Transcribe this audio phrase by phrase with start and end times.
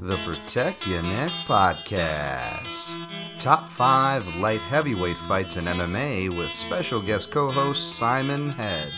[0.00, 2.96] the Protect Ya Neck podcast.
[3.38, 8.90] Top five light heavyweight fights in MMA with special guest co host Simon Head.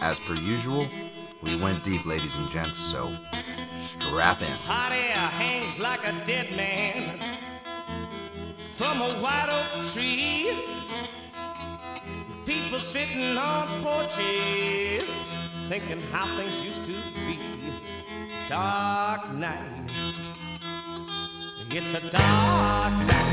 [0.00, 0.88] As per usual,
[1.42, 3.16] we went deep, ladies and gents, so
[3.74, 4.52] strap in.
[4.66, 7.36] Hot air hangs like a dead man
[8.56, 10.56] from a white oak tree.
[12.46, 15.12] People sitting on porches
[15.66, 16.92] thinking how things used to
[17.26, 17.40] be.
[18.46, 19.87] Dark night.
[21.70, 23.28] It's a dark night.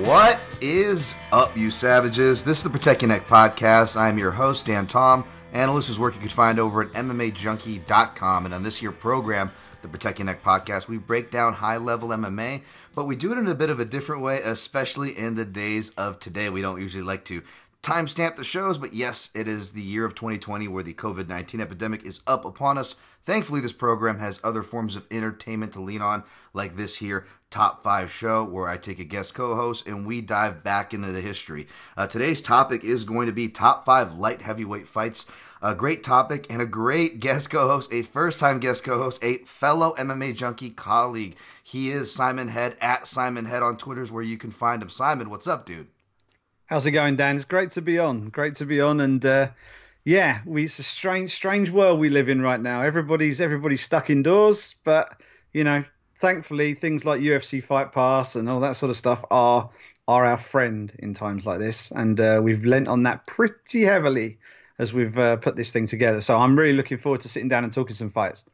[0.00, 2.42] What is up, you savages?
[2.42, 4.00] This is the Protect Ya Neck podcast.
[4.00, 8.46] I'm your host, Dan Tom, analyst whose work you can find over at MMAJunkie.com.
[8.46, 9.50] And on this here program,
[9.82, 12.62] the Protect Ya Neck podcast, we break down high level MMA,
[12.94, 15.90] but we do it in a bit of a different way, especially in the days
[15.90, 16.48] of today.
[16.48, 17.42] We don't usually like to
[17.82, 21.60] timestamp the shows, but yes, it is the year of 2020 where the COVID 19
[21.60, 22.96] epidemic is up upon us.
[23.22, 26.24] Thankfully, this program has other forms of entertainment to lean on,
[26.54, 30.20] like this here top five show, where I take a guest co host and we
[30.20, 31.66] dive back into the history.
[31.96, 35.30] Uh, today's topic is going to be top five light heavyweight fights.
[35.62, 39.22] A great topic and a great guest co host, a first time guest co host,
[39.22, 41.36] a fellow MMA junkie colleague.
[41.62, 44.88] He is Simon Head at Simon Head on Twitter's where you can find him.
[44.88, 45.88] Simon, what's up, dude?
[46.64, 47.36] How's it going, Dan?
[47.36, 48.30] It's great to be on.
[48.30, 49.50] Great to be on, and uh,
[50.02, 52.80] yeah, we it's a strange, strange world we live in right now.
[52.80, 55.20] Everybody's everybody's stuck indoors, but
[55.52, 55.84] you know,
[56.20, 59.68] thankfully, things like UFC Fight Pass and all that sort of stuff are
[60.08, 64.38] are our friend in times like this, and uh, we've lent on that pretty heavily
[64.80, 66.22] as we've uh, put this thing together.
[66.22, 68.44] So I'm really looking forward to sitting down and talking some fights.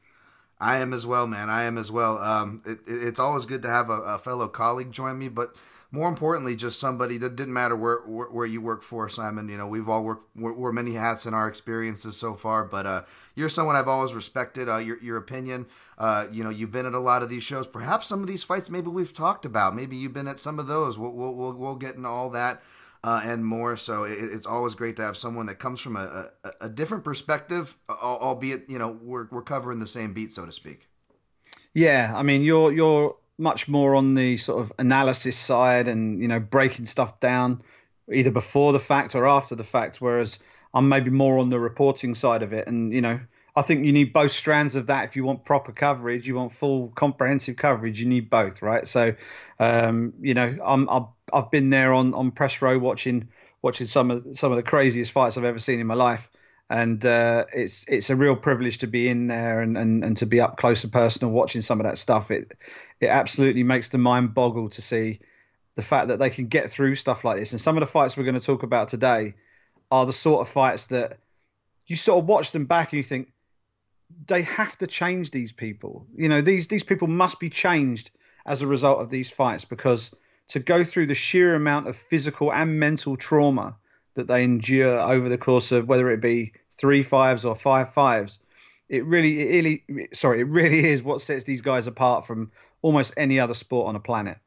[0.58, 1.48] I am as well, man.
[1.48, 2.18] I am as well.
[2.18, 5.54] Um, it, it's always good to have a, a, fellow colleague join me, but
[5.92, 9.48] more importantly, just somebody that didn't matter where, where, where you work for, Simon.
[9.48, 13.02] You know, we've all worked we're, many hats in our experiences so far, but uh,
[13.36, 14.68] you're someone I've always respected.
[14.68, 15.66] Uh, your your opinion.
[15.96, 17.68] Uh, you know, you've been at a lot of these shows.
[17.68, 19.76] Perhaps some of these fights, maybe we've talked about.
[19.76, 20.98] Maybe you've been at some of those.
[20.98, 22.62] We'll we'll we'll, we'll get into all that
[23.06, 23.76] uh, and more.
[23.76, 27.04] So it, it's always great to have someone that comes from a, a, a, different
[27.04, 30.88] perspective, albeit you know we're we're covering the same beat, so to speak.
[31.72, 36.26] Yeah, I mean you're you're much more on the sort of analysis side and you
[36.26, 37.62] know breaking stuff down
[38.12, 40.40] either before the fact or after the fact, whereas
[40.74, 42.66] I'm maybe more on the reporting side of it.
[42.66, 43.20] And you know
[43.54, 46.26] I think you need both strands of that if you want proper coverage.
[46.26, 47.98] You want full comprehensive coverage.
[48.00, 48.86] You need both, right?
[48.86, 49.14] So,
[49.58, 53.28] um, you know, I'm, I've I've been there on, on press row watching
[53.62, 56.28] watching some of some of the craziest fights I've ever seen in my life,
[56.70, 60.26] and uh, it's it's a real privilege to be in there and, and, and to
[60.26, 62.30] be up close and personal watching some of that stuff.
[62.30, 62.52] It
[63.00, 65.20] it absolutely makes the mind boggle to see
[65.74, 67.52] the fact that they can get through stuff like this.
[67.52, 69.34] And some of the fights we're going to talk about today
[69.90, 71.18] are the sort of fights that
[71.86, 73.32] you sort of watch them back and you think
[74.26, 76.06] they have to change these people.
[76.16, 78.10] You know, these these people must be changed
[78.44, 80.12] as a result of these fights because
[80.48, 83.76] to go through the sheer amount of physical and mental trauma
[84.14, 88.38] that they endure over the course of whether it be three fives or five fives,
[88.88, 92.50] it really, it really, sorry, it really is what sets these guys apart from
[92.82, 94.38] almost any other sport on the planet.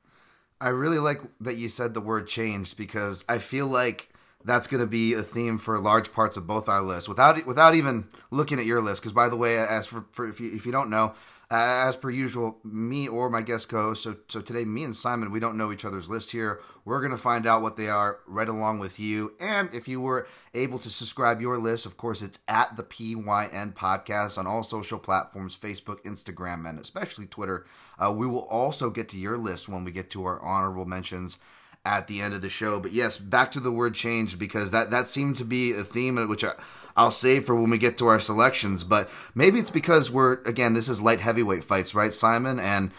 [0.61, 4.09] I really like that you said the word changed because I feel like
[4.43, 7.75] that's going to be a theme for large parts of both our lists without without
[7.75, 9.01] even looking at your list.
[9.01, 11.13] Because by the way, as for, for if you if you don't know,
[11.51, 14.03] as per usual, me or my guest co-host.
[14.03, 16.61] So, so today, me and Simon, we don't know each other's list here.
[16.85, 19.33] We're gonna find out what they are right along with you.
[19.39, 23.73] And if you were able to subscribe your list, of course, it's at the PYN
[23.73, 27.65] Podcast on all social platforms: Facebook, Instagram, and especially Twitter.
[27.97, 31.39] Uh, we will also get to your list when we get to our honorable mentions
[31.85, 32.79] at the end of the show.
[32.79, 36.15] But yes, back to the word change because that that seemed to be a theme
[36.27, 36.53] which I,
[36.95, 38.83] I'll save for when we get to our selections.
[38.83, 42.59] But maybe it's because we're again this is light heavyweight fights, right, Simon?
[42.59, 42.91] And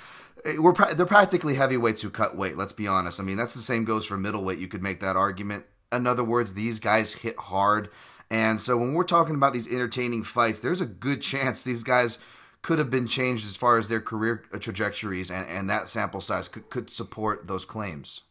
[0.45, 2.57] eh, we're they're practically heavyweights who cut weight.
[2.57, 3.21] Let's be honest.
[3.21, 4.59] I mean that's the same goes for middleweight.
[4.59, 5.65] You could make that argument.
[5.93, 7.91] In other words, these guys hit hard.
[8.31, 12.21] And so when we're talking about these entertaining fights, there's a good chance these guys
[12.63, 16.49] could have been changed as far as their career trajectories, and, and that sample size
[16.49, 18.23] could, could support those claims.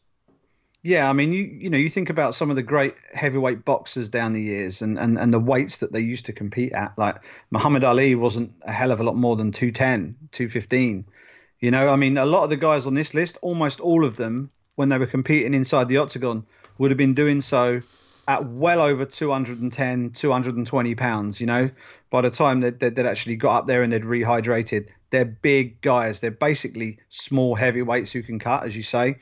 [0.81, 4.09] Yeah, I mean, you you know, you think about some of the great heavyweight boxers
[4.09, 6.97] down the years, and, and, and the weights that they used to compete at.
[6.97, 7.17] Like
[7.51, 11.05] Muhammad Ali wasn't a hell of a lot more than 210, 215.
[11.59, 14.15] You know, I mean, a lot of the guys on this list, almost all of
[14.15, 16.45] them, when they were competing inside the octagon,
[16.77, 17.81] would have been doing so
[18.29, 21.41] at well over 210, 220 pounds.
[21.41, 21.69] You know,
[22.09, 25.81] by the time that they'd, they'd actually got up there and they'd rehydrated, they're big
[25.81, 26.21] guys.
[26.21, 29.17] They're basically small heavyweights who can cut, as you say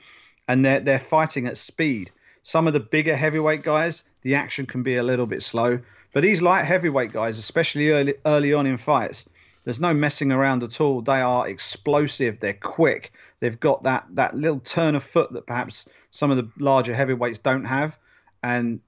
[0.47, 2.11] and they're they're fighting at speed.
[2.43, 5.79] some of the bigger heavyweight guys, the action can be a little bit slow.
[6.13, 9.25] But these light heavyweight guys, especially early early on in fights,
[9.63, 11.01] there's no messing around at all.
[11.01, 12.39] They are explosive.
[12.39, 13.11] They're quick.
[13.39, 17.39] They've got that that little turn of foot that perhaps some of the larger heavyweights
[17.39, 17.99] don't have,
[18.41, 18.79] and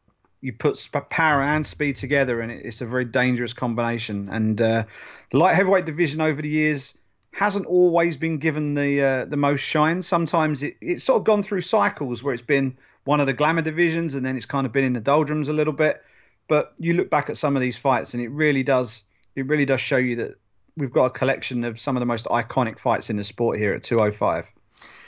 [0.41, 4.29] you put power and speed together, and it's a very dangerous combination.
[4.29, 4.85] And uh,
[5.31, 6.95] the light heavyweight division over the years
[7.31, 10.01] hasn't always been given the uh, the most shine.
[10.03, 13.61] Sometimes it, it's sort of gone through cycles where it's been one of the glamour
[13.61, 16.03] divisions, and then it's kind of been in the doldrums a little bit.
[16.47, 19.03] But you look back at some of these fights, and it really does
[19.35, 20.39] it really does show you that
[20.75, 23.73] we've got a collection of some of the most iconic fights in the sport here
[23.73, 24.49] at 205.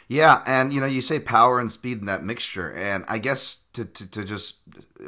[0.07, 3.63] Yeah, and you know, you say power and speed in that mixture, and I guess
[3.73, 4.57] to, to, to just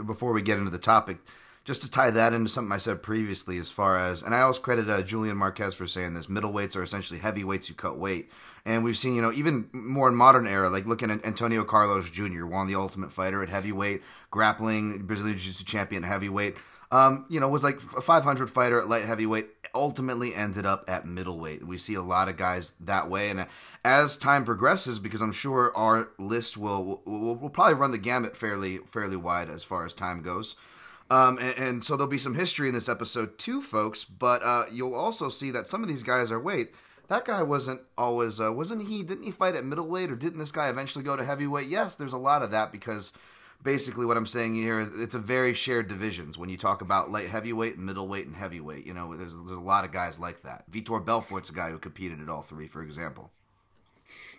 [0.05, 1.17] before we get into the topic,
[1.65, 4.59] just to tie that into something I said previously, as far as, and I always
[4.59, 8.29] credit uh, Julian Marquez for saying this: middleweights are essentially heavyweights who cut weight,
[8.65, 12.09] and we've seen, you know, even more in modern era, like looking at Antonio Carlos
[12.09, 16.55] Jr., won the Ultimate Fighter at heavyweight, grappling, Brazilian Jiu-Jitsu champion heavyweight.
[16.91, 19.47] Um, you know, was like a 500 fighter at light heavyweight.
[19.73, 21.65] Ultimately, ended up at middleweight.
[21.65, 23.47] We see a lot of guys that way, and
[23.83, 28.37] as time progresses, because I'm sure our list will will, will probably run the gamut
[28.37, 30.55] fairly fairly wide as far as time goes.
[31.09, 34.03] Um, and, and, so there'll be some history in this episode too, folks.
[34.03, 36.73] But uh, you'll also see that some of these guys are wait.
[37.09, 39.03] That guy wasn't always uh, wasn't he?
[39.03, 41.67] Didn't he fight at middleweight, or didn't this guy eventually go to heavyweight?
[41.67, 43.13] Yes, there's a lot of that because
[43.63, 47.11] basically what I'm saying here is it's a very shared divisions when you talk about
[47.11, 48.85] light heavyweight, middleweight, and heavyweight.
[48.85, 50.69] You know, there's there's a lot of guys like that.
[50.71, 53.31] Vitor Belfort's a guy who competed at all three, for example.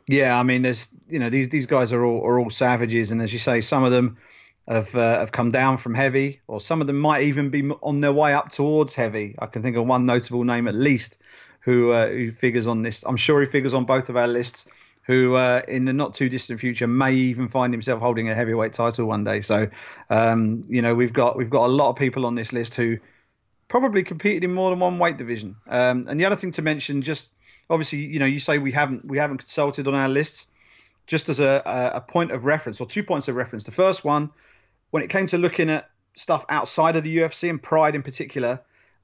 [0.06, 3.22] Yeah, I mean, there's you know these these guys are all are all savages, and
[3.22, 4.18] as you say, some of them
[4.66, 8.00] have uh, have come down from heavy, or some of them might even be on
[8.00, 9.34] their way up towards heavy.
[9.38, 11.18] I can think of one notable name at least
[11.60, 13.04] who uh, who figures on this.
[13.04, 14.66] I'm sure he figures on both of our lists.
[15.06, 18.72] Who uh, in the not too distant future may even find himself holding a heavyweight
[18.72, 19.42] title one day.
[19.42, 19.68] So,
[20.08, 22.96] um, you know, we've got we've got a lot of people on this list who
[23.68, 25.56] probably competed in more than one weight division.
[25.68, 27.28] Um, and the other thing to mention, just
[27.68, 30.46] obviously, you know, you say we haven't we haven't consulted on our lists.
[31.06, 33.64] Just as a, a point of reference or two points of reference.
[33.64, 34.30] The first one,
[34.90, 38.60] when it came to looking at stuff outside of the UFC and Pride in particular,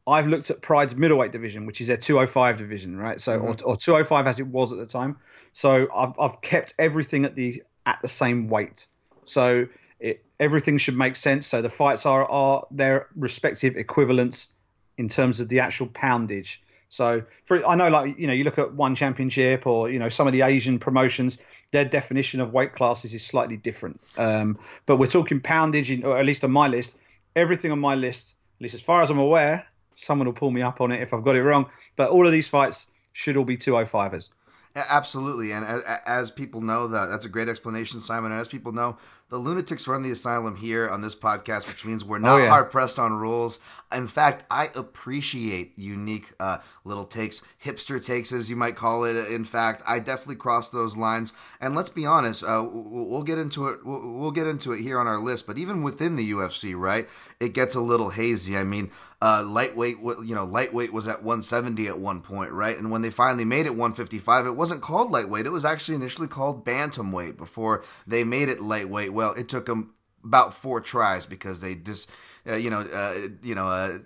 [0.06, 3.20] I've looked at Pride's middleweight division, which is their 205 division, right?
[3.20, 3.64] So mm-hmm.
[3.64, 5.18] or, or 205 as it was at the time.
[5.52, 8.86] So I've I've kept everything at the at the same weight.
[9.24, 9.66] So
[9.98, 11.46] it, everything should make sense.
[11.46, 14.48] So the fights are are their respective equivalents
[14.96, 16.62] in terms of the actual poundage.
[16.88, 20.08] So for I know like you know you look at one championship or you know
[20.08, 21.38] some of the Asian promotions,
[21.70, 24.00] their definition of weight classes is slightly different.
[24.16, 26.96] Um, but we're talking poundage, in, or at least on my list,
[27.36, 30.62] everything on my list, at least as far as I'm aware, someone will pull me
[30.62, 31.66] up on it if I've got it wrong.
[31.96, 34.28] But all of these fights should all be 205ers.
[34.76, 38.30] Absolutely, and as, as, people know, that that's a great explanation, Simon.
[38.30, 38.96] And as people know,
[39.28, 42.48] the lunatics run the asylum here on this podcast, which means we're not oh, yeah.
[42.50, 43.58] hard pressed on rules.
[43.92, 49.16] In fact, I appreciate unique uh, little takes, hipster takes, as you might call it.
[49.32, 51.32] In fact, I definitely cross those lines.
[51.60, 53.84] And let's be honest, uh, we'll get into it.
[53.84, 55.48] We'll get into it here on our list.
[55.48, 57.08] But even within the UFC, right,
[57.40, 58.56] it gets a little hazy.
[58.56, 58.90] I mean,
[59.22, 62.76] uh, lightweight, you know, lightweight was at 170 at one point, right?
[62.76, 65.46] And when they finally made it 155, it wasn't called lightweight.
[65.46, 69.12] It was actually initially called bantamweight before they made it lightweight.
[69.12, 69.94] Well, it took them
[70.24, 72.10] about four tries because they just,
[72.48, 73.98] uh, you know, uh, you know, uh,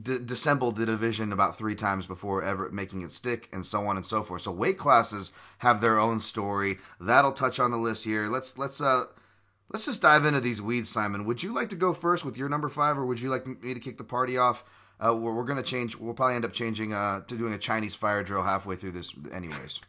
[0.00, 3.96] d- dissembled the division about three times before ever making it stick, and so on
[3.96, 4.42] and so forth.
[4.42, 6.78] So weight classes have their own story.
[6.98, 8.28] That'll touch on the list here.
[8.28, 9.04] Let's let's uh
[9.72, 11.24] Let's just dive into these weeds, Simon.
[11.24, 13.74] Would you like to go first with your number five, or would you like me
[13.74, 14.64] to kick the party off?
[15.00, 15.96] Uh, we're, we're going to change.
[15.96, 19.12] We'll probably end up changing uh, to doing a Chinese fire drill halfway through this,
[19.32, 19.80] anyways.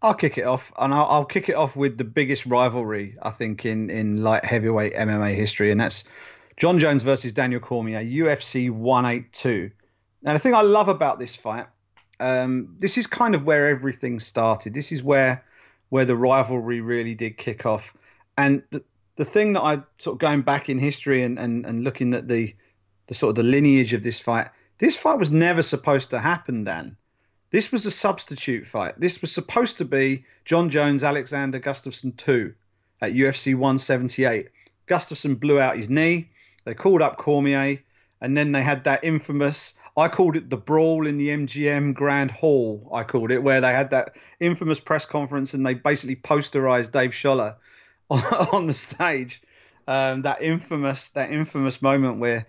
[0.00, 3.30] I'll kick it off, and I'll, I'll, kick it off with the biggest rivalry I
[3.30, 6.04] think in in light heavyweight MMA history, and that's
[6.58, 9.70] Jon Jones versus Daniel Cormier, UFC 182.
[10.22, 11.66] Now, the thing I love about this fight,
[12.20, 14.74] um, this is kind of where everything started.
[14.74, 15.42] This is where
[15.88, 17.96] where the rivalry really did kick off.
[18.36, 18.82] And the,
[19.16, 22.28] the thing that I sort of going back in history and, and, and looking at
[22.28, 22.54] the
[23.06, 24.48] the sort of the lineage of this fight,
[24.78, 26.96] this fight was never supposed to happen, Dan.
[27.50, 28.98] This was a substitute fight.
[28.98, 32.54] This was supposed to be Jon Jones, Alexander Gustafsson 2
[33.02, 34.48] at UFC 178.
[34.86, 36.30] Gustafsson blew out his knee.
[36.64, 37.78] They called up Cormier,
[38.20, 39.74] and then they had that infamous.
[39.96, 42.90] I called it the brawl in the MGM Grand Hall.
[42.92, 47.10] I called it where they had that infamous press conference and they basically posterized Dave
[47.10, 47.54] Sholler
[48.52, 49.42] on, the stage.
[49.86, 52.46] Um, that infamous that infamous moment where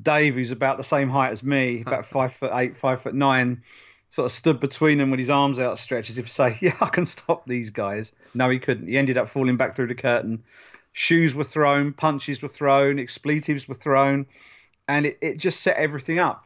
[0.00, 3.62] Dave, who's about the same height as me, about five foot eight, five foot nine,
[4.08, 6.88] sort of stood between them with his arms outstretched as if to say, "Yeah, I
[6.88, 8.88] can stop these guys." No, he couldn't.
[8.88, 10.42] He ended up falling back through the curtain.
[10.92, 14.26] shoes were thrown, punches were thrown, expletives were thrown,
[14.88, 16.44] and it, it just set everything up.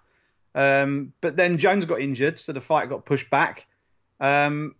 [0.55, 3.67] Um, but then Jones got injured, so the fight got pushed back.
[4.21, 4.75] Um,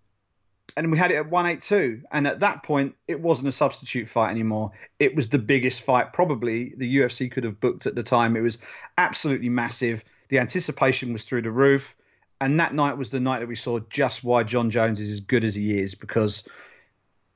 [0.77, 2.03] and we had it at 182.
[2.11, 4.73] And at that point, it wasn't a substitute fight anymore.
[4.99, 8.37] It was the biggest fight probably the UFC could have booked at the time.
[8.37, 8.59] It was
[8.99, 10.05] absolutely massive.
[10.29, 11.95] The anticipation was through the roof.
[12.41, 15.21] And that night was the night that we saw just why Jon Jones is as
[15.21, 16.43] good as he is because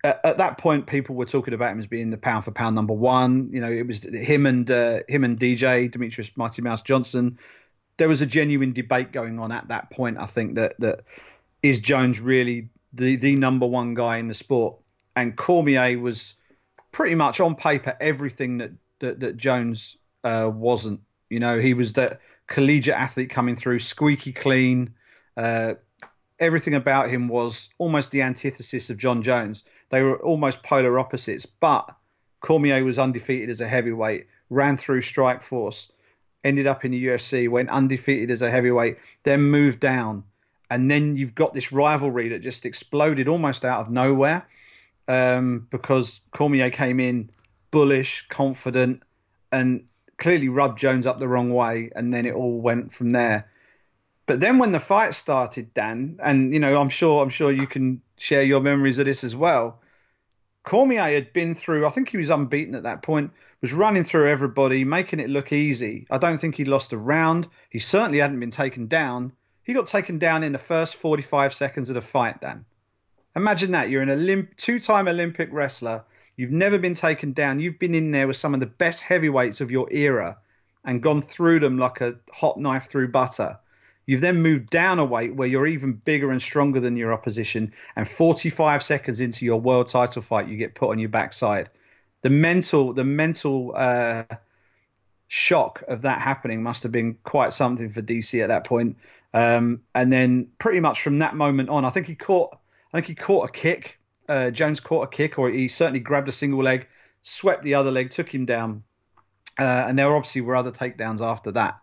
[0.02, 2.74] at, at that point people were talking about him as being the pound for pound
[2.74, 3.50] number one.
[3.52, 7.38] You know, it was him and uh, him and DJ Demetrious Mighty Mouse Johnson.
[7.96, 10.18] There was a genuine debate going on at that point.
[10.18, 11.04] I think that that
[11.62, 14.76] is Jones really the the number one guy in the sport,
[15.16, 16.34] and Cormier was
[16.92, 21.00] pretty much on paper everything that that, that Jones uh, wasn't.
[21.30, 24.94] You know, he was that collegiate athlete coming through, squeaky clean.
[25.36, 25.74] Uh,
[26.40, 29.64] everything about him was almost the antithesis of Jon Jones.
[29.90, 31.94] They were almost polar opposites, but
[32.40, 35.90] Cormier was undefeated as a heavyweight, ran through Strikeforce,
[36.44, 40.24] ended up in the UFC, went undefeated as a heavyweight, then moved down.
[40.70, 44.46] And then you've got this rivalry that just exploded almost out of nowhere
[45.06, 47.30] um, because Cormier came in
[47.70, 49.02] bullish, confident,
[49.50, 49.84] and
[50.18, 51.90] clearly rubbed Jones up the wrong way.
[51.94, 53.48] And then it all went from there.
[54.26, 57.66] But then when the fight started, Dan, and you know, I'm sure I'm sure you
[57.66, 59.80] can share your memories of this as well.
[60.64, 63.30] Cormier had been through, I think he was unbeaten at that point,
[63.62, 66.06] was running through everybody, making it look easy.
[66.10, 67.48] I don't think he lost a round.
[67.70, 69.32] He certainly hadn't been taken down.
[69.68, 72.64] He got taken down in the first 45 seconds of the fight, Dan.
[73.36, 73.90] Imagine that.
[73.90, 76.04] You're an Olymp- two time Olympic wrestler.
[76.36, 77.60] You've never been taken down.
[77.60, 80.38] You've been in there with some of the best heavyweights of your era
[80.86, 83.58] and gone through them like a hot knife through butter.
[84.06, 87.74] You've then moved down a weight where you're even bigger and stronger than your opposition,
[87.94, 91.68] and 45 seconds into your world title fight, you get put on your backside.
[92.22, 94.24] The mental, the mental uh,
[95.26, 98.96] shock of that happening must have been quite something for DC at that point.
[99.34, 102.56] Um, and then pretty much from that moment on, I think he caught,
[102.92, 103.98] I think he caught a kick.
[104.28, 106.86] Uh, Jones caught a kick, or he certainly grabbed a single leg,
[107.22, 108.82] swept the other leg, took him down.
[109.58, 111.78] Uh, and there obviously were other takedowns after that.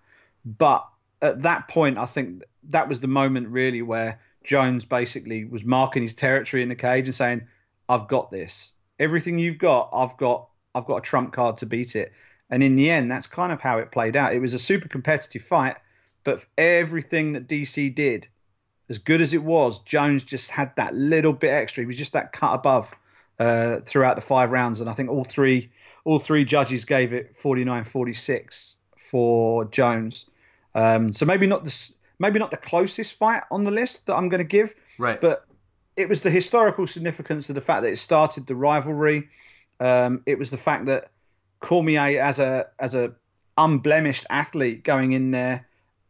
[0.45, 0.87] But
[1.21, 6.03] at that point, I think that was the moment really where Jones basically was marking
[6.03, 7.47] his territory in the cage and saying,
[7.89, 8.73] "I've got this.
[8.99, 10.47] Everything you've got, I've got.
[10.73, 12.13] I've got a trump card to beat it."
[12.49, 14.33] And in the end, that's kind of how it played out.
[14.33, 15.77] It was a super competitive fight,
[16.25, 18.27] but everything that DC did,
[18.89, 21.83] as good as it was, Jones just had that little bit extra.
[21.83, 22.93] He was just that cut above
[23.39, 25.71] uh, throughout the five rounds, and I think all three
[26.03, 30.25] all three judges gave it 49-46 for Jones.
[30.75, 34.29] Um, so maybe not the maybe not the closest fight on the list that I'm
[34.29, 35.19] going to give, Right.
[35.19, 35.45] but
[35.95, 39.29] it was the historical significance of the fact that it started the rivalry.
[39.79, 41.11] Um, it was the fact that
[41.59, 43.13] Cormier, as a as a
[43.57, 45.64] unblemished athlete, going in there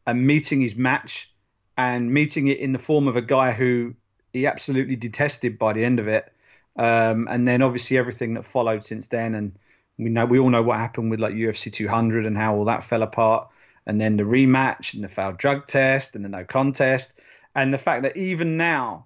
[0.08, 1.32] and meeting his match
[1.78, 3.94] and meeting it in the form of a guy who
[4.34, 6.32] he absolutely detested by the end of it,
[6.78, 9.36] um, and then obviously everything that followed since then.
[9.36, 9.58] And
[9.98, 12.84] we know we all know what happened with like UFC 200 and how all that
[12.84, 13.50] fell apart.
[13.88, 17.14] And then the rematch and the failed drug test and the no contest.
[17.54, 19.06] And the fact that even now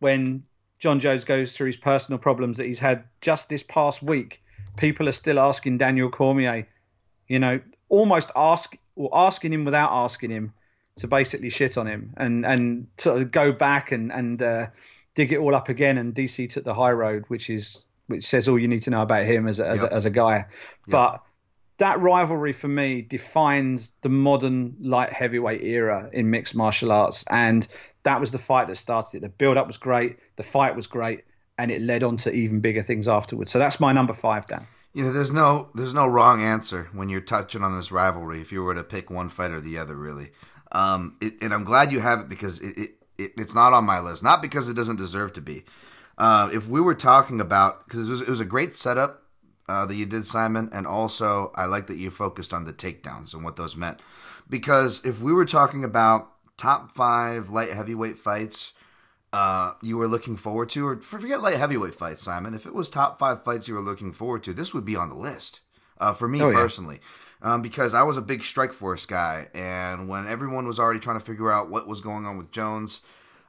[0.00, 0.44] when
[0.78, 4.42] Jon Jones goes through his personal problems that he's had just this past week
[4.76, 6.68] people are still asking Daniel Cormier
[7.26, 10.52] you know almost ask or asking him without asking him
[10.96, 14.66] to basically shit on him and and sort of go back and and uh,
[15.14, 18.48] dig it all up again and DC took the high road which is which says
[18.48, 19.90] all you need to know about him as a, as, Yep.
[19.90, 20.46] a, as a guy
[20.88, 21.22] but
[21.78, 27.68] that rivalry for me defines the modern light heavyweight era in mixed martial arts, and
[28.02, 29.20] that was the fight that started it.
[29.20, 31.22] The build up was great, the fight was great,
[31.56, 33.52] and it led on to even bigger things afterwards.
[33.52, 34.66] So that's my number five, Dan.
[34.98, 38.40] You know, there's no there's no wrong answer when you're touching on this rivalry.
[38.40, 40.32] If you were to pick one fight or the other, really,
[40.72, 43.84] um, it, and I'm glad you have it because it, it, it it's not on
[43.84, 44.24] my list.
[44.24, 45.62] Not because it doesn't deserve to be.
[46.18, 49.22] Uh, if we were talking about because it was, it was a great setup
[49.68, 53.34] uh, that you did, Simon, and also I like that you focused on the takedowns
[53.34, 54.00] and what those meant.
[54.50, 58.72] Because if we were talking about top five light heavyweight fights
[59.32, 62.54] uh, you were looking forward to, or forget light heavyweight fights, Simon.
[62.54, 65.10] If it was top five fights you were looking forward to, this would be on
[65.10, 65.60] the list
[65.98, 66.56] uh, for me Oh, yeah.
[66.56, 67.00] personally.
[67.40, 71.24] Um, because I was a big Strikeforce guy, and when everyone was already trying to
[71.24, 73.02] figure out what was going on with Jones,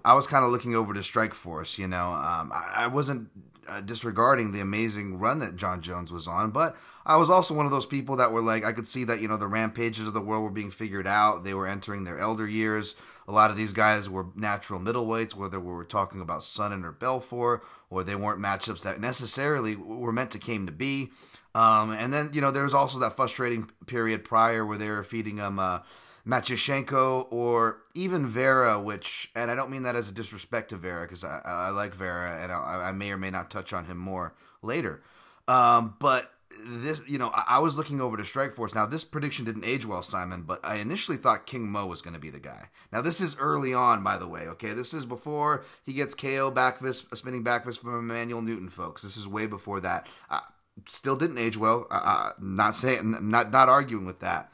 [0.06, 1.78] I was kind of looking over to Strikeforce.
[1.80, 3.30] You know, um, I, I, wasn't
[3.68, 7.66] uh, disregarding the amazing run that Jon Jones was on, but I was also one
[7.66, 10.14] of those people that were like, I could see that you know the rampages of
[10.14, 11.44] the world were being figured out.
[11.44, 12.96] They were entering their elder years.
[13.30, 16.92] A lot of these guys were natural middleweights, whether we were talking about Sonnen or
[16.92, 21.12] Belfort, or they weren't matchups that necessarily were meant to came to be.
[21.54, 25.04] Um, and then you know there was also that frustrating period prior where they were
[25.04, 25.60] feeding him.
[25.60, 25.80] Uh,
[26.28, 31.04] Matyushenko or even Vera, which, and I don't mean that as a disrespect to Vera
[31.04, 33.98] because I, I like Vera and I, I, may or may not touch on him
[33.98, 35.02] more later.
[35.48, 36.32] Um, but
[36.66, 38.76] this, you know, I, I, was looking over to Strikeforce.
[38.76, 42.14] Now, this prediction didn't age well, Simon, but I initially thought King Mo was going
[42.14, 42.70] to be the guy.
[42.92, 44.74] Now, this is early on, by the way, okay?
[44.74, 49.02] This is before he gets KO backfist, a spinning back fist from Emmanuel Newton, folks.
[49.02, 50.08] This is way before that.
[50.30, 50.42] Uh,
[50.88, 51.88] still didn't age well.
[51.90, 54.52] Uh, not saying, not, not arguing with that.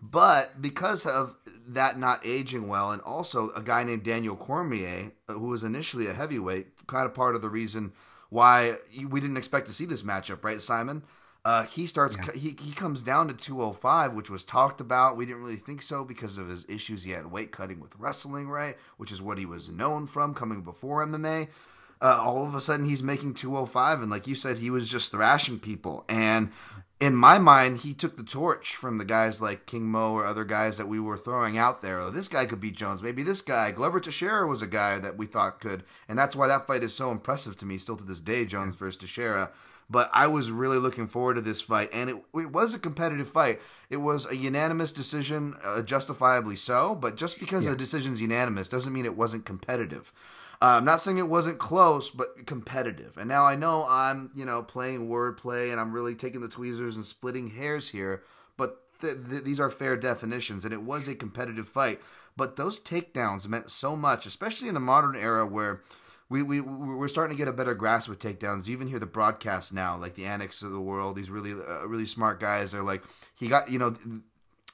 [0.00, 1.34] But because of
[1.68, 6.06] that not aging well, and also a guy named Daniel Cormier, uh, who was initially
[6.06, 7.92] a heavyweight, kind of part of the reason
[8.28, 8.76] why
[9.08, 11.04] we didn't expect to see this matchup, right, Simon?
[11.44, 12.16] Uh, he starts.
[12.16, 12.32] Yeah.
[12.32, 15.16] He he comes down to 205, which was talked about.
[15.16, 18.48] We didn't really think so because of his issues he had weight cutting with wrestling,
[18.48, 18.76] right?
[18.96, 21.48] Which is what he was known from coming before MMA.
[22.00, 25.10] Uh, all of a sudden, he's making 205, and like you said, he was just
[25.10, 26.04] thrashing people.
[26.08, 26.50] And
[27.00, 30.44] in my mind, he took the torch from the guys like King Mo or other
[30.44, 32.00] guys that we were throwing out there.
[32.00, 33.02] Oh, this guy could beat Jones.
[33.02, 36.46] Maybe this guy, Glover Teixeira, was a guy that we thought could, and that's why
[36.48, 38.44] that fight is so impressive to me still to this day.
[38.44, 39.50] Jones versus Teixeira.
[39.90, 43.28] But I was really looking forward to this fight, and it, it was a competitive
[43.28, 43.60] fight.
[43.90, 46.94] It was a unanimous decision, uh, justifiably so.
[46.94, 47.72] But just because yeah.
[47.72, 50.12] a decision's unanimous doesn't mean it wasn't competitive.
[50.62, 53.18] Uh, I'm not saying it wasn't close, but competitive.
[53.18, 56.96] And now I know I'm, you know, playing wordplay and I'm really taking the tweezers
[56.96, 58.22] and splitting hairs here,
[58.56, 62.00] but th- th- these are fair definitions, and it was a competitive fight.
[62.36, 65.82] But those takedowns meant so much, especially in the modern era where
[66.30, 68.66] we, we we're starting to get a better grasp with takedowns.
[68.66, 71.16] You even hear the broadcast now, like the Aniks of the world.
[71.16, 73.02] These really uh, really smart guys are like
[73.34, 73.96] he got you know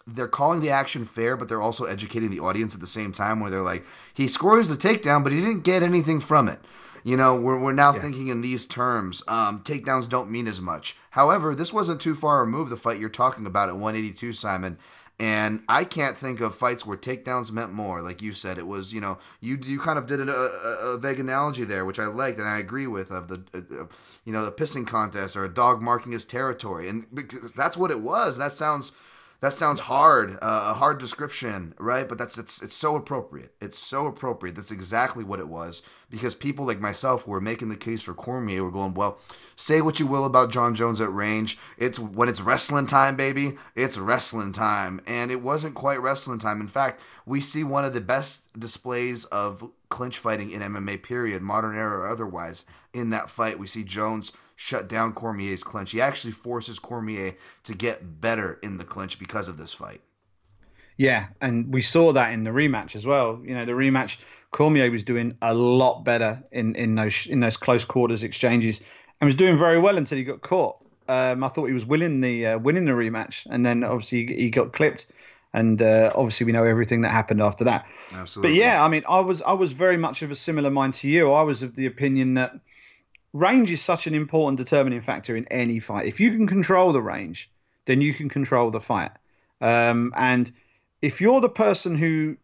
[0.06, 3.40] they're calling the action fair, but they're also educating the audience at the same time.
[3.40, 6.60] Where they're like, he scores the takedown, but he didn't get anything from it.
[7.02, 8.00] You know, we're, we're now yeah.
[8.00, 9.22] thinking in these terms.
[9.26, 10.96] Um, takedowns don't mean as much.
[11.10, 14.78] However, this wasn't too far removed the fight you're talking about at 182, Simon.
[15.20, 18.00] And I can't think of fights where takedowns meant more.
[18.00, 21.20] Like you said, it was you know you you kind of did a, a, vague
[21.20, 23.84] analogy there, which I liked and I agree with of the uh,
[24.24, 27.90] you know the pissing contest or a dog marking his territory, and because that's what
[27.90, 28.38] it was.
[28.38, 28.92] That sounds
[29.40, 32.06] that sounds hard, uh, a hard description, right?
[32.06, 33.54] But that's it's it's so appropriate.
[33.60, 34.54] It's so appropriate.
[34.54, 38.12] That's exactly what it was because people like myself who were making the case for
[38.12, 38.62] Cormier.
[38.62, 39.18] We're going, well,
[39.56, 41.58] say what you will about Jon Jones at range.
[41.78, 43.56] It's when it's wrestling time, baby.
[43.74, 46.60] It's wrestling time, and it wasn't quite wrestling time.
[46.60, 51.02] In fact, we see one of the best displays of clinch fighting in MMA.
[51.02, 52.66] Period, modern era or otherwise.
[52.92, 55.92] In that fight, we see Jones shut down Cormier's clinch.
[55.92, 60.02] He actually forces Cormier to get better in the clinch because of this fight.
[60.98, 63.40] Yeah, and we saw that in the rematch as well.
[63.42, 64.18] You know, the rematch
[64.50, 68.82] Cormier was doing a lot better in in those in those close quarters exchanges
[69.18, 70.76] and was doing very well until he got caught.
[71.08, 74.34] Um, I thought he was winning the uh, winning the rematch, and then obviously he,
[74.34, 75.06] he got clipped,
[75.54, 77.86] and uh, obviously we know everything that happened after that.
[78.12, 78.50] Absolutely.
[78.50, 81.08] But yeah, I mean, I was I was very much of a similar mind to
[81.08, 81.32] you.
[81.32, 82.60] I was of the opinion that
[83.32, 86.06] range is such an important determining factor in any fight.
[86.06, 87.50] If you can control the range,
[87.86, 89.12] then you can control the fight.
[89.60, 90.52] Um, and
[91.02, 92.36] if you're the person who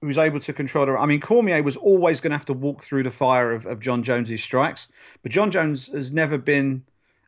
[0.00, 2.82] who's able to control the, I mean, Cormier was always going to have to walk
[2.82, 4.88] through the fire of, of Jon Jones's strikes,
[5.22, 6.84] but Jon Jones has never been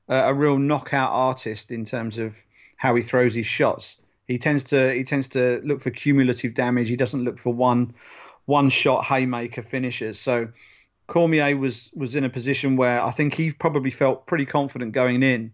[0.09, 2.43] a, a real knockout artist in terms of
[2.77, 3.99] how he throws his shots.
[4.27, 6.89] He tends to he tends to look for cumulative damage.
[6.89, 7.95] He doesn't look for one
[8.47, 10.19] one shot haymaker finishes.
[10.19, 10.49] So
[11.07, 15.23] Cormier was was in a position where I think he probably felt pretty confident going
[15.23, 15.53] in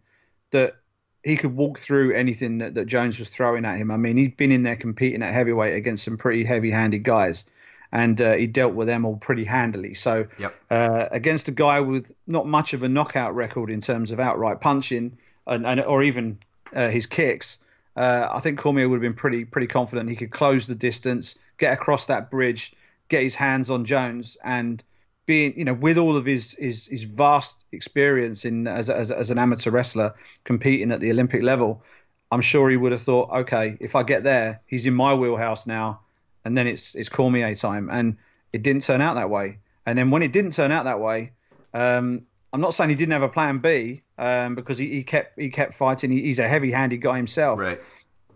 [0.50, 0.76] that
[1.24, 3.90] he could walk through anything that, that Jones was throwing at him.
[3.90, 7.44] I mean, he'd been in there competing at heavyweight against some pretty heavy-handed guys,
[7.92, 9.94] and uh, he dealt with them all pretty handily.
[9.94, 10.54] So yep.
[10.70, 14.61] uh, against a guy with not much of a knockout record in terms of outright
[14.61, 16.38] punching and, and or even
[16.74, 17.58] uh, his kicks,
[17.96, 21.37] uh, I think Cormier would have been pretty pretty confident he could close the distance,
[21.58, 22.72] get across that bridge,
[23.08, 24.82] get his hands on Jones, and
[25.28, 29.30] being you know with all of his his, his vast experience in as, as as
[29.30, 31.84] an amateur wrestler competing at the Olympic level,
[32.32, 35.66] I'm sure he would have thought, okay, if I get there, he's in my wheelhouse
[35.66, 36.00] now,
[36.44, 38.16] and then it's it's Cormier time, and
[38.52, 39.58] it didn't turn out that way.
[39.84, 41.32] And then when it didn't turn out that way,
[41.74, 45.38] um, I'm not saying he didn't have a plan B um, because he, he kept
[45.38, 46.10] he kept fighting.
[46.10, 47.80] He, he's a heavy-handed guy himself, right?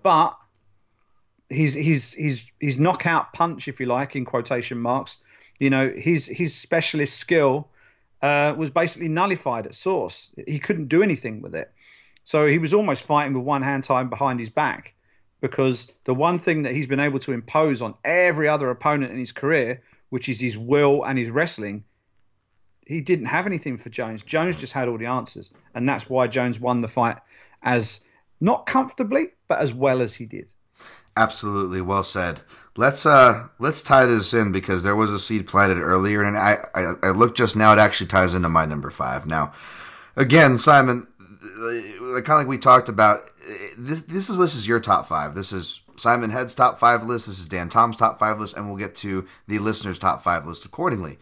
[0.02, 0.36] But
[1.48, 5.16] his his his his knockout punch, if you like, in quotation marks,
[5.62, 7.68] You know, his his specialist skill
[8.20, 10.32] uh, was basically nullified at source.
[10.44, 11.70] He couldn't do anything with it.
[12.24, 14.94] So he was almost fighting with one hand tied behind his back
[15.40, 19.18] because the one thing that he's been able to impose on every other opponent in
[19.18, 21.84] his career, which is his will and his wrestling,
[22.84, 24.24] he didn't have anything for Jones.
[24.24, 27.18] Jones just had all the answers, and that's why Jones won the fight
[27.62, 28.00] as
[28.40, 30.52] not comfortably, but as well as he did.
[31.16, 32.40] Absolutely, well said.
[32.74, 36.58] Let's uh let's tie this in because there was a seed planted earlier, and I
[36.74, 37.72] I, I looked just now.
[37.72, 39.26] It actually ties into my number five.
[39.26, 39.52] Now,
[40.16, 43.24] again, Simon, kind of like we talked about,
[43.76, 45.34] this this is this is your top five.
[45.34, 47.26] This is Simon Head's top five list.
[47.26, 50.46] This is Dan Tom's top five list, and we'll get to the listeners' top five
[50.46, 51.18] list accordingly.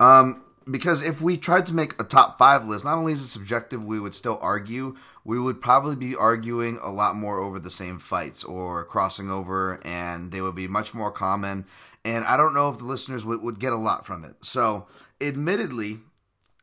[0.00, 3.26] Um, because if we tried to make a top five list, not only is it
[3.26, 4.96] subjective, we would still argue.
[5.24, 9.80] We would probably be arguing a lot more over the same fights or crossing over,
[9.84, 11.66] and they would be much more common.
[12.04, 14.34] And I don't know if the listeners would, would get a lot from it.
[14.42, 14.86] So,
[15.20, 15.98] admittedly,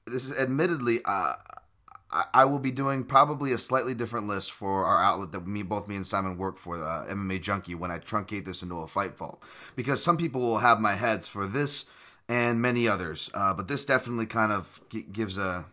[0.05, 1.33] this is admittedly, uh,
[2.11, 5.63] I, I will be doing probably a slightly different list for our outlet that me,
[5.63, 8.79] both me and Simon work for, the uh, MMA Junkie, when I truncate this into
[8.79, 9.41] a fight vault.
[9.75, 11.85] Because some people will have my heads for this
[12.29, 13.29] and many others.
[13.33, 15.65] Uh, but this definitely kind of g- gives a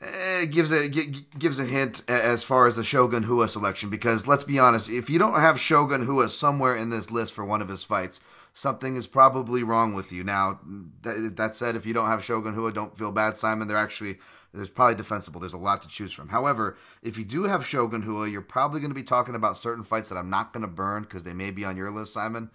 [0.00, 3.90] eh, gives a g- gives a hint as far as the Shogun Rua selection.
[3.90, 7.44] Because let's be honest, if you don't have Shogun Rua somewhere in this list for
[7.44, 8.20] one of his fights,
[8.54, 10.24] something is probably wrong with you.
[10.24, 10.60] Now,
[11.02, 13.68] that, that said, if you don't have Shogun Rua, don't feel bad, Simon.
[13.68, 14.18] They're actually
[14.54, 15.40] there's probably defensible.
[15.40, 16.28] There's a lot to choose from.
[16.28, 19.84] However, if you do have Shogun Rua, you're probably going to be talking about certain
[19.84, 22.50] fights that I'm not going to burn because they may be on your list, Simon.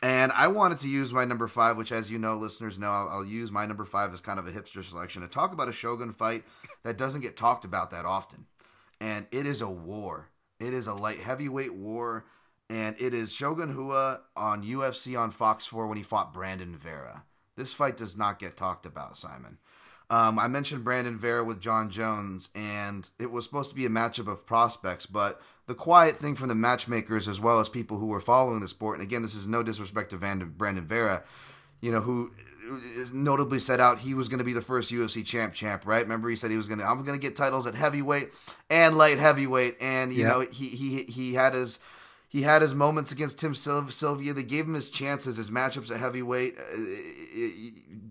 [0.00, 3.08] And I wanted to use my number five, which, as you know, listeners know, I'll,
[3.08, 5.72] I'll, use my number five as kind of a hipster selection to talk about a
[5.72, 6.44] Shogun fight
[6.84, 8.46] that doesn't get talked about that often.
[9.00, 10.28] And it is a war.
[10.60, 12.26] It is a light heavyweight war.
[12.70, 17.24] And it is Shogun Rua on UFC on Fox 4 when he fought Brandon Vera.
[17.56, 19.58] This fight does not get talked about, Simon.
[20.10, 23.90] Um, I mentioned Brandon Vera with Jon Jones, and it was supposed to be a
[23.90, 28.06] matchup of prospects, but the quiet thing from the matchmakers as well as people who
[28.06, 31.22] were following the sport, and again, this is no disrespect to Van, Brandon Vera,
[31.80, 32.32] you know, who
[33.12, 36.02] notably set out he was going to be the first UFC champ champ, right?
[36.02, 38.30] Remember he said he was going to I'm going to get titles at heavyweight
[38.68, 40.28] and light heavyweight and you yeah.
[40.28, 41.78] know, he he he had his
[42.28, 44.34] he had his moments against Tim Sylvia.
[44.34, 46.58] They gave him his chances, his matchups at heavyweight.
[46.58, 46.76] Uh,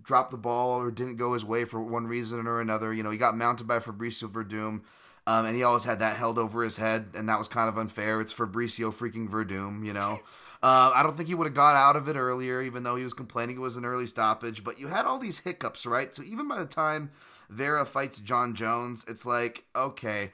[0.02, 2.94] dropped the ball or didn't go his way for one reason or another.
[2.94, 4.82] You know, he got mounted by Fabricio Werdum.
[5.28, 7.78] Um, and he always had that held over his head, and that was kind of
[7.78, 8.22] unfair.
[8.22, 10.22] It's Fabricio freaking Werdum, you know.
[10.64, 13.04] Uh, I don't think he would have got out of it earlier, even though he
[13.04, 14.64] was complaining it was an early stoppage.
[14.64, 16.16] But you had all these hiccups, right?
[16.16, 17.12] So even by the time
[17.48, 20.32] Vera fights Jon Jones, it's like, okay,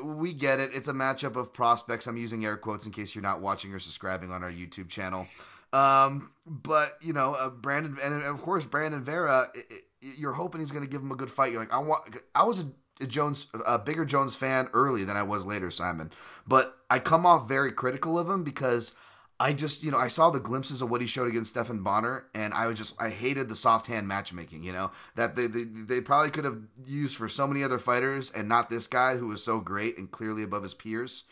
[0.00, 0.70] we get it.
[0.74, 2.06] It's a matchup of prospects.
[2.06, 5.26] I'm using air quotes in case you're not watching or subscribing on our YouTube channel.
[5.72, 9.84] Um, but you know, uh, Brandon, and of course Brandon Vera, it, it,
[10.18, 11.50] you're hoping he's going to give him a good fight.
[11.50, 12.16] You're like, I want.
[12.32, 12.66] I was a
[13.06, 16.10] Jones, a bigger Jones fan early than I was later, Simon.
[16.46, 18.92] But I come off very critical of him because
[19.40, 22.26] I just, you know, I saw the glimpses of what he showed against Stephan Bonnar,
[22.34, 24.64] and I was just, I hated the soft hand matchmaking.
[24.64, 28.32] You know that they, they they probably could have used for so many other fighters,
[28.32, 31.24] and not this guy who was so great and clearly above his peers.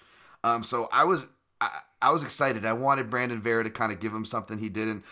[0.45, 1.27] Um, so I was,
[1.61, 2.65] I, I was excited.
[2.65, 5.03] I wanted Brandon Vera to kind of give him something he didn't.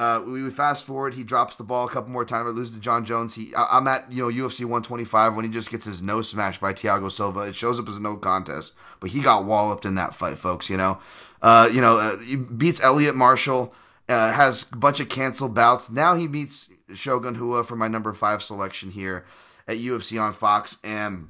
[0.00, 1.12] Uh, we fast forward.
[1.12, 2.48] He drops the ball a couple more times.
[2.48, 3.34] I lose to Jon Jones.
[3.34, 6.58] He, I, am at you know UFC 125 when he just gets his nose smashed
[6.58, 7.40] by Thiago Silva.
[7.40, 10.70] It shows up as no contest, but he got walloped in that fight, folks.
[10.70, 11.00] You know,
[11.42, 13.74] uh, you know, uh, he beats Eliot Marshall.
[14.08, 15.90] Uh, has a bunch of canceled bouts.
[15.90, 19.26] Now he meets Shogun Rua for my number five selection here
[19.68, 21.28] at UFC on Fox, and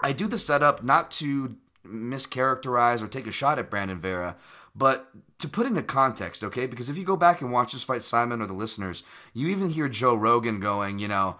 [0.00, 1.54] I do the setup not to
[1.86, 4.36] mischaracterize or take a shot at Brandon Vera,
[4.74, 6.66] but to put into context, okay?
[6.66, 9.02] Because if you go back and watch this fight, Simon or the listeners,
[9.32, 11.36] you even hear Joe Rogan going, you know,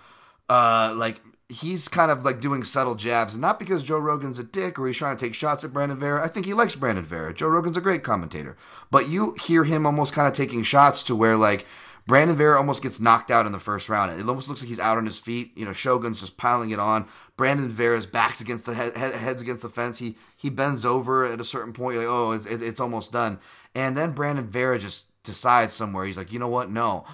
[0.49, 4.79] uh, like he's kind of like doing subtle jabs, not because Joe Rogan's a dick
[4.79, 6.25] or he's trying to take shots at Brandon Vera.
[6.25, 7.35] I think he likes Brandon Vera.
[7.35, 8.57] Joe Rogan's a great commentator,
[8.91, 11.67] but you hear him almost kind of taking shots to where like
[12.11, 14.11] Brandon Vera almost gets knocked out in the first round.
[14.11, 15.53] It almost looks like he's out on his feet.
[15.57, 17.07] You know, Shogun's just piling it on.
[17.37, 20.01] Brandon Vera's backs against the head, heads against the fence.
[20.01, 21.99] He he bends over at a certain point.
[21.99, 23.39] Like, oh, it's, it's almost done.
[23.77, 26.05] And then Brandon Vera just decides somewhere.
[26.05, 26.69] He's like, you know what?
[26.69, 27.05] No.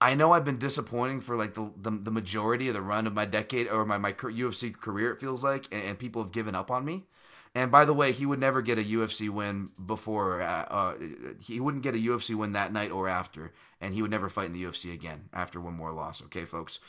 [0.00, 3.14] I know I've been disappointing for like the, the, the majority of the run of
[3.14, 6.54] my decade or my, my UFC career, it feels like, and, and, people have given
[6.54, 7.06] up on me.
[7.54, 10.94] And by the way, he would never get a UFC win before, uh, uh,
[11.40, 14.46] he wouldn't get a UFC win that night or after, and he would never fight
[14.46, 16.80] in the UFC again after one more loss, okay, folks?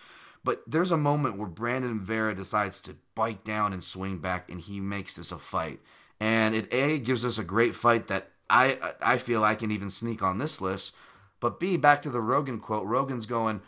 [0.43, 4.59] But there's a moment where Brandon Vera decides to bite down and swing back, and
[4.59, 5.79] he makes this a fight.
[6.19, 9.89] And it A gives us a great fight that I I feel I can even
[9.89, 10.95] sneak on this list.
[11.39, 12.85] But B, back to the Rogan quote.
[12.85, 13.61] Rogan's going,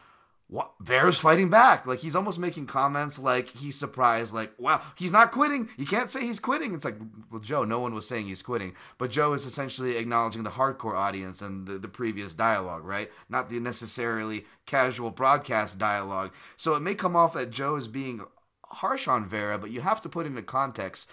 [0.49, 1.86] what Vera's fighting back.
[1.86, 5.69] Like he's almost making comments like he's surprised, like, wow, he's not quitting.
[5.77, 6.73] You can't say he's quitting.
[6.73, 6.97] It's like,
[7.29, 8.73] well, Joe, no one was saying he's quitting.
[8.97, 13.12] But Joe is essentially acknowledging the hardcore audience and the, the previous dialogue, right?
[13.29, 16.33] Not the necessarily casual broadcast dialogue.
[16.55, 18.21] So it may come off that Joe is being
[18.69, 21.10] harsh on Vera, but you have to put into context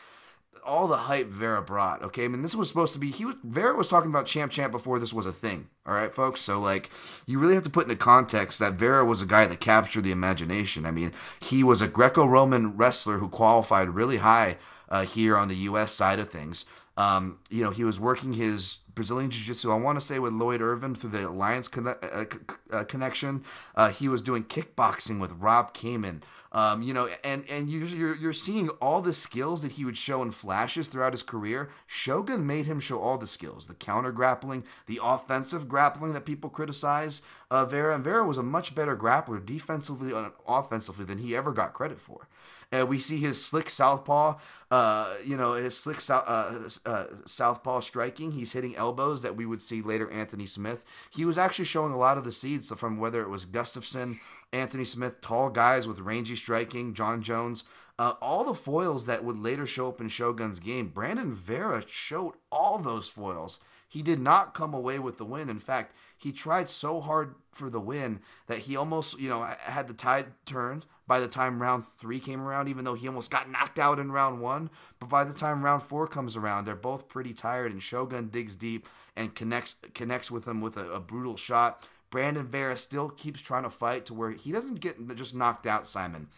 [0.64, 2.02] all the hype Vera brought.
[2.02, 4.50] Okay, I mean this was supposed to be he was Vera was talking about Champ
[4.50, 5.68] Champ before this was a thing.
[5.86, 6.40] All right, folks.
[6.40, 6.90] So like
[7.26, 10.12] you really have to put into context that Vera was a guy that captured the
[10.12, 10.86] imagination.
[10.86, 14.56] I mean he was a Greco-Roman wrestler who qualified really high
[14.88, 15.92] uh, here on the U.S.
[15.92, 16.64] side of things.
[16.96, 19.70] Um, you know he was working his Brazilian Jiu Jitsu.
[19.70, 22.24] I want to say with Lloyd Irvin through the Alliance uh,
[22.70, 23.44] uh, connection.
[23.74, 26.22] Uh, he was doing kickboxing with Rob Kamen.
[26.54, 29.96] Um, you know, and and you, you're you're seeing all the skills that he would
[29.96, 31.70] show in flashes throughout his career.
[31.88, 36.48] Shogun made him show all the skills: the counter grappling, the offensive grappling that people
[36.48, 37.22] criticize.
[37.50, 41.50] Uh, Vera and Vera was a much better grappler defensively and offensively than he ever
[41.50, 42.28] got credit for.
[42.72, 44.36] Uh, we see his slick southpaw,
[44.70, 48.32] uh, you know, his slick uh, uh, southpaw striking.
[48.32, 50.84] He's hitting elbows that we would see later Anthony Smith.
[51.10, 54.18] He was actually showing a lot of the seeds from whether it was Gustafsson
[54.54, 57.64] Anthony Smith, tall guys with rangy striking, Jon Jones,
[57.98, 60.88] uh, all the foils that would later show up in Shogun's game.
[60.88, 63.60] Brandon Vera showed all those foils.
[63.88, 65.48] He did not come away with the win.
[65.48, 69.86] In fact, he tried so hard for the win that he almost, you know, had
[69.86, 73.50] the tide turned by the time round three came around, even though he almost got
[73.50, 74.70] knocked out in round one.
[74.98, 78.56] But by the time round four comes around, they're both pretty tired, and Shogun digs
[78.56, 81.86] deep and connects connects with him with a, a brutal shot.
[82.14, 85.84] Brandon Vera still keeps trying to fight to where he doesn't get just knocked out,
[85.84, 86.28] Simon,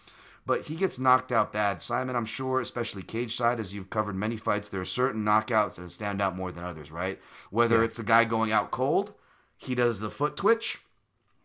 [0.46, 1.82] but he gets knocked out bad.
[1.82, 5.74] Simon, I'm sure, especially cage side, as you've covered many fights, there are certain knockouts
[5.74, 7.20] that stand out more than others, right?
[7.50, 7.84] Whether yeah.
[7.84, 9.12] it's the guy going out cold,
[9.58, 10.78] he does the foot twitch.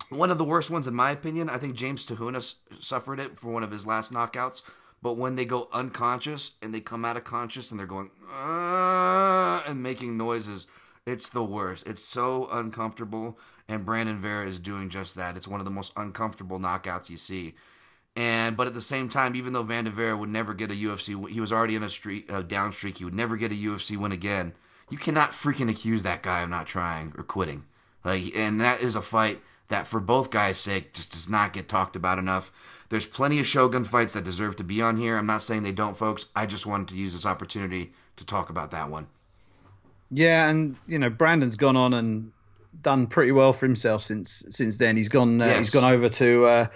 [0.08, 3.38] One of the worst ones, in my opinion, I think James Te Huna suffered it
[3.38, 4.62] for one of his last knockouts.
[5.02, 9.62] But when they go unconscious and they come out of conscious and they're going uh,
[9.68, 10.68] and making noises,
[11.06, 11.86] it's the worst.
[11.86, 13.38] It's so uncomfortable
[13.72, 15.38] and Brandon Vera is doing just that.
[15.38, 17.56] It's one of the most uncomfortable knockouts you see.
[18.18, 20.76] And but at the same time, even though Van de Vera would never get a
[20.76, 22.98] UFC, he was already in a streak, a down streak.
[22.98, 24.54] He would never get a UFC win again.
[24.90, 27.64] You cannot freaking accuse that guy of not trying or quitting.
[28.04, 31.70] Like, and that is a fight that, for both guys' sake, just does not get
[31.70, 32.52] talked about enough.
[32.90, 35.16] There's plenty of Shogun fights that deserve to be on here.
[35.16, 36.26] I'm not saying they don't, folks.
[36.36, 39.08] I just wanted to use this opportunity to talk about that one.
[40.10, 42.34] Yeah, and you know, Brandon's gone on and
[42.82, 44.98] done pretty well for himself since since then.
[44.98, 45.58] He's gone uh, yes.
[45.58, 46.68] he's gone over to uh,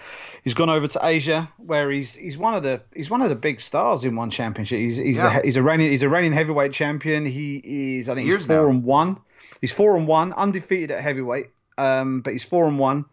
[0.44, 3.34] he's gone over to Asia where he's he's one of the he's one of the
[3.34, 4.78] big stars in one championship.
[4.78, 5.38] He's he's yeah.
[5.38, 7.24] a, he's a reigning he's a reigning heavyweight champion.
[7.24, 8.70] He is I think Years he's four now.
[8.70, 9.18] and one.
[9.60, 11.50] He's four and one, undefeated at heavyweight.
[11.78, 13.04] Um, but he's four and one,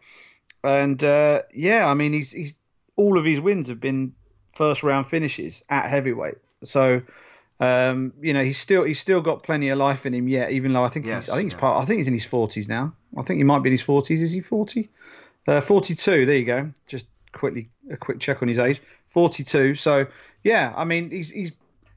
[0.62, 2.56] and uh, yeah, I mean he's he's
[2.96, 4.14] all of his wins have been
[4.52, 6.36] first round finishes at heavyweight.
[6.62, 7.02] So
[7.64, 10.72] um, you know, he's still he's still got plenty of life in him yet, even
[10.72, 12.68] though I think yes, he's, I think he's part I think he's in his forties
[12.68, 12.94] now.
[13.16, 14.22] I think he might be in his forties.
[14.22, 14.90] Is he forty?
[15.46, 16.26] Uh, Forty-two.
[16.26, 16.70] There you go.
[16.86, 18.80] Just quickly a quick check on his age.
[19.08, 19.74] Forty-two.
[19.74, 20.06] So
[20.42, 21.52] yeah, I mean he's he's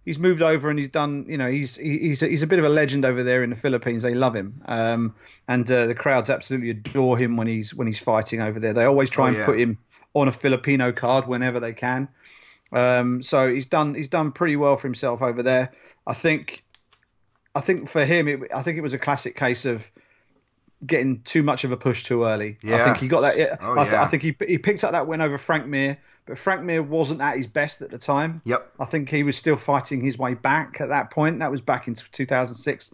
[0.06, 1.26] he's moved over and he's done.
[1.28, 4.04] You know, he's he's he's a bit of a legend over there in the Philippines.
[4.04, 5.16] They love him, um,
[5.48, 8.74] and uh, the crowds absolutely adore him when he's when he's fighting over there.
[8.74, 9.46] They always try oh, and yeah.
[9.46, 9.78] put him
[10.14, 12.08] on a Filipino card whenever they can.
[12.72, 15.72] Um, so he's done he's done pretty well for himself over there.
[16.06, 16.64] I think
[17.56, 19.90] I think for him, it, I think it was a classic case of
[20.86, 22.58] getting too much of a push too early.
[22.62, 22.82] Yeah.
[22.82, 23.38] I think he got that.
[23.38, 24.04] Yeah, Oh, I, th- yeah.
[24.04, 27.22] I think he he picked up that win over Frank Mir, but Frank Mir wasn't
[27.22, 28.42] at his best at the time.
[28.46, 28.74] Yep.
[28.80, 31.40] I think he was still fighting his way back at that point.
[31.40, 32.94] That was back in 2006.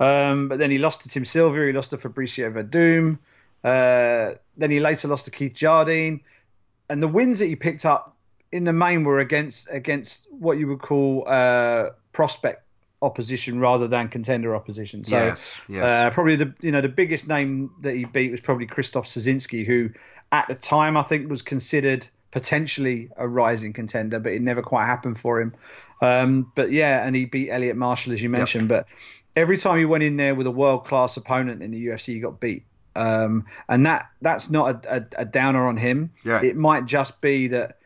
[0.00, 1.66] Um, but then he lost to Tim Sylvia.
[1.66, 3.18] He lost to Fabricio Werdum.
[3.64, 6.20] Uh, then he later lost to Keith Jardine.
[6.88, 8.16] And the wins that he picked up
[8.52, 12.64] in the main were against against what you would call uh, prospect
[13.00, 15.04] opposition rather than contender opposition.
[15.04, 15.84] So yes, yes.
[15.84, 19.66] Uh, probably the you know the biggest name that he beat was probably Krzysztof Soszynski,
[19.66, 19.90] who
[20.32, 24.86] at the time I think was considered potentially a rising contender, but it never quite
[24.86, 25.54] happened for him.
[26.02, 28.70] Um, but yeah, and he beat Eliot Marshall as you mentioned.
[28.70, 28.86] Yep.
[28.86, 32.14] But every time he went in there with a world class opponent in the UFC,
[32.14, 32.64] he got beat.
[32.96, 36.12] Um, and that that's not a, a, a downer on him.
[36.24, 36.42] Yeah.
[36.42, 37.78] It might just be that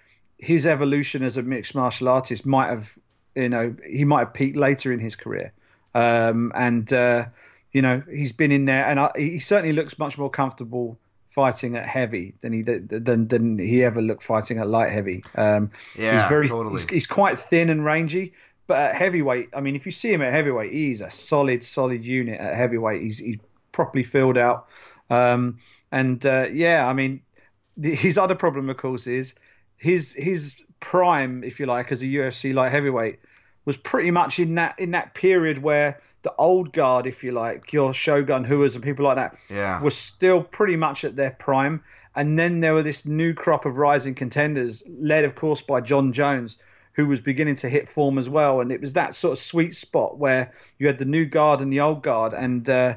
[0.43, 2.99] his evolution as a mixed martial artist might have,
[3.37, 5.53] you know, he might have peaked later in his career.
[5.95, 7.27] Um, and uh,
[7.71, 10.99] you know, he's been in there, and I, he certainly looks much more comfortable
[11.31, 15.25] fighting at heavy than he than than he ever looked fighting at light heavy.
[15.37, 16.75] Um, yeah, he's very, totally.
[16.75, 18.33] He's, he's, quite thin and rangy,
[18.67, 22.05] but at heavyweight, I mean, if you see him at heavyweight, he's a solid, solid
[22.05, 23.01] unit at heavyweight.
[23.01, 23.39] He's he's
[23.71, 24.67] properly filled out.
[25.09, 25.61] Um,
[25.93, 27.21] and uh, yeah, I mean,
[27.77, 29.35] the, his other problem, of course, is
[29.83, 33.19] his his prime, if you like, as a UFC light heavyweight
[33.65, 37.73] was pretty much in that in that period where the old guard, if you like,
[37.73, 39.83] your Shogun Ruas and people like that, Yeah.
[39.83, 41.83] was still pretty much at their prime.
[42.15, 46.13] And then there were this new crop of rising contenders, led of course by Jon
[46.13, 46.59] Jones,
[46.93, 48.61] who was beginning to hit form as well.
[48.61, 51.73] And it was that sort of sweet spot where you had the new guard and
[51.73, 52.95] the old guard, and uh,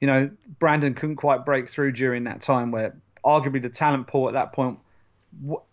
[0.00, 4.28] you know Brandon couldn't quite break through during that time, where arguably the talent pool
[4.28, 4.78] at that point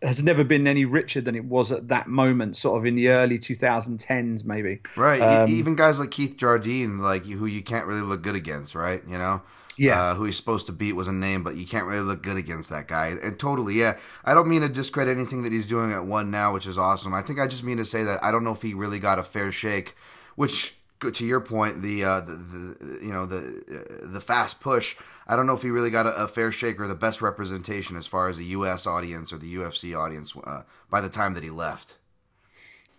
[0.01, 3.09] has never been any richer than it was at that moment, sort of in the
[3.09, 4.81] early 2010s, maybe.
[4.95, 5.21] Right.
[5.21, 9.01] Um, Even guys like Keith Jardine, like who you can't really look good against, right?
[9.07, 9.41] You know.
[9.77, 10.01] Yeah.
[10.01, 12.37] Uh, who he's supposed to beat was a name, but you can't really look good
[12.37, 13.15] against that guy.
[13.21, 13.97] And totally, yeah.
[14.25, 17.13] I don't mean to discredit anything that he's doing at one now, which is awesome.
[17.13, 19.19] I think I just mean to say that I don't know if he really got
[19.19, 19.95] a fair shake.
[20.35, 24.95] Which, to your point, the uh, the, the you know the uh, the fast push.
[25.27, 27.97] I don't know if he really got a, a fair shake or the best representation
[27.97, 28.87] as far as the U.S.
[28.87, 31.95] audience or the UFC audience uh, by the time that he left.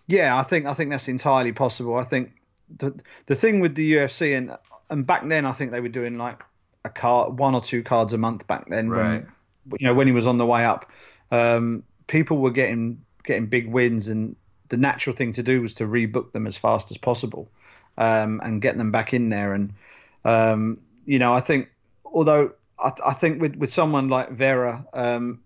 [0.07, 1.95] Yeah, I think I think that's entirely possible.
[1.95, 2.31] I think
[2.77, 4.55] the the thing with the UFC and
[4.89, 6.41] and back then I think they were doing like
[6.85, 8.89] a card, one or two cards a month back then.
[8.89, 9.25] Right.
[9.65, 10.89] When, you know, when he was on the way up,
[11.31, 14.35] um, people were getting getting big wins, and
[14.69, 17.47] the natural thing to do was to rebook them as fast as possible,
[17.99, 19.53] um, and getting them back in there.
[19.53, 19.73] And
[20.25, 21.69] um, you know, I think
[22.03, 25.41] although I, I think with with someone like Vera, um,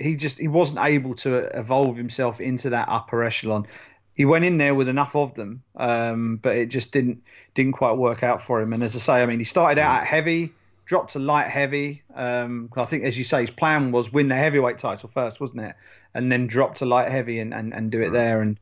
[0.00, 3.68] he just he wasn't able to evolve himself into that upper echelon.
[4.14, 7.22] He went in there with enough of them, um, but it just didn't
[7.54, 8.72] didn't quite work out for him.
[8.72, 10.52] And as I say, I mean, he started out at heavy,
[10.86, 12.02] dropped to light heavy.
[12.14, 15.62] Um, I think, as you say, his plan was win the heavyweight title first, wasn't
[15.62, 15.74] it?
[16.14, 18.40] And then drop to light heavy and, and, and do it there.
[18.40, 18.56] And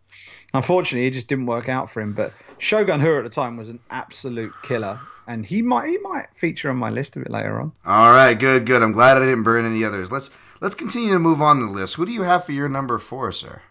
[0.54, 2.14] unfortunately, it just didn't work out for him.
[2.14, 2.32] But
[2.62, 6.70] Shogun Rua at the time was an absolute killer, and he might he might feature
[6.70, 7.72] on my list a bit later on.
[7.84, 8.84] All right, good, good.
[8.84, 10.12] I'm glad I didn't burn any others.
[10.12, 11.96] Let's let's continue to move on the list.
[11.96, 13.62] Who do you have for your number four, sir?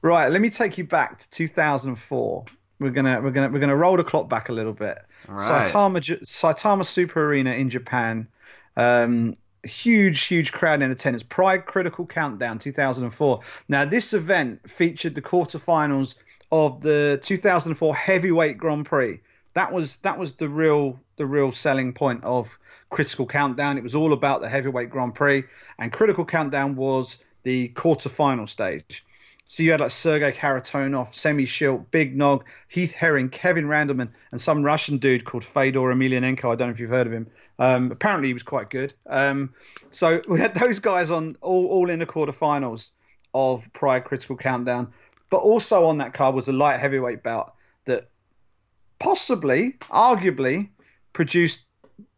[0.00, 2.46] Right, let me take you back to 2004.
[2.78, 4.98] We're gonna we're gonna we're gonna roll the clock back a little bit.
[5.28, 5.68] right.
[5.70, 8.26] Saitama Saitama Super Arena in Japan.
[8.74, 11.22] Um, huge huge crowd in attendance.
[11.22, 13.40] Pride Critical Countdown 2004.
[13.68, 16.14] Now this event featured the quarterfinals
[16.52, 19.20] of the 2004 Heavyweight Grand Prix.
[19.54, 22.56] That was that was the real the real selling point of
[22.90, 23.78] Critical Countdown.
[23.78, 25.44] It was all about the Heavyweight Grand Prix,
[25.78, 29.04] and Critical Countdown was the quarterfinal stage.
[29.50, 34.40] So you had like Sergei Kharitonov, Semmy Schilt, Big Nog, Heath Herring, Kevin Randleman, and
[34.40, 36.52] some Russian dude called Fedor Emelianenko.
[36.52, 37.26] I don't know if you've heard of him.
[37.58, 38.94] Um, apparently he was quite good.
[39.06, 39.52] Um,
[39.90, 42.90] so we had those guys on all, all in the quarterfinals
[43.34, 44.92] of Pride Critical Countdown.
[45.30, 48.10] But also on that card was a light heavyweight bout that
[48.98, 50.70] possibly, arguably,
[51.12, 51.62] produced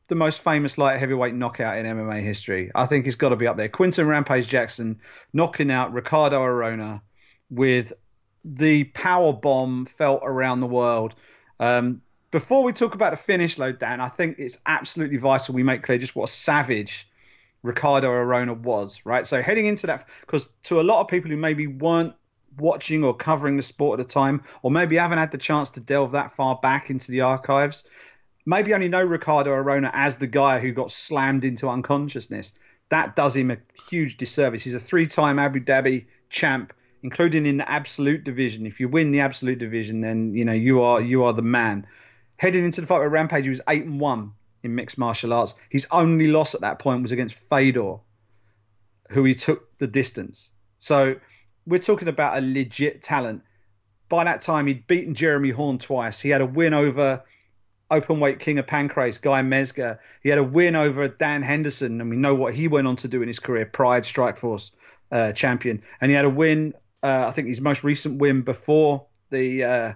[0.09, 2.71] the most famous light heavyweight knockout in MMA history.
[2.75, 3.69] I think it's got to be up there.
[3.69, 5.01] Quinton Rampage Jackson
[5.33, 7.03] knocking out Ricardo Arona
[7.51, 7.93] with
[8.45, 11.15] the power bomb felt around the world.
[11.61, 15.63] Um, before we talk about the finish, though, Dan, I think it's absolutely vital we
[15.63, 17.09] make clear just what a savage
[17.63, 19.27] Ricardo Arona was, right?
[19.27, 22.15] So heading into that, because to a lot of people who maybe weren't
[22.59, 25.81] watching or covering the sport at the time, or maybe haven't had the chance to
[25.81, 27.85] delve that far back into the archives,
[28.47, 32.53] maybe only know Ricardo Arona as the guy who got slammed into unconsciousness.
[32.89, 34.65] That does him a huge disservice.
[34.65, 38.67] He's a three-time Abu Dhabi champ, including in the absolute division.
[38.67, 41.87] If you win the absolute division, then you know you are you are the man.
[42.37, 45.55] Heading into the fight with Rampage, he was eight and one in mixed martial arts.
[45.71, 47.97] His only loss at that point was against Fedor,
[49.11, 50.51] who he took the distance.
[50.79, 51.17] So
[51.67, 53.43] we're talking about a legit talent.
[54.09, 56.21] By that time, he'd beaten Jeremy Horn twice.
[56.21, 57.23] He had a win over
[57.91, 59.99] open weight king of Pancrase, Guy Mezger.
[60.23, 63.09] He had a win over Dan Henderson, and we know what he went on to
[63.09, 64.71] do in his career, Pride Strikeforce
[65.11, 65.83] uh, champion.
[66.01, 69.93] And he had a win, uh, I think his most recent win before the uh,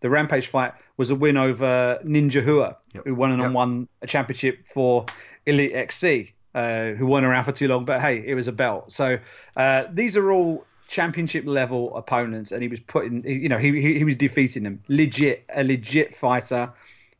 [0.00, 3.04] the Rampage fight was a win over Ninja Rua, Yep.
[3.04, 3.52] who won and Yep.
[3.52, 5.06] won a championship for
[5.46, 8.92] Elite XC, uh, who weren't around for too long, but hey, it was a belt.
[8.92, 9.18] So
[9.56, 13.96] uh, these are all championship level opponents, and he was putting, you know, he, he
[13.96, 14.82] he was defeating them.
[14.88, 16.72] Legit, a legit fighter,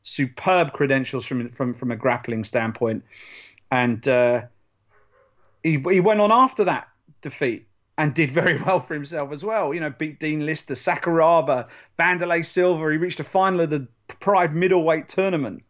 [0.02, 3.04] superb credentials from from from a grappling standpoint,
[3.70, 4.42] and uh,
[5.62, 6.88] he he went on after that
[7.22, 9.72] defeat and did very well for himself as well.
[9.72, 11.68] You know, beat Dean Lister, Sakuraba,
[11.98, 12.90] Wanderlei Silva.
[12.90, 13.86] He reached a final of the
[14.18, 15.62] Pride middleweight tournament,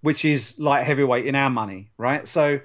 [0.00, 2.26] which is light heavyweight in our money, right?
[2.26, 2.60] So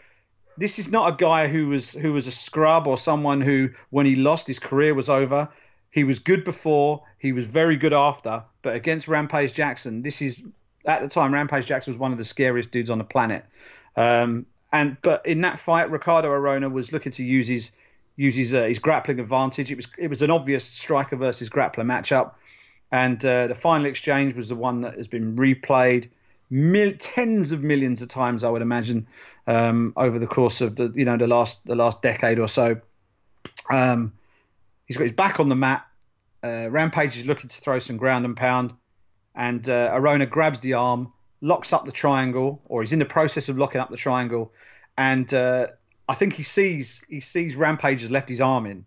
[0.57, 4.05] this is not a guy who was who was a scrub or someone who, when
[4.05, 5.49] he lost, his career was over.
[5.91, 10.41] He was good before, he was very good after, but against Rampage Jackson, this is
[10.85, 13.45] at the time Rampage Jackson was one of the scariest dudes on the planet.
[13.95, 17.71] Um, And but in that fight, Ricardo Arona was looking to use his
[18.15, 19.69] use his, uh, his grappling advantage.
[19.69, 22.31] It was it was an obvious striker versus grappler matchup,
[22.89, 26.07] and uh, the final exchange was the one that has been replayed
[26.49, 29.07] mil- tens of millions of times, I would imagine,
[29.47, 32.79] um, over the course of the you know the last the last decade or so.
[33.69, 34.13] Um,
[34.85, 35.85] he's got his back on the mat.
[36.43, 38.73] Uh, Rampage is looking to throw some ground and pound,
[39.35, 43.49] and uh, Arona grabs the arm, locks up the triangle, or he's in the process
[43.49, 44.51] of locking up the triangle,
[44.97, 45.67] and uh,
[46.09, 48.85] I think he sees he sees Rampage has left his arm in,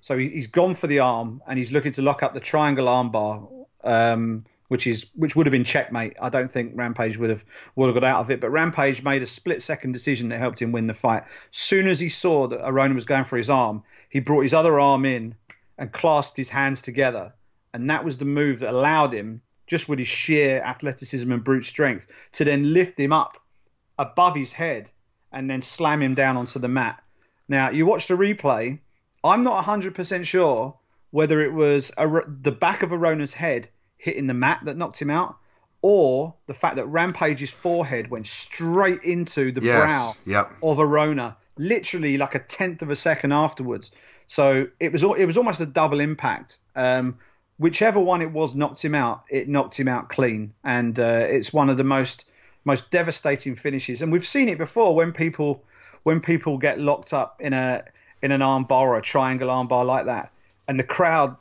[0.00, 2.86] so he, has gone for the arm and he's looking to lock up the triangle
[2.86, 6.16] armbar, um, which is which would have been checkmate.
[6.20, 7.44] I don't think Rampage would have
[7.74, 10.60] would have got out of it, but Rampage made a split second decision that helped
[10.60, 11.24] him win the fight.
[11.50, 14.78] Soon as he saw that Arona was going for his arm, he brought his other
[14.78, 15.34] arm in
[15.78, 17.32] and clasped his hands together,
[17.72, 21.64] and that was the move that allowed him, just with his sheer athleticism and brute
[21.64, 23.38] strength, to then lift him up
[23.98, 24.90] above his head
[25.32, 27.02] and then slam him down onto the mat.
[27.48, 28.78] Now you watch the replay.
[29.24, 30.76] I'm not 100% sure
[31.10, 33.68] whether it was a, the back of Arona's head
[33.98, 35.36] hitting the mat that knocked him out,
[35.82, 40.50] or the fact that Rampage's forehead went straight into the yes, brow yep.
[40.62, 43.92] of Arona, literally like a tenth of a second afterwards.
[44.26, 46.58] So it was it was almost a double impact.
[46.74, 47.18] Um,
[47.58, 51.52] whichever one it was knocked him out, it knocked him out clean, and uh, it's
[51.52, 52.24] one of the most
[52.64, 54.02] most devastating finishes.
[54.02, 55.62] And we've seen it before when people
[56.02, 57.84] when people get locked up in a
[58.22, 60.32] in an armbar or a triangle armbar like that,
[60.66, 61.36] and the crowd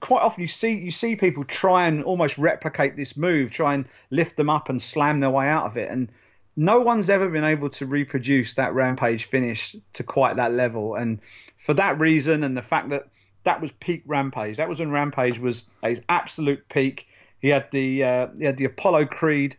[0.00, 3.86] quite often you see you see people try and almost replicate this move, try and
[4.10, 6.10] lift them up and slam their way out of it, and
[6.56, 10.94] no one's ever been able to reproduce that rampage finish to quite that level.
[10.94, 11.20] And
[11.56, 13.08] for that reason, and the fact that
[13.44, 17.06] that was peak rampage, that was when rampage was his absolute peak.
[17.40, 19.56] He had the uh, he had the Apollo Creed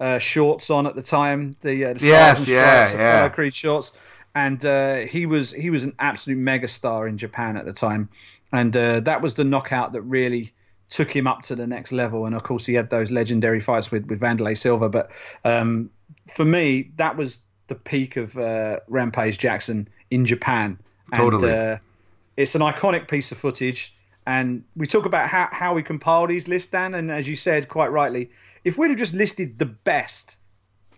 [0.00, 1.52] uh, shorts on at the time.
[1.60, 3.92] The, uh, the yes, yeah, yeah, Apollo Creed shorts,
[4.34, 8.08] and uh, he was he was an absolute megastar in Japan at the time
[8.52, 10.52] and uh, that was the knockout that really
[10.88, 12.26] took him up to the next level.
[12.26, 14.88] And of course, he had those legendary fights with with Wanderlei Silva.
[14.88, 15.10] But
[15.44, 15.90] um,
[16.30, 20.78] for me, that was the peak of uh, Rampage Jackson in Japan.
[21.12, 21.50] And, totally.
[21.50, 21.78] Uh,
[22.36, 23.94] it's an iconic piece of footage.
[24.26, 26.94] And we talk about how, how we compile these lists, Dan.
[26.94, 28.30] And as you said quite rightly,
[28.64, 30.36] if we'd have just listed the best,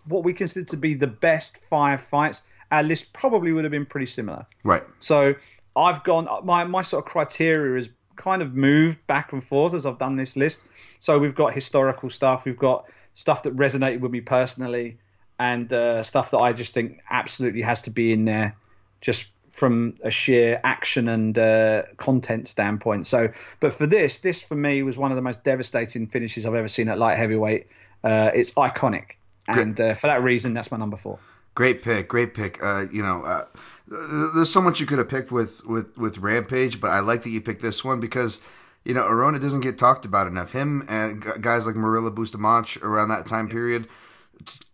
[0.07, 3.85] what we consider to be the best five fights, our list probably would have been
[3.85, 4.45] pretty similar.
[4.63, 4.83] Right.
[4.99, 5.33] So
[5.75, 9.85] I've gone my my sort of criteria has kind of moved back and forth as
[9.85, 10.61] I've done this list.
[10.99, 14.97] So we've got historical stuff, we've got stuff that resonated with me personally,
[15.39, 18.55] and uh, stuff that I just think absolutely has to be in there,
[19.01, 23.07] just from a sheer action and uh, content standpoint.
[23.07, 26.55] So, but for this, this for me was one of the most devastating finishes I've
[26.55, 27.67] ever seen at light heavyweight.
[28.03, 29.11] Uh, it's iconic,
[29.47, 31.19] and uh, for that reason, that's my number four.
[31.55, 32.61] Great pick, great pick.
[32.61, 33.45] Uh, you know uh,
[33.87, 37.29] there's so much you could have picked with with with Rampage, but I like that
[37.29, 38.41] you picked this one because
[38.83, 40.51] you know Arona doesn't get talked about enough.
[40.51, 43.87] Him and guys like Murilo Bustamante around that time period.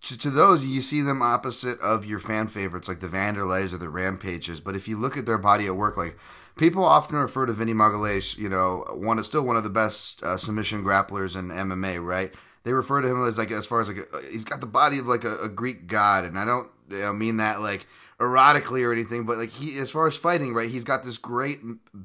[0.02, 3.78] To, to, those, you see them opposite of your fan favorites like the Wanderleis or
[3.78, 4.60] the Rampages.
[4.60, 6.18] But if you look at their body of work, like
[6.56, 10.22] people often refer to Vinny Magalhaes, you know, one is still one of the best
[10.24, 12.34] uh, submission grapplers in MMA, right?
[12.64, 14.98] They refer to him as like as far as like a, he's got the body
[14.98, 17.88] of like a, a Greek god, and I don't you know, mean that like
[18.22, 21.60] erotically or anything, but like he, as far as fighting, right, he's got this great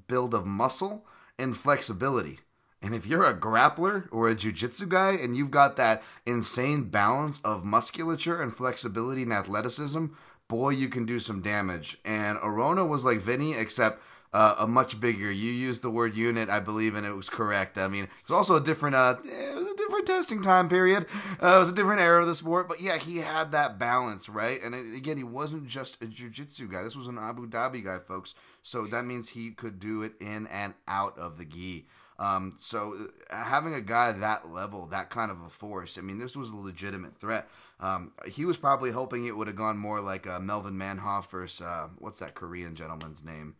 [0.08, 1.06] build of muscle
[1.38, 2.40] and flexibility.
[2.80, 7.40] And if you're a grappler or a jujitsu guy and you've got that insane balance
[7.40, 10.06] of musculature and flexibility and athleticism,
[10.48, 11.98] boy, you can do some damage.
[12.04, 14.00] And Arona was like Vinny, except
[14.32, 15.30] uh, a much bigger.
[15.30, 17.78] You used the word unit, I believe, and it was correct.
[17.78, 18.96] I mean, it was also a different.
[18.96, 21.06] Uh, it was a different testing time period.
[21.42, 24.28] Uh, it was a different era of the sport, but yeah, he had that balance,
[24.28, 24.60] right?
[24.62, 26.82] And it, again, he wasn't just a jiu-jitsu guy.
[26.82, 28.34] This was an Abu Dhabi guy, folks.
[28.62, 31.86] So that means he could do it in and out of the gi.
[32.18, 32.96] Um, so
[33.30, 36.50] uh, having a guy that level, that kind of a force, I mean, this was
[36.50, 37.48] a legitimate threat.
[37.78, 41.60] Um, he was probably hoping it would have gone more like uh, Melvin Manhoef versus
[41.60, 43.54] uh, what's that Korean gentleman's name?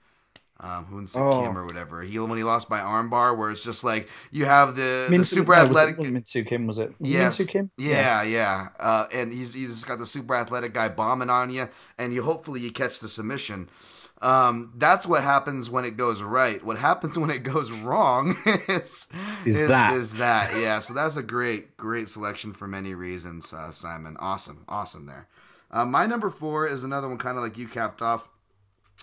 [0.60, 1.42] Um, Hoon Sik oh.
[1.42, 2.02] Kim or whatever.
[2.02, 5.26] He when he lost by armbar, where it's just like you have the, Min- the
[5.26, 5.98] super no, athletic.
[5.98, 6.94] Was it, was Kim was it?
[6.98, 7.40] Yes.
[7.40, 7.70] It Kim?
[7.76, 8.22] Yeah, yeah.
[8.22, 8.68] yeah.
[8.78, 12.60] Uh, and he's he's got the super athletic guy bombing on you, and you hopefully
[12.60, 13.68] you catch the submission.
[14.22, 16.64] Um, that's what happens when it goes right.
[16.64, 19.08] What happens when it goes wrong is
[19.44, 20.80] is, is that is that yeah.
[20.80, 24.16] So that's a great great selection for many reasons, uh, Simon.
[24.20, 25.28] Awesome, awesome there.
[25.70, 28.28] Uh, my number four is another one, kind of like you capped off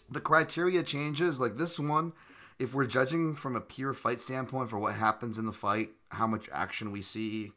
[0.10, 1.39] the criteria changes.
[1.39, 2.14] Like this one,
[2.60, 6.28] if we're judging from a pure fight standpoint for what happens in the fight, how
[6.28, 7.51] much action we see,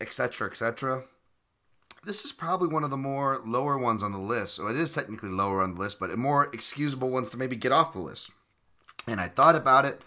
[0.00, 1.04] etc., etc.,
[2.04, 4.56] this is probably one of the more lower ones on the list.
[4.56, 7.70] So it is technically lower on the list, but more excusable ones to maybe get
[7.70, 8.30] off the list.
[9.06, 10.02] And I thought about it,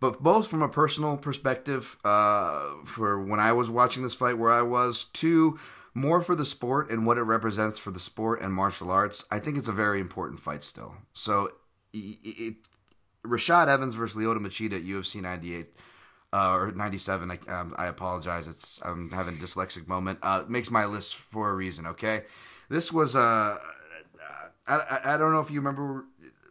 [0.00, 4.50] but both from a personal perspective, uh, for when I was watching this fight where
[4.50, 5.58] I was, two,
[5.96, 9.24] more for the sport and what it represents for the sport and martial arts.
[9.30, 10.94] I think it's a very important fight still.
[11.14, 11.52] So
[11.94, 12.54] it, it
[13.24, 15.68] Rashad Evans versus Lyoto Machida at UFC 98
[16.34, 17.30] uh, or 97.
[17.30, 18.46] I, um, I apologize.
[18.46, 20.18] It's I'm having a dyslexic moment.
[20.20, 21.86] Uh, makes my list for a reason.
[21.86, 22.24] Okay,
[22.68, 23.56] this was uh,
[24.68, 26.04] I, I don't know if you remember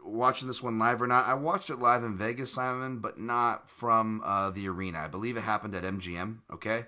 [0.03, 1.27] watching this one live or not.
[1.27, 5.01] I watched it live in Vegas, Simon, but not from uh, the arena.
[5.01, 6.37] I believe it happened at MGM.
[6.51, 6.85] Okay.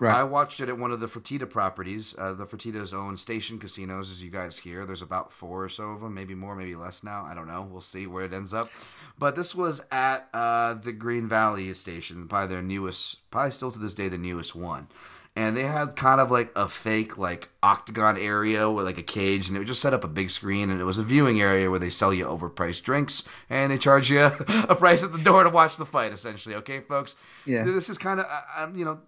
[0.00, 0.16] Right.
[0.16, 4.10] I watched it at one of the Fertitta properties, uh, the Fertitta's own station casinos,
[4.10, 4.86] as you guys hear.
[4.86, 7.26] There's about four or so of them, maybe more, maybe less now.
[7.26, 7.68] I don't know.
[7.70, 8.70] We'll see where it ends up.
[9.18, 13.78] But this was at uh, the Green Valley station, probably their newest, probably still to
[13.78, 14.88] this day the newest one.
[15.36, 19.48] And they had kind of like a fake like octagon area with like a cage,
[19.48, 21.70] and they would just set up a big screen, and it was a viewing area
[21.70, 25.44] where they sell you overpriced drinks, and they charge you a price at the door
[25.44, 26.12] to watch the fight.
[26.12, 27.16] Essentially, okay, folks.
[27.44, 27.64] Yeah.
[27.64, 28.26] This is kind of,
[28.56, 29.00] uh, you know,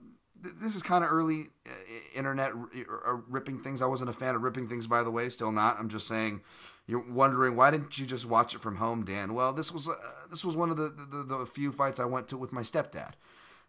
[0.43, 1.71] this is kind of early uh,
[2.17, 3.81] internet r- ripping things.
[3.81, 5.29] I wasn't a fan of ripping things, by the way.
[5.29, 5.79] Still not.
[5.79, 6.43] I'm just saying.
[6.85, 9.35] You're wondering why didn't you just watch it from home, Dan?
[9.35, 9.93] Well, this was uh,
[10.29, 13.13] this was one of the, the, the few fights I went to with my stepdad,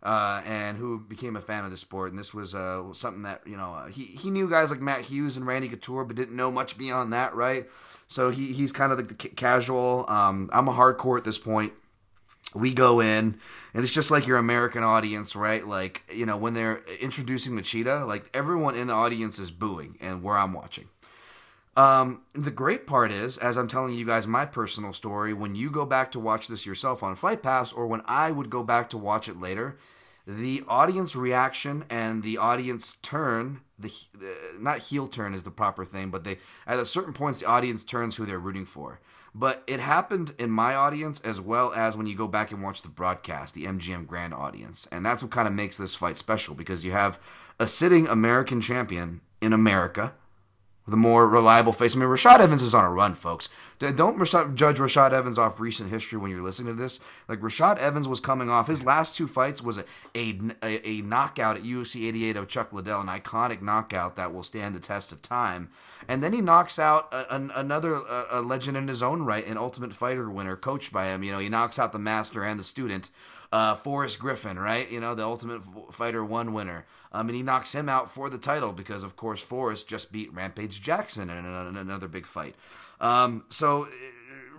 [0.01, 2.09] uh, and who became a fan of the sport.
[2.09, 5.01] And this was uh, something that you know uh, he he knew guys like Matt
[5.01, 7.65] Hughes and Randy Couture, but didn't know much beyond that, right?
[8.07, 10.05] So he he's kind of the, the casual.
[10.07, 11.73] Um, I'm a hardcore at this point
[12.53, 13.39] we go in
[13.73, 15.65] and it's just like your American audience, right?
[15.65, 20.21] Like, you know, when they're introducing Machida, like everyone in the audience is booing and
[20.21, 20.87] where I'm watching.
[21.75, 25.71] Um, the great part is, as I'm telling you guys my personal story, when you
[25.71, 28.91] go back to watch this yourself on Fight Pass, or when I would go back
[28.91, 29.79] to watch it later,
[30.27, 35.83] the audience reaction and the audience turn, the, the not heel turn is the proper
[35.83, 36.37] thing, but they
[36.67, 38.99] at a certain points the audience turns who they're rooting for.
[39.35, 42.83] But it happened in my audience as well as when you go back and watch
[42.83, 44.87] the broadcast, the MGM Grand audience.
[44.91, 47.19] And that's what kind of makes this fight special because you have
[47.59, 50.13] a sitting American champion in America
[50.87, 51.95] the more reliable face.
[51.95, 53.47] I mean, Rashad Evans is on a run, folks.
[53.79, 54.17] Don't
[54.55, 56.99] judge Rashad Evans off recent history when you're listening to this.
[57.27, 61.57] Like Rashad Evans was coming off his last two fights was a a, a knockout
[61.57, 65.21] at UFC 88 of Chuck Liddell, an iconic knockout that will stand the test of
[65.21, 65.69] time.
[66.07, 69.57] And then he knocks out a, a, another a legend in his own right, an
[69.57, 71.23] Ultimate Fighter winner, coached by him.
[71.23, 73.09] You know, he knocks out the master and the student
[73.53, 74.89] uh, Forrest Griffin, right?
[74.91, 75.61] You know, the Ultimate
[75.93, 76.87] Fighter 1 winner.
[77.11, 80.33] Um, and he knocks him out for the title because, of course, Forrest just beat
[80.33, 82.55] Rampage Jackson in, another big fight.
[82.99, 83.87] Um, so uh,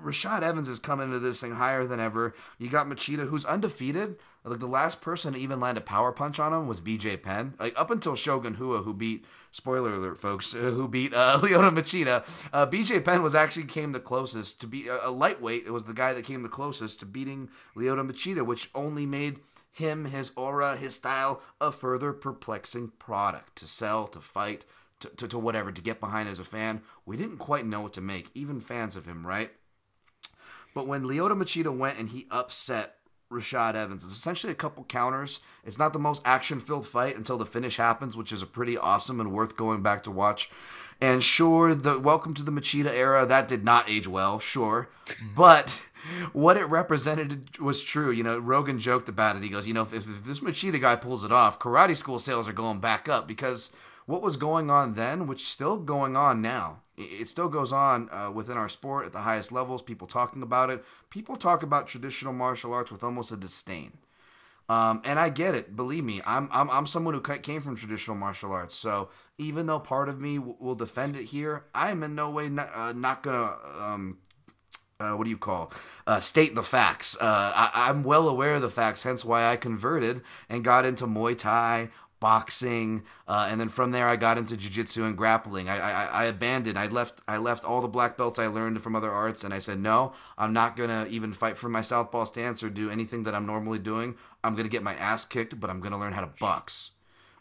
[0.01, 2.37] Rashad Evans is coming into this thing higher than ever.
[2.57, 4.15] You got Machida, who's undefeated.
[4.45, 7.55] Like the last person to even land a power punch on him was BJ Penn.
[7.59, 9.25] Like up until Shogun Rua, who beat
[9.55, 12.25] spoiler alert, folks, uh, who beat uh, Lyoto Machida.
[12.53, 15.65] Uh, BJ Penn was actually came the closest to be a, a, lightweight.
[15.65, 19.39] It was the guy that came the closest to beating Lyoto Machida, which only made
[19.71, 24.65] him, his aura, his style a further perplexing product to sell, to fight,
[24.99, 26.83] to, to, to whatever, to get behind as a fan.
[27.07, 29.53] We didn't quite know what to make, even fans of him, right?
[30.75, 32.97] But when Lyoto Machida went and he upset
[33.31, 34.05] Rashad Evans.
[34.05, 35.41] It's essentially a couple counters.
[35.65, 38.77] It's not the most action filled fight until the finish happens, which is a pretty
[38.79, 40.51] awesome and worth going back to watch.
[41.01, 44.89] And sure, the welcome to the Machida era, that did not age well, sure.
[45.37, 45.83] But
[46.33, 48.11] what it represented was true.
[48.11, 49.43] You know, Rogan joked about it.
[49.43, 52.49] He goes, you know, if, if this Machida guy pulls it off, karate school sales
[52.49, 53.73] are going back up because
[54.07, 58.31] what was going on then, which still going on now, it still goes on uh,
[58.31, 59.83] within our sport at the highest levels.
[59.83, 60.85] People talking about it.
[61.11, 63.93] People talk about traditional martial arts with almost a disdain.
[64.69, 65.77] Um, and I get it.
[65.77, 68.75] Believe me, I'm, I'm I'm someone who came from traditional martial arts.
[68.75, 72.31] So even though part of me w- will defend it here, I am in no
[72.31, 74.19] way not, uh, not gonna um,
[74.99, 75.71] uh, what do you call
[76.07, 77.17] uh, state the facts.
[77.21, 81.07] Uh, I, am well aware of the facts, hence why I converted and got into
[81.07, 81.91] Muay Thai,
[82.25, 85.69] boxing, uh, and then from there I got into jiu-jitsu and grappling.
[85.69, 86.79] I, I, I abandoned.
[86.79, 87.21] I left.
[87.29, 90.15] I left all the black belts I learned from other arts, and I said no.
[90.39, 93.79] I'm not gonna even fight for my southpaw stance or do anything that I'm normally
[93.79, 94.15] doing.
[94.43, 96.93] I'm gonna get my ass kicked, but I'm gonna learn how to box.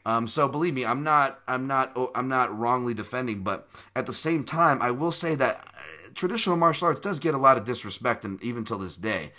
[0.05, 1.39] Um, so believe me, I'm not.
[1.47, 1.93] I'm not.
[1.95, 6.09] Oh, I'm not wrongly defending, but at the same time, I will say that uh,
[6.13, 9.31] traditional martial arts does get a lot of disrespect, and even till this day.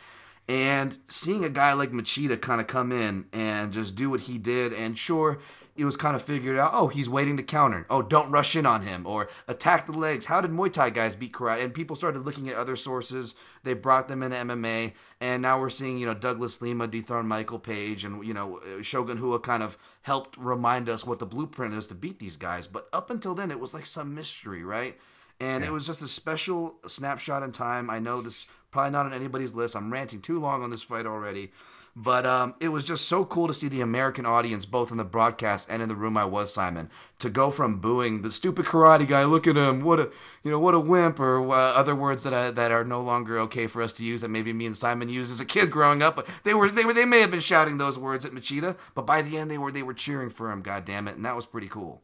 [0.48, 4.36] And seeing a guy like Machida kind of come in and just do what he
[4.36, 5.38] did, and sure,
[5.76, 6.70] it was kind of figured out.
[6.72, 7.86] Oh, he's waiting to counter.
[7.90, 10.26] Oh, don't rush in on him or attack the legs.
[10.26, 11.64] How did Muay Thai guys beat karate?
[11.64, 13.34] And people started looking at other sources.
[13.64, 17.58] They brought them into MMA, and now we're seeing you know Douglas Lima dethrone Michael
[17.58, 21.74] Page, and you know uh, Shogun Rua kind of helped remind us what the blueprint
[21.74, 22.66] is to beat these guys.
[22.66, 24.98] But up until then, it was like some mystery, right?
[25.40, 25.70] And yeah.
[25.70, 27.90] it was just a special snapshot in time.
[27.90, 29.76] I know this probably not on anybody's list.
[29.76, 31.52] I'm ranting too long on this fight already.
[31.96, 35.04] But um, it was just so cool to see the American audience, both in the
[35.04, 39.06] broadcast and in the room I was, Simon, to go from booing the stupid karate
[39.06, 40.10] guy, look at him, what a
[40.42, 43.38] you know what a wimp, or uh, other words that I, that are no longer
[43.40, 46.02] okay for us to use that maybe me and Simon used as a kid growing
[46.02, 46.16] up.
[46.16, 49.06] But they were they were they may have been shouting those words at Machida, but
[49.06, 50.62] by the end they were they were cheering for him.
[50.62, 52.02] God damn it, and that was pretty cool.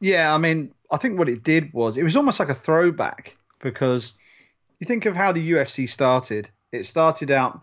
[0.00, 3.36] Yeah, I mean, I think what it did was it was almost like a throwback
[3.60, 4.14] because
[4.78, 6.48] you think of how the UFC started.
[6.72, 7.62] It started out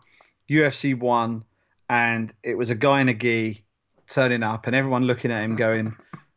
[0.50, 1.44] UFC one
[1.90, 3.64] and it was a guy in a gi
[4.08, 5.96] turning up, and everyone looking at him going,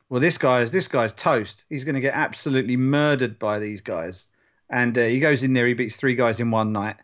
[0.09, 1.65] "Well, this guy's this guy's toast.
[1.69, 4.27] He's going to get absolutely murdered by these guys."
[4.71, 6.97] And uh, he goes in there, he beats three guys in one night,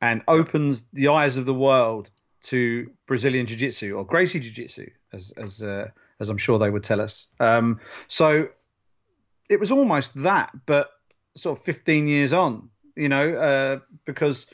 [0.00, 2.10] and opens the eyes of the world
[2.44, 5.88] to Brazilian Jiu-Jitsu or Gracie Jiu-Jitsu, as as uh,
[6.20, 7.26] as I'm sure they would tell us.
[7.40, 8.48] Um, so
[9.48, 10.90] it was almost that, but
[11.36, 14.46] sort of 15 years on, you know, uh, because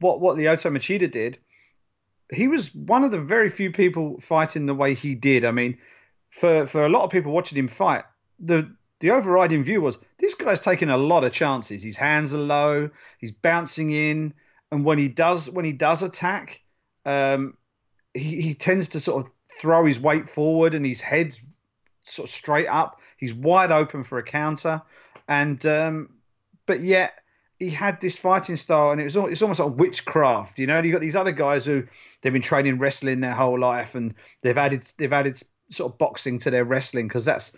[0.00, 1.38] what what Lyoto Machida did
[2.32, 5.44] he was one of the very few people fighting the way he did.
[5.44, 5.78] I mean,
[6.30, 8.04] for for a lot of people watching him fight,
[8.38, 11.82] the the overriding view was this guy's taking a lot of chances.
[11.82, 14.34] His hands are low, he's bouncing in,
[14.70, 16.60] and when he does when he does attack,
[17.04, 17.56] um,
[18.14, 21.40] he, he tends to sort of throw his weight forward and his head's
[22.04, 23.00] sort of straight up.
[23.16, 24.82] He's wide open for a counter,
[25.28, 26.10] and um,
[26.66, 27.18] but yet
[27.58, 30.76] he had this fighting style, and it was it's almost like witchcraft, you know.
[30.76, 31.84] And you got these other guys who
[32.20, 35.40] they've been training wrestling their whole life, and they've added they've added
[35.70, 37.52] sort of boxing to their wrestling because that's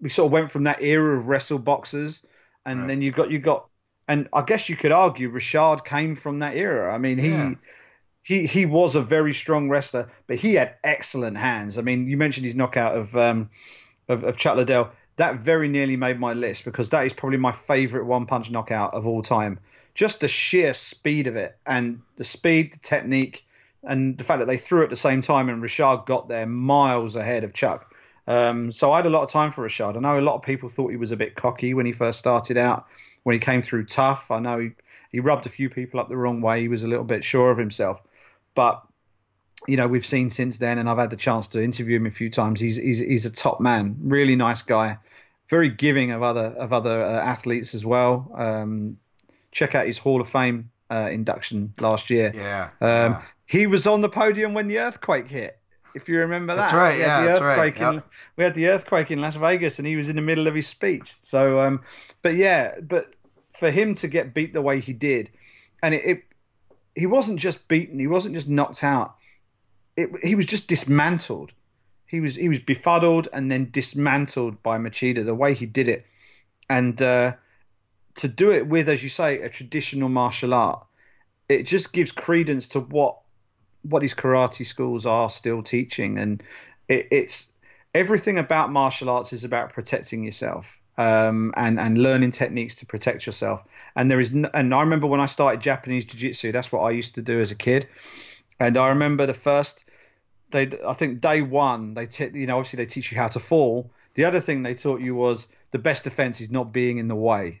[0.00, 2.22] we sort of went from that era of wrestle boxers,
[2.66, 2.88] and right.
[2.88, 3.68] then you got you got,
[4.08, 6.92] and I guess you could argue Rashad came from that era.
[6.92, 7.28] I mean, he.
[7.28, 7.54] Yeah.
[8.24, 11.76] He, he was a very strong wrestler, but he had excellent hands.
[11.76, 13.50] I mean, you mentioned his knockout of um,
[14.08, 17.52] of, of Chuck Liddell that very nearly made my list because that is probably my
[17.52, 19.58] favorite one punch knockout of all time.
[19.94, 23.44] Just the sheer speed of it and the speed, the technique,
[23.84, 27.16] and the fact that they threw at the same time and Rashad got there miles
[27.16, 27.94] ahead of Chuck.
[28.26, 29.96] Um, so I had a lot of time for Rashad.
[29.96, 32.18] I know a lot of people thought he was a bit cocky when he first
[32.18, 32.86] started out,
[33.24, 34.30] when he came through tough.
[34.30, 34.70] I know he,
[35.10, 36.60] he rubbed a few people up the wrong way.
[36.60, 38.00] He was a little bit sure of himself.
[38.54, 38.82] But
[39.66, 42.10] you know we've seen since then, and I've had the chance to interview him a
[42.10, 42.60] few times.
[42.60, 44.98] He's he's he's a top man, really nice guy,
[45.48, 48.30] very giving of other of other uh, athletes as well.
[48.34, 48.98] Um,
[49.50, 52.32] check out his Hall of Fame uh, induction last year.
[52.34, 55.58] Yeah, um, yeah, he was on the podium when the earthquake hit.
[55.94, 56.98] If you remember that, that's right.
[56.98, 57.76] Yeah, that's right.
[57.76, 58.02] In.
[58.36, 60.66] We had the earthquake in Las Vegas, and he was in the middle of his
[60.66, 61.14] speech.
[61.20, 61.82] So, um,
[62.22, 63.12] but yeah, but
[63.58, 65.28] for him to get beat the way he did,
[65.82, 66.24] and it, it
[66.94, 69.16] he wasn't just beaten, he wasn't just knocked out
[69.96, 71.52] it, he was just dismantled.
[72.06, 76.06] He was he was befuddled and then dismantled by Machida the way he did it,
[76.68, 77.32] and uh,
[78.16, 80.84] to do it with, as you say, a traditional martial art,
[81.48, 83.18] it just gives credence to what
[83.88, 86.42] what his karate schools are still teaching, and
[86.88, 87.50] it, it's
[87.94, 90.78] everything about martial arts is about protecting yourself.
[90.98, 93.62] Um, and and learning techniques to protect yourself.
[93.96, 97.14] And there is, and I remember when I started Japanese jiu-jitsu, that's what I used
[97.14, 97.88] to do as a kid.
[98.62, 99.84] And I remember the first,
[100.50, 103.40] they I think day one they t- you know obviously they teach you how to
[103.40, 103.90] fall.
[104.14, 107.16] The other thing they taught you was the best defense is not being in the
[107.16, 107.60] way.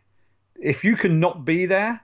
[0.60, 2.00] If you can not be there,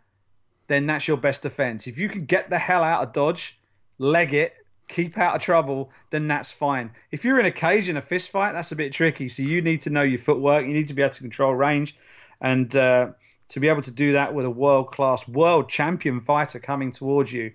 [0.67, 1.87] then that's your best defense.
[1.87, 3.57] If you can get the hell out of dodge,
[3.99, 4.55] leg it,
[4.89, 6.91] keep out of trouble, then that's fine.
[7.13, 9.29] If you're in a cage in a fist fight, that's a bit tricky.
[9.29, 10.67] So you need to know your footwork.
[10.67, 11.95] You need to be able to control range,
[12.41, 13.11] and uh,
[13.51, 17.33] to be able to do that with a world class, world champion fighter coming towards
[17.33, 17.53] you.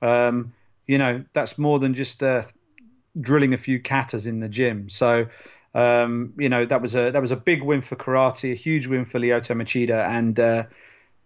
[0.00, 0.52] Um,
[0.86, 2.42] you know that's more than just uh,
[3.20, 4.88] drilling a few katas in the gym.
[4.88, 5.26] So
[5.74, 8.86] um, you know that was a that was a big win for karate, a huge
[8.86, 10.64] win for Lyoto Machida, and uh,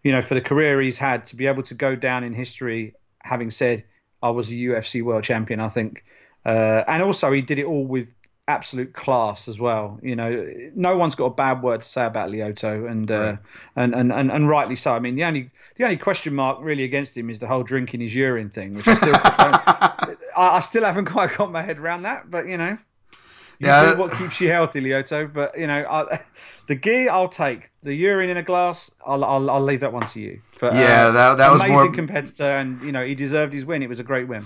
[0.03, 2.95] you know for the career he's had to be able to go down in history,
[3.21, 3.85] having said
[4.23, 5.61] I was a UFC world champion.
[5.61, 6.05] I think,
[6.45, 8.13] uh, and also he did it all with
[8.49, 10.01] absolute class as well.
[10.03, 13.36] You know, no one's got a bad word to say about Lyoto, and uh,
[13.76, 14.92] and, and and and rightly so.
[14.92, 18.01] I mean, the only the only question mark really against him is the whole drinking
[18.01, 22.03] his urine thing, which I still I, I still haven't quite got my head around
[22.03, 22.30] that.
[22.30, 22.78] But you know.
[23.61, 23.97] Yeah.
[23.97, 25.33] what keeps you healthy, Lyoto.
[25.33, 26.21] But you know, I,
[26.69, 27.71] the gear I'll take.
[27.83, 30.41] The urine in a glass, I'll I'll, I'll leave that one to you.
[30.61, 33.65] But Yeah, uh, that- that was amazing more- competitor, and you know he deserved his
[33.65, 33.83] win.
[33.83, 34.43] It was a great win.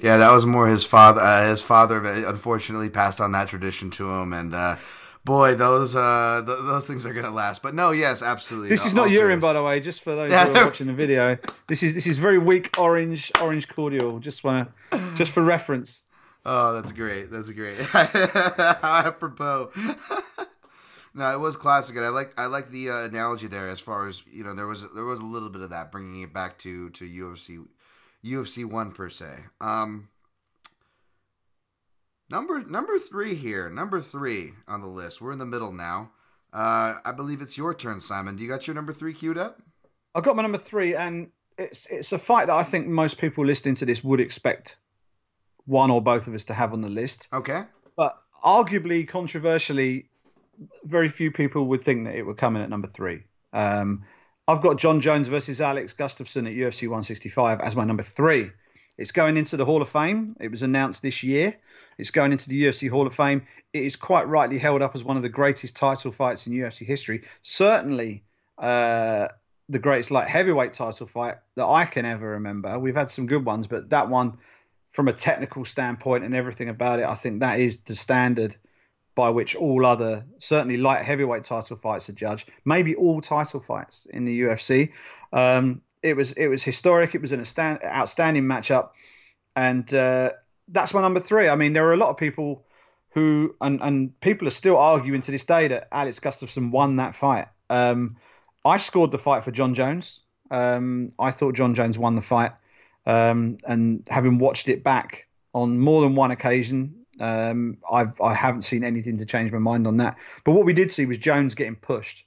[0.00, 1.20] Yeah, that was more his father.
[1.20, 4.76] Uh, his father unfortunately passed on that tradition to him, and uh,
[5.24, 7.60] boy, those uh, th- those things are gonna last.
[7.62, 8.68] But no, yes, absolutely.
[8.70, 9.42] This is not urine, serious.
[9.42, 10.46] by the way, just for those Yeah.
[10.46, 11.36] who are watching the video.
[11.66, 14.20] This is this is very weak orange orange cordial.
[14.20, 14.68] Just wanna
[15.16, 16.02] just for reference.
[16.48, 17.28] Oh, that's great.
[17.32, 17.76] That's great.
[17.92, 19.72] Apropos.
[21.14, 23.68] no, it was classic, and I like I like the uh, analogy there.
[23.68, 26.22] As far as you know, there was there was a little bit of that, bringing
[26.22, 27.66] it back to to UFC
[28.24, 29.26] UFC one per se.
[29.60, 30.08] Um,
[32.30, 35.20] number number three here, number three on the list.
[35.20, 36.12] We're in the middle now.
[36.52, 38.36] Uh, I believe it's your turn, Simon.
[38.36, 39.60] Do you got your number three queued up?
[40.14, 43.44] I got my number three, and it's it's a fight that I think most people
[43.44, 44.76] listening to this would expect
[45.66, 47.28] one or both of us to have on the list.
[47.32, 47.64] Okay.
[47.96, 50.08] But arguably, controversially,
[50.84, 53.24] very few people would think that it would come in at number three.
[53.52, 54.04] Um,
[54.48, 58.50] I've got Jon Jones versus Alex Gustafsson at UFC 165 as my number three.
[58.96, 60.36] It's going into the Hall of Fame.
[60.40, 61.54] It was announced this year.
[61.98, 63.46] It's going into the UFC Hall of Fame.
[63.72, 66.86] It is quite rightly held up as one of the greatest title fights in UFC
[66.86, 67.24] history.
[67.42, 68.24] Certainly,
[68.58, 69.28] uh,
[69.68, 72.78] the greatest light heavyweight title fight that I can ever remember.
[72.78, 74.38] We've had some good ones, but that one,
[74.96, 78.56] from a technical standpoint and everything about it, I think that is the standard
[79.14, 82.48] by which all other, certainly light heavyweight title fights are judged.
[82.64, 84.92] Maybe all title fights in the UFC.
[85.34, 87.14] Um, it was it was historic.
[87.14, 87.44] It was an
[87.84, 88.90] outstanding matchup,
[89.54, 90.30] and uh,
[90.68, 91.46] that's my number three.
[91.46, 92.64] I mean, there are a lot of people
[93.10, 97.14] who and and people are still arguing to this day that Alex Gustafsson won that
[97.14, 97.48] fight.
[97.68, 98.16] Um,
[98.64, 100.20] I scored the fight for Jon Jones.
[100.50, 102.52] Um, I thought Jon Jones won the fight,
[103.06, 108.62] um, and having watched it back on more than one occasion, um, I've I haven't
[108.62, 110.16] seen anything to change my mind on that.
[110.44, 112.24] But what we did see was Jones getting pushed,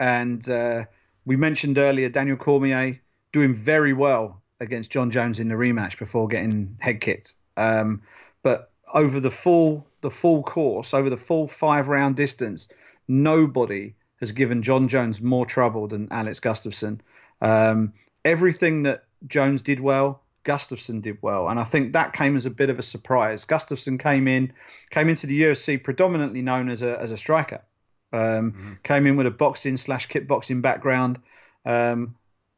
[0.00, 0.84] and uh,
[1.24, 3.00] we mentioned earlier Daniel Cormier
[3.32, 7.34] doing very well against Jon Jones in the rematch before getting head kicked.
[7.56, 8.02] Um,
[8.42, 12.68] but over the full the full course, over the full five round distance,
[13.08, 17.00] nobody has given Jon Jones more trouble than Alex Gustafsson.
[17.40, 17.92] Um,
[18.24, 22.50] everything that Jones did well, Gustafsson did well, and I think that came as a
[22.50, 23.44] bit of a surprise.
[23.44, 24.52] Gustafsson came in,
[24.90, 27.62] came into the UFC predominantly known as a as a striker.
[28.12, 31.18] Um, Came in with a boxing slash kickboxing background.
[31.64, 32.14] Um,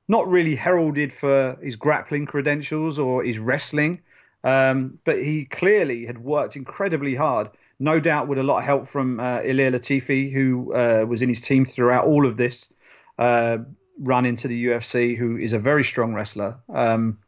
[0.09, 4.03] not really heralded for his grappling credentials or his wrestling,
[4.43, 7.49] um, but he clearly had worked incredibly hard.
[7.79, 11.29] No doubt with a lot of help from uh, Ilir Latifi, who uh, was in
[11.29, 12.71] his team throughout all of this
[13.19, 13.59] uh,
[13.99, 16.57] run into the UFC, who is a very strong wrestler.
[16.73, 17.19] Um,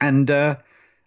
[0.00, 0.56] and uh,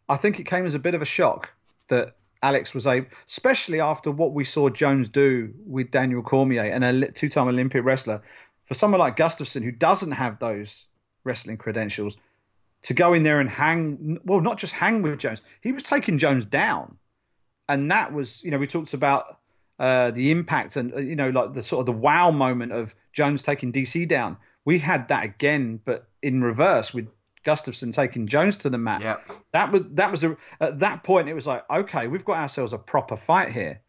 [0.08, 1.52] I think it came as a bit of a shock
[1.90, 6.84] that Alex was able, especially after what we saw Jones do with Daniel Cormier, and
[6.84, 8.22] a two-time Olympic wrestler,
[8.66, 10.86] for someone like Gustafsson who doesn't have those
[11.24, 12.18] wrestling credentials,
[12.84, 16.18] to go in there and hang, well, not just hang with Jones, he was taking
[16.20, 16.98] Jones down,
[17.68, 19.40] and that was, you know, we talked about
[19.80, 22.96] uh, the impact and uh, you know, like the sort of the wow moment of
[23.12, 24.38] Jones taking DC down.
[24.66, 27.08] We had that again, but in reverse with
[27.46, 29.02] Gustafsson taking Jones to the mat.
[29.02, 29.18] Yeah.
[29.54, 32.74] That was that was a, at that point it was like okay we've got ourselves
[32.74, 33.82] a proper fight here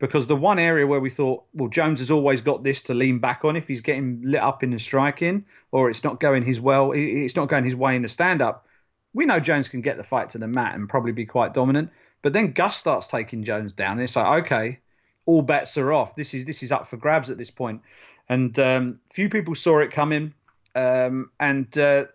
[0.00, 3.18] because the one area where we thought well Jones has always got this to lean
[3.18, 6.60] back on if he's getting lit up in the striking or it's not going his
[6.60, 8.66] well it's not going his way in the stand up
[9.12, 11.90] we know Jones can get the fight to the mat and probably be quite dominant
[12.22, 14.80] but then Gus starts taking Jones down and it's like okay
[15.26, 17.82] all bets are off this is this is up for grabs at this point
[18.28, 20.34] and um, few people saw it coming
[20.74, 22.06] um, and uh,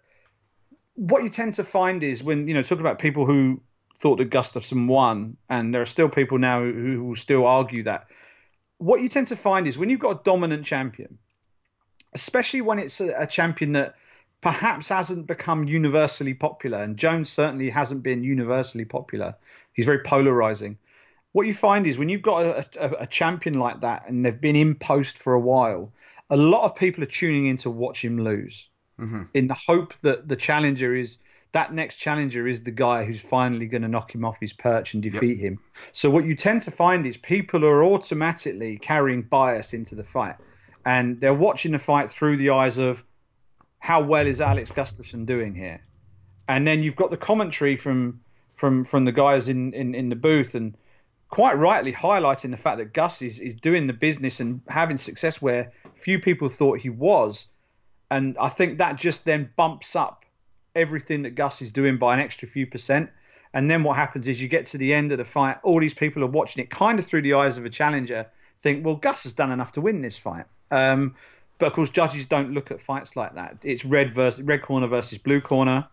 [0.95, 3.61] what you tend to find is when you know talking about people who
[3.99, 7.83] thought that Gustafsson won, and there are still people now who, who will still argue
[7.83, 8.07] that.
[8.77, 11.17] What you tend to find is when you've got a dominant champion,
[12.13, 13.95] especially when it's a, a champion that
[14.41, 19.35] perhaps hasn't become universally popular, and Jones certainly hasn't been universally popular.
[19.73, 20.77] He's very polarizing.
[21.31, 24.41] What you find is when you've got a, a, a champion like that, and they've
[24.41, 25.93] been in post for a while,
[26.29, 28.69] a lot of people are tuning in to watch him lose
[28.99, 29.23] mm-hmm.
[29.33, 31.17] in the hope that the challenger is
[31.51, 34.93] that next challenger is the guy who's finally going to knock him off his perch
[34.93, 35.59] and defeat him.
[35.93, 40.35] So what you tend to find is people are automatically carrying bias into the fight,
[40.85, 43.03] and they're watching the fight through the eyes of
[43.79, 45.81] how well is Alex Gustafsson doing here,
[46.47, 48.21] and then you've got the commentary from
[48.55, 50.77] from from the guys in in, in the booth and
[51.29, 55.41] quite rightly highlighting the fact that Gus is, is doing the business and having success
[55.41, 57.47] where few people thought he was.
[58.11, 60.25] And I think that just then bumps up
[60.75, 63.09] everything that Gus is doing by an extra few percent.
[63.53, 65.93] And then what happens is you get to the end of the fight, all these
[65.93, 68.27] people are watching it kind of through the eyes of a challenger,
[68.61, 70.45] think, well, Gus has done enough to win this fight.
[70.71, 71.15] Um,
[71.57, 73.57] but of course, judges don't look at fights like that.
[73.63, 75.87] It's red versus red corner versus blue corner,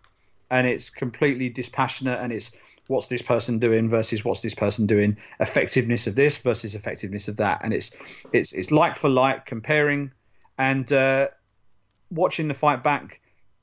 [0.50, 2.20] and it's completely dispassionate.
[2.20, 2.52] And it's
[2.88, 7.36] what's this person doing versus what's this person doing, effectiveness of this versus effectiveness of
[7.36, 7.90] that, and it's
[8.32, 10.12] it's it's like for like comparing,
[10.58, 11.28] and uh,
[12.10, 13.20] watching the fight back.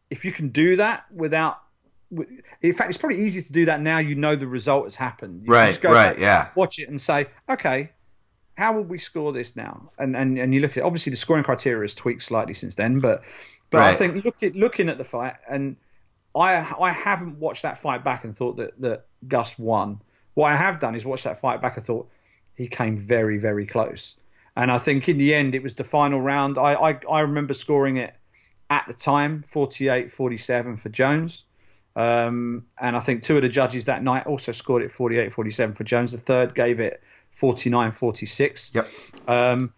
[0.09, 1.59] If you can do that without
[2.61, 3.97] in fact, it's probably easier to do that now.
[3.97, 5.43] You know the result has happened.
[5.45, 6.49] You right, right, yeah.
[6.55, 7.91] Watch it and say, okay,
[8.57, 9.91] how would we score this now?
[9.97, 12.99] And and and you look at obviously the scoring criteria has tweaked slightly since then,
[12.99, 13.23] but
[13.69, 13.89] but right.
[13.89, 15.75] I think look at, looking at the fight and
[16.35, 20.01] I I haven't watched that fight back and thought that that Gus won.
[20.33, 22.09] What I have done is watch that fight back I thought
[22.55, 24.15] he came very very close.
[24.55, 26.57] And I think in the end it was the final round.
[26.57, 28.13] I I, I remember scoring it
[28.69, 31.43] at the time 48-47 for Jones.
[31.95, 35.83] Um, and I think two of the judges that night also scored it 48-47 for
[35.83, 36.11] Jones.
[36.11, 37.03] The third gave it
[37.37, 38.73] 49-46.
[38.73, 38.87] Yep.
[39.27, 39.73] Um,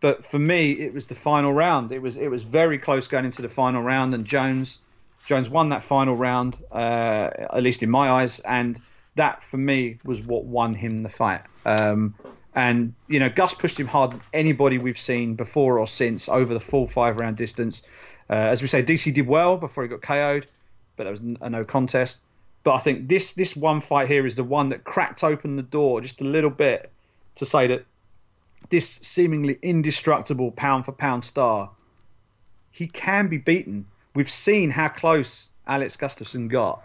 [0.00, 1.92] but for me, it was the final round.
[1.92, 4.78] It was it was very close going into the final round, and Jones
[5.26, 8.80] Jones won that final round, uh, at least in my eyes, and
[9.20, 11.42] that for me was what won him the fight.
[11.66, 12.14] Um,
[12.54, 16.54] and you know, Gus pushed him harder than anybody we've seen before or since over
[16.54, 17.82] the full five round distance.
[18.30, 20.46] Uh, as we say, DC did well before he got KO'd,
[20.96, 22.22] but that was a no contest.
[22.64, 25.62] But I think this this one fight here is the one that cracked open the
[25.62, 26.90] door just a little bit
[27.36, 27.84] to say that
[28.70, 31.70] this seemingly indestructible pound for pound star,
[32.70, 33.86] he can be beaten.
[34.14, 36.82] We've seen how close Alex Gustafsson got.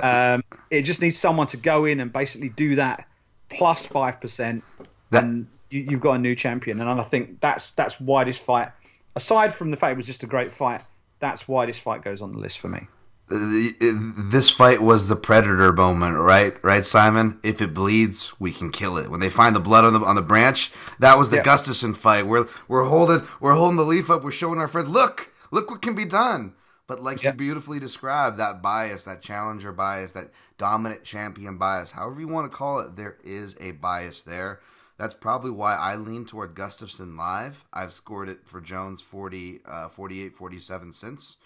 [0.00, 3.06] Um, it just needs someone to go in and basically do that
[3.48, 4.64] plus five percent,
[5.10, 6.80] and you, have got a new champion.
[6.80, 8.70] And I think that's that's why this fight,
[9.16, 10.82] aside from the fact it was just a great fight,
[11.20, 12.86] that's why this fight goes on the list for me
[13.32, 16.54] this fight was the predator moment, right?
[16.62, 17.40] Right, Simon.
[17.42, 19.10] If it bleeds, we can kill it.
[19.10, 21.42] When they find the blood on the on the branch, that was the yeah.
[21.42, 22.26] Gustafsson fight.
[22.26, 24.22] We're we're holding we're holding the leaf up.
[24.22, 26.54] We're showing our friends, look, look what can be done.
[26.92, 27.30] But like yeah.
[27.30, 30.28] you beautifully described, that bias, that challenger bias, that
[30.58, 34.60] dominant champion bias, however you want to call it, there is a bias there.
[34.98, 37.64] That's probably why I lean toward Gustafsson live.
[37.72, 41.38] I've scored it for Jones 40, uh, 48, 47 since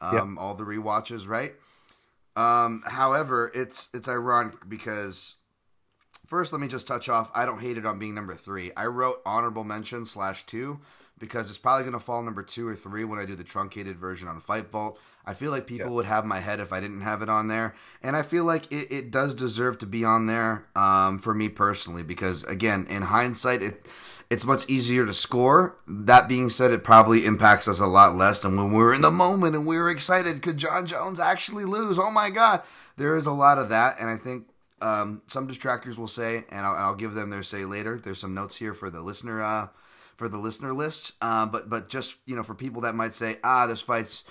[0.00, 0.24] um, yep.
[0.38, 1.54] all the re-watches, right?
[2.36, 5.34] Um, however, it's it's ironic because
[6.28, 7.28] first, let me just touch off.
[7.34, 8.70] I don't hate it on being number three.
[8.76, 10.78] I wrote honorable mention slash two
[11.22, 13.96] because it's probably going to fall number two or three when I do the truncated
[13.96, 14.98] version on Fight Vault.
[15.24, 15.94] I feel like people yep.
[15.94, 18.70] would have my head if I didn't have it on there, and I feel like
[18.72, 23.02] it, it does deserve to be on there um, for me personally because again, in
[23.02, 23.86] hindsight, it
[24.30, 25.76] it's much easier to score.
[25.86, 29.02] That being said, it probably impacts us a lot less than when we were in
[29.02, 30.42] the moment and we were excited.
[30.42, 32.00] Could Jon Jones actually lose?
[32.00, 32.62] Oh my God.
[32.96, 34.00] There is a lot of that.
[34.00, 34.48] And I think
[34.80, 38.00] um, some distractors will say, and I'll, I'll, give them their say later.
[38.02, 39.68] There's some notes here for the listener, uh,
[40.22, 41.14] for the listener list.
[41.20, 44.22] Uh, but, but just, you know, for people that might say, ah, this fight's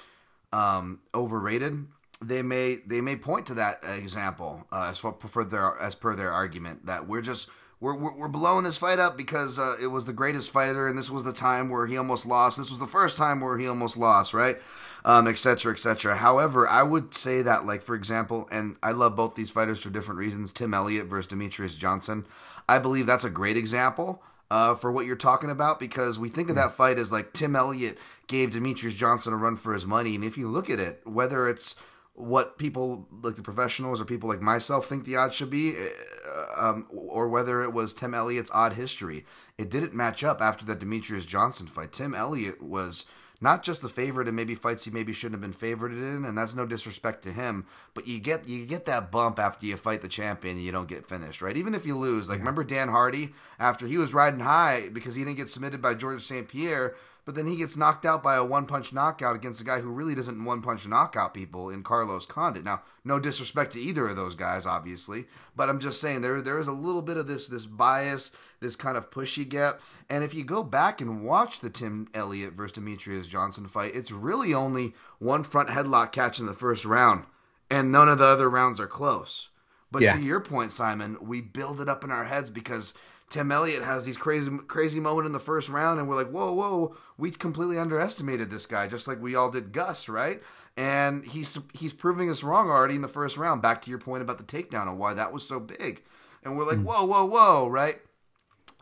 [0.53, 1.85] um, overrated.
[2.23, 6.15] They may they may point to that example uh, as for, for their as per
[6.15, 9.87] their argument that we're just we're, we're, we're blowing this fight up because uh, it
[9.87, 12.57] was the greatest fighter, and this was the time where he almost lost.
[12.57, 14.57] This was the first time where he almost lost, right?
[15.03, 16.15] Um, et cetera, et cetera.
[16.15, 19.89] However, I would say that, like, for example, and I love both these fighters for
[19.89, 22.27] different reasons Tim Elliott versus Demetrious Johnson.
[22.69, 24.21] I believe that's a great example
[24.51, 27.55] uh, for what you're talking about because we think of that fight as like Tim
[27.55, 27.97] Elliott
[28.27, 30.13] gave Demetrious Johnson a run for his money.
[30.13, 31.77] And if you look at it, whether it's
[32.15, 36.69] what people like the professionals or people like myself think the odds should be, uh,
[36.69, 39.25] um, or whether it was Tim Elliott's odd history.
[39.57, 41.93] It didn't match up after that Demetrious Johnson fight.
[41.93, 43.05] Tim Elliott was
[43.41, 46.37] not just the favorite in maybe fights he maybe shouldn't have been favored in, and
[46.37, 47.65] that's no disrespect to him.
[47.93, 50.87] But you get you get that bump after you fight the champion and you don't
[50.87, 51.57] get finished, right?
[51.57, 55.23] Even if you lose, like remember Dan Hardy after he was riding high because he
[55.23, 56.47] didn't get submitted by George St.
[56.47, 59.79] Pierre but then he gets knocked out by a one punch knockout against a guy
[59.79, 62.63] who really doesn't one punch knockout people in Carlos Condit.
[62.63, 65.25] Now, no disrespect to either of those guys, obviously,
[65.55, 68.31] but I'm just saying there there is a little bit of this this bias,
[68.61, 69.79] this kind of push you get.
[70.09, 74.11] And if you go back and watch the Tim Elliott versus Demetrious Johnson fight, it's
[74.11, 77.25] really only one front headlock catch in the first round,
[77.69, 79.49] and none of the other rounds are close.
[79.91, 80.13] But yeah.
[80.13, 82.93] to your point, Simon, we build it up in our heads because
[83.29, 86.53] Tim Elliott has these crazy crazy moment in the first round, and we're like, whoa,
[86.53, 90.41] whoa, we completely underestimated this guy, just like we all did Gus, right?
[90.77, 93.61] And he's he's proving us wrong already in the first round.
[93.61, 96.03] Back to your point about the takedown and why that was so big,
[96.43, 96.83] and we're like, mm.
[96.83, 97.99] whoa, whoa, whoa, right?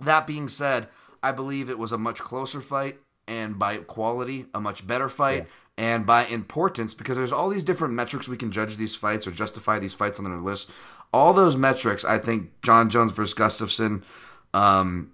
[0.01, 0.87] That being said,
[1.21, 2.97] I believe it was a much closer fight,
[3.27, 5.43] and by quality, a much better fight.
[5.43, 5.45] Yeah
[5.77, 9.31] and by importance because there's all these different metrics we can judge these fights or
[9.31, 10.69] justify these fights on their list
[11.13, 14.03] all those metrics, I think Jon Jones versus Gustafsson
[14.53, 15.11] um,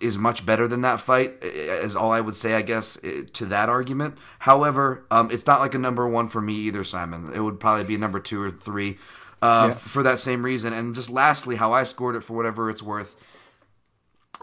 [0.00, 1.36] is much better than that fight.
[1.42, 2.98] Is all I would say, I guess,
[3.32, 4.18] to that argument.
[4.40, 7.32] However, um, it's not like a number one for me either, Simon.
[7.34, 8.98] It would probably be a number two or three
[9.40, 9.74] uh, yeah.
[9.74, 10.72] for that same reason.
[10.72, 13.16] And just lastly, how I scored it for whatever it's worth.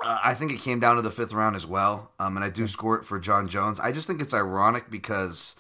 [0.04, 2.50] Uh, I think it came down to the fifth round as well, um, and I
[2.50, 3.80] do score it for Jon Jones.
[3.80, 5.56] I just think it's ironic because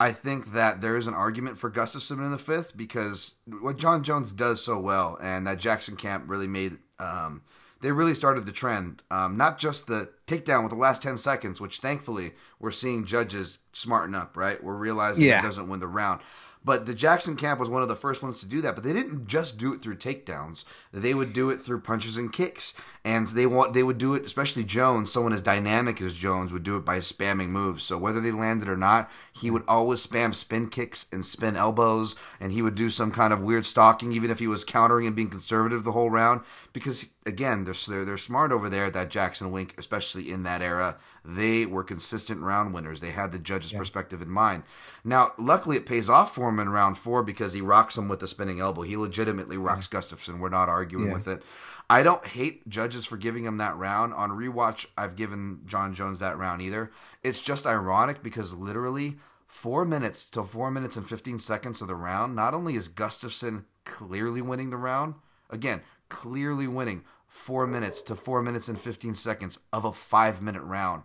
[0.00, 4.02] I think that there is an argument for Gustafsson in the fifth because what Jon
[4.02, 6.78] Jones does so well, and that Jackson Camp really made.
[6.98, 7.42] Um,
[7.80, 9.02] they really started the trend.
[9.10, 13.58] Um, not just the takedown with the last 10 seconds, which thankfully we're seeing judges
[13.74, 14.62] smarten up, right?
[14.64, 15.40] We're realizing yeah.
[15.40, 16.22] it doesn't win the round.
[16.64, 18.74] But the Jackson camp was one of the first ones to do that.
[18.74, 20.64] But they didn't just do it through takedowns;
[20.94, 22.72] they would do it through punches and kicks.
[23.06, 26.62] And they want they would do it, especially Jones, someone as dynamic as Jones, would
[26.62, 27.84] do it by spamming moves.
[27.84, 32.16] So whether they landed or not, he would always spam spin kicks and spin elbows,
[32.40, 35.14] and he would do some kind of weird stalking, even if he was countering and
[35.14, 36.40] being conservative the whole round.
[36.72, 40.96] Because again, they're they're, they're smart over there that Jackson Wink, especially in that era.
[41.26, 43.00] They were consistent round winners.
[43.00, 43.78] They had the judge's yeah.
[43.78, 44.62] perspective in mind.
[45.04, 48.20] Now, luckily, it pays off for him in round four because he rocks him with
[48.20, 48.82] the spinning elbow.
[48.82, 49.98] He legitimately rocks yeah.
[49.98, 50.38] Gustafsson.
[50.38, 51.12] We're not arguing yeah.
[51.12, 51.42] with it.
[51.88, 54.14] I don't hate judges for giving him that round.
[54.14, 56.90] On rewatch, I've given Jon Jones that round either.
[57.22, 59.16] It's just ironic because literally
[59.46, 63.64] four minutes to four minutes and 15 seconds of the round, not only is Gustafsson
[63.84, 65.14] clearly winning the round,
[65.50, 70.62] again, clearly winning four minutes to four minutes and 15 seconds of a five minute
[70.62, 71.02] round.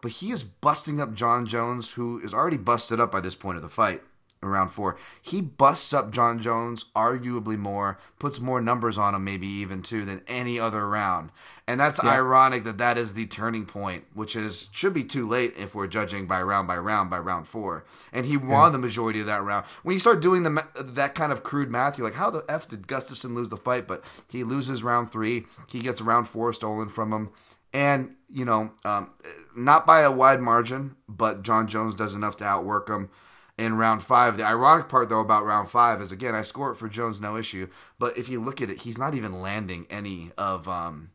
[0.00, 3.56] But he is busting up Jon Jones, who is already busted up by this point
[3.56, 4.02] of the fight
[4.42, 4.96] in round four.
[5.20, 10.04] He busts up Jon Jones arguably more, puts more numbers on him, maybe even too,
[10.04, 11.30] than any other round.
[11.68, 12.10] And that's yeah.
[12.10, 15.88] ironic that that is the turning point, which is should be too late if we're
[15.88, 17.84] judging by round by round by round four.
[18.12, 19.66] And he won the majority of that round.
[19.82, 22.68] When you start doing the that kind of crude math, you're like, how the f
[22.68, 23.88] did Gustafsson lose the fight?
[23.88, 25.46] But he loses round three.
[25.66, 27.30] He gets round four stolen from him.
[27.72, 29.12] And, you know, um,
[29.54, 33.10] not by a wide margin, but John Jones does enough to outwork him
[33.58, 34.36] in round five.
[34.36, 37.36] The ironic part, though, about round five is again, I score it for Jones, no
[37.36, 37.68] issue.
[37.98, 41.10] But if you look at it, he's not even landing any of um,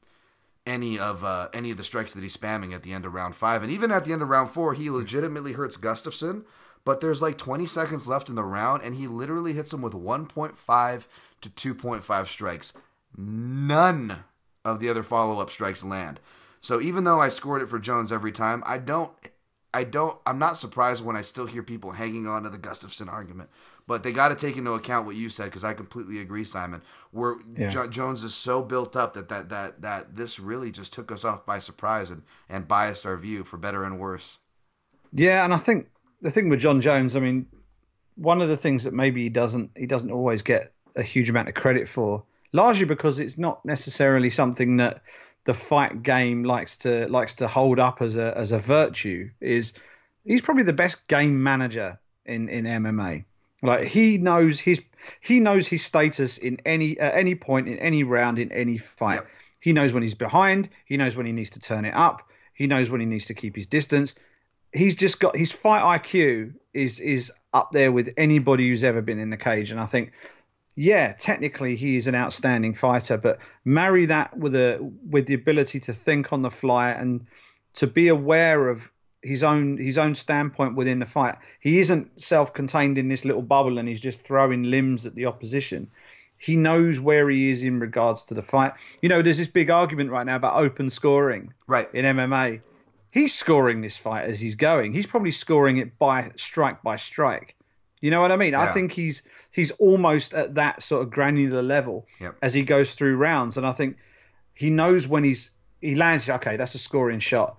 [0.66, 3.36] any of uh, any of the strikes that he's spamming at the end of round
[3.36, 6.44] five, and even at the end of round four, he legitimately hurts Gustafsson.
[6.84, 9.94] But there's like 20 seconds left in the round, and he literally hits him with
[9.94, 11.06] 1.5
[11.42, 12.74] to 2.5 strikes.
[13.16, 14.24] None
[14.66, 16.20] of the other follow up strikes land.
[16.60, 19.12] So even though I scored it for Jones every time, I don't
[19.74, 20.18] I don't.
[20.26, 23.50] I'm not surprised when I still hear people hanging on to the Gustafsson argument,
[23.88, 26.82] but they got to take into account what you said because I completely agree, Simon.
[27.12, 27.70] Where yeah.
[27.70, 31.24] jo- Jones is so built up that, that that that this really just took us
[31.24, 34.40] off by surprise and and biased our view for better and worse.
[35.14, 35.88] Yeah, and I think
[36.22, 37.48] the thing with Jon Jones, I mean,
[38.16, 41.48] one of the things that maybe he doesn't he doesn't always get a huge amount
[41.48, 45.02] of credit for, largely because it's not necessarily something that
[45.46, 49.74] the fight game likes to likes to hold up as a as a virtue is
[50.26, 53.26] he's probably the best game manager in in MMA.
[53.64, 54.82] Like he knows his
[55.20, 59.16] he knows his status in any at any point in any round in any fight.
[59.16, 59.28] Yep.
[59.60, 60.70] He knows when he's behind.
[60.86, 62.28] He knows when he needs to turn it up.
[62.54, 64.16] He knows when he needs to keep his distance.
[64.74, 69.20] He's just got his fight IQ is is up there with anybody who's ever been
[69.20, 69.72] in the cage.
[69.72, 70.14] And I think
[70.76, 75.80] yeah, technically he is an outstanding fighter, but marry that with a with the ability
[75.82, 77.26] to think on the fly and
[77.74, 78.90] to be aware of
[79.22, 81.36] his own his own standpoint within the fight.
[81.60, 85.90] He isn't self-contained in this little bubble and he's just throwing limbs at the opposition.
[86.38, 88.74] He knows where he is in regards to the fight.
[89.02, 91.88] You know, there's this big argument right now about open scoring right.
[91.94, 92.62] in MMA.
[93.12, 94.94] He's scoring this fight as he's going.
[94.94, 97.56] He's probably scoring it by strike by strike.
[98.02, 98.54] You know what I mean?
[98.54, 98.62] Yeah.
[98.62, 102.36] I think he's he's almost at that sort of granular level yep.
[102.42, 103.98] as he goes through rounds, and I think
[104.54, 106.30] he knows when he's he lands.
[106.30, 107.58] Okay, that's a scoring shot,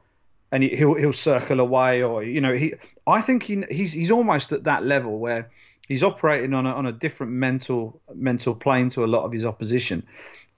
[0.51, 2.75] and he, will he'll circle away, or you know he.
[3.07, 5.51] I think he he's he's almost at that level where
[5.87, 9.45] he's operating on a, on a different mental mental plane to a lot of his
[9.45, 10.07] opposition.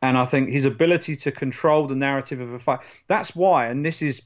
[0.02, 2.80] And I think his ability to control the narrative of a fight.
[3.06, 4.20] That's why, and this is,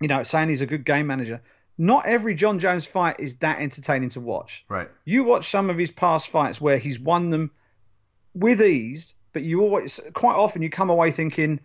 [0.00, 1.40] you know, saying he's a good game manager
[1.80, 4.66] not every Jon Jones fight is that entertaining to watch.
[4.68, 4.86] Right.
[5.06, 7.52] You watch some of his past fights where he's won them
[8.34, 11.58] with ease, but you always quite often you come away thinking,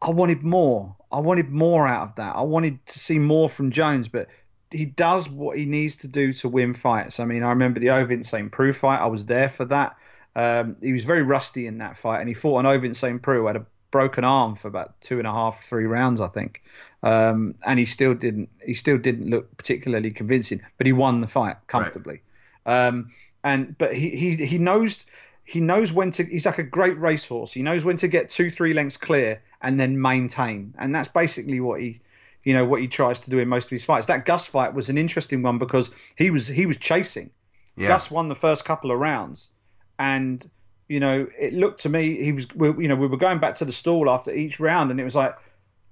[0.00, 0.96] I wanted more.
[1.12, 2.36] I wanted more out of that.
[2.36, 4.28] I wanted to see more from Jones, but
[4.70, 7.20] he does what he needs to do to win fights.
[7.20, 8.50] I mean, I remember the Ovince St.
[8.50, 9.02] Preux fight.
[9.02, 9.96] I was there for that.
[10.34, 13.20] Um, he was very rusty in that fight, and he fought an Ovince St.
[13.20, 16.62] Preux, had a broken arm for about two and a half, three rounds, I think
[17.02, 21.26] um, and he still didn't he still didn't look particularly convincing, but he won the
[21.26, 22.20] fight comfortably.
[22.66, 22.88] Right.
[22.88, 23.12] Um,
[23.42, 25.04] and but he, he he knows
[25.44, 26.24] he knows when to.
[26.24, 27.52] He's like a great racehorse.
[27.52, 31.60] He knows when to get two, three lengths clear and then maintain, and that's basically
[31.60, 32.00] what he,
[32.44, 34.06] you know, what he tries to do in most of his fights.
[34.06, 37.30] That Gus fight was an interesting one because he was he was chasing.
[37.76, 37.88] Yeah.
[37.88, 39.50] Gus won the first couple of rounds,
[39.98, 40.48] and
[40.90, 43.54] you know, it looked to me he was, we, you know, we were going back
[43.54, 45.36] to the stall after each round, and it was like,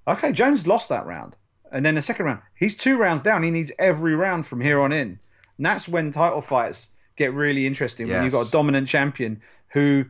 [0.08, 1.36] okay, Jones lost that round,
[1.70, 3.44] and then the second round, he's two rounds down.
[3.44, 5.20] He needs every round from here on in,
[5.56, 8.08] and that's when title fights get really interesting.
[8.08, 10.04] When you've got a dominant champion who,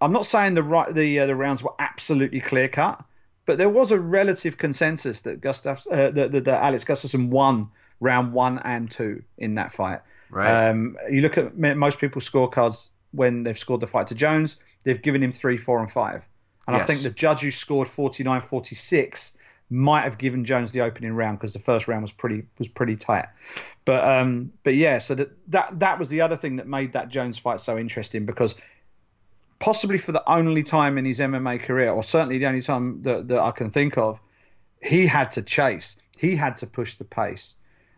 [0.00, 3.04] I'm not saying the right the uh, the rounds were absolutely clear cut,
[3.44, 7.68] but there was a relative consensus that Gustav, uh, that, that, that Alex Gustafsson won
[8.00, 10.00] round one and two in that fight.
[10.30, 10.70] Right.
[10.70, 15.00] Um, you look at most people's scorecards when they've scored the fight to Jones, they've
[15.00, 16.22] given him three, four, and five.
[16.66, 19.32] And I think the judge who scored 49 46
[19.70, 22.96] might have given Jones the opening round because the first round was pretty was pretty
[22.96, 23.26] tight.
[23.84, 27.08] But um, but yeah, so that, that that was the other thing that made that
[27.08, 28.54] Jones fight so interesting because
[29.58, 33.28] possibly for the only time in his MMA career, or certainly the only time that,
[33.28, 34.20] that I can think of,
[34.82, 35.96] he had to chase.
[36.16, 37.54] He had to push the pace.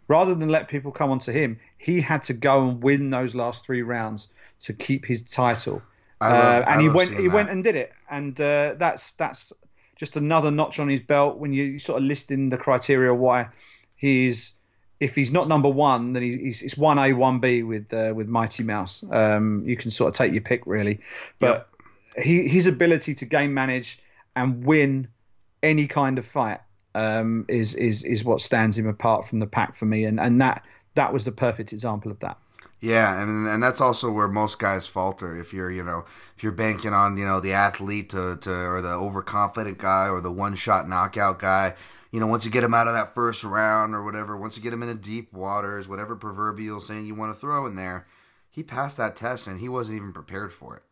[0.09, 3.67] Rather than let people come onto him, he had to go and win those last
[3.67, 4.29] three rounds
[4.61, 5.83] to keep his title.
[6.21, 7.35] Love- uh, and he went he that.
[7.35, 7.93] went and did it.
[8.11, 9.53] And uh, that's that's
[9.97, 13.49] just another notch on his belt when you sort of listing the criteria why
[13.97, 14.55] he's
[14.99, 18.29] if he's not number one, then he's it's one A, one B with uh, with
[18.29, 19.05] Mighty Mouse.
[19.11, 21.01] Um, you can sort of take your pick really,
[21.39, 21.69] but
[22.17, 23.99] he his ability to game manage
[24.35, 25.09] and win
[25.63, 26.61] any kind of fight
[26.95, 30.41] um, is is is what stands him apart from the pack for me, and and
[30.41, 32.39] that that was the perfect example of that.
[32.81, 35.39] Yeah, and and that's also where most guys falter.
[35.39, 36.05] If you're, you know,
[36.37, 40.21] if you're banking on, you know, the athlete to, to or the overconfident guy or
[40.21, 41.75] the one shot knockout guy,
[42.13, 44.63] you know, once you get him out of that first round or whatever, once you
[44.63, 48.07] get him into deep waters, whatever proverbial saying you want to throw in there,
[48.51, 50.83] he passed that test and he wasn't even prepared for it.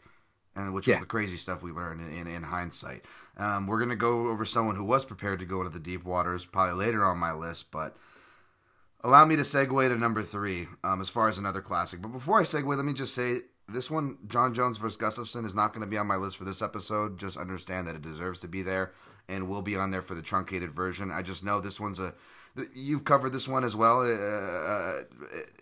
[0.57, 3.05] And which was the crazy stuff we learned in, in, in hindsight.
[3.37, 6.45] Um, we're gonna go over someone who was prepared to go into the deep waters
[6.45, 7.97] probably later on my list, but
[9.05, 12.01] allow me to segue to number three um, as far as another classic.
[12.01, 15.55] But before I segue, let me just say this one, Jon Jones versus Gustafsson, is
[15.55, 17.19] not going to be on my list for this episode.
[17.19, 18.93] Just understand that it deserves to be there
[19.29, 21.11] and will be on there for the truncated version.
[21.13, 22.15] I just know this one's a.
[22.73, 24.07] You've covered this one as well, uh,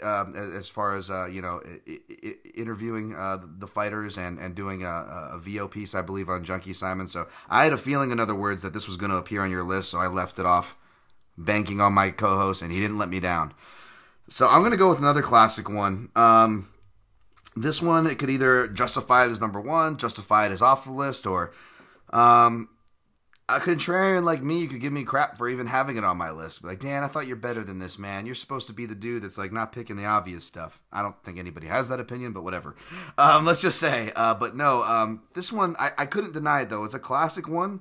[0.05, 1.63] uh, um, as far as uh, you know,
[2.55, 6.75] interviewing uh, the fighters and, and doing a, a VO piece, I believe, on Junkie
[6.75, 7.09] Simon.
[7.09, 9.51] So I had a feeling, in other words, that this was going to appear on
[9.51, 10.77] your list, so I left it off
[11.37, 13.55] banking on my co-host, and he didn't let me down.
[14.29, 16.11] So I'm gonna go with another classic one.
[16.17, 16.69] Um,
[17.57, 20.93] this one it could either justify it as number one, justify it as off the
[20.93, 21.53] list, or
[22.11, 22.69] um,
[23.49, 26.31] a contrarian like me you could give me crap for even having it on my
[26.31, 26.65] list.
[26.65, 28.25] Like, Dan, I thought you're better than this, man.
[28.25, 30.81] You're supposed to be the dude that's like not picking the obvious stuff.
[30.93, 32.75] I don't think anybody has that opinion, but whatever.
[33.19, 36.71] Um, let's just say, uh, but no, um, this one I, I couldn't deny it
[36.71, 36.85] though.
[36.85, 37.81] It's a classic one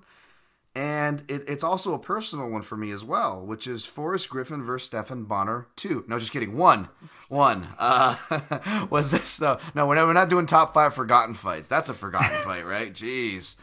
[0.76, 4.64] and it, it's also a personal one for me as well, which is Forrest Griffin
[4.64, 6.06] versus Stephan Bonnar two.
[6.08, 6.56] No, just kidding.
[6.56, 6.88] One,
[7.30, 7.68] one.
[7.78, 8.16] Uh,
[8.90, 9.58] was this though?
[9.76, 11.68] No, we're not, we're not doing top five forgotten fights.
[11.68, 12.94] That's a forgotten fight, right?
[12.94, 13.56] Jeez,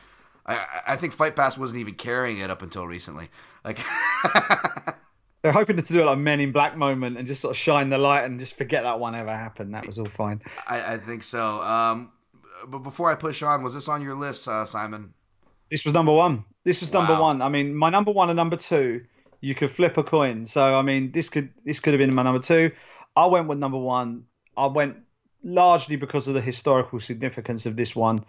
[0.46, 3.28] I I- think Fight Pass wasn't even carrying it up until recently.
[3.64, 3.78] Like,
[5.42, 7.90] They're hoping to do it like Men in Black moment and just sort of shine
[7.90, 9.72] the light and just forget that one ever happened.
[9.72, 10.42] That was all fine.
[10.66, 11.40] I, I think so.
[11.62, 12.10] Um,
[12.66, 15.14] but before I push on, was this on your list, uh, Simon?
[15.70, 16.44] This was number one.
[16.64, 17.22] This was number Wow.
[17.22, 17.42] one.
[17.42, 19.00] I mean, my number one and number two,
[19.40, 20.46] you could flip a coin.
[20.46, 22.70] So I mean, this could this could have been my number two.
[23.16, 24.24] I went with number one.
[24.56, 24.96] I went
[25.42, 28.24] largely because of the historical significance of this one.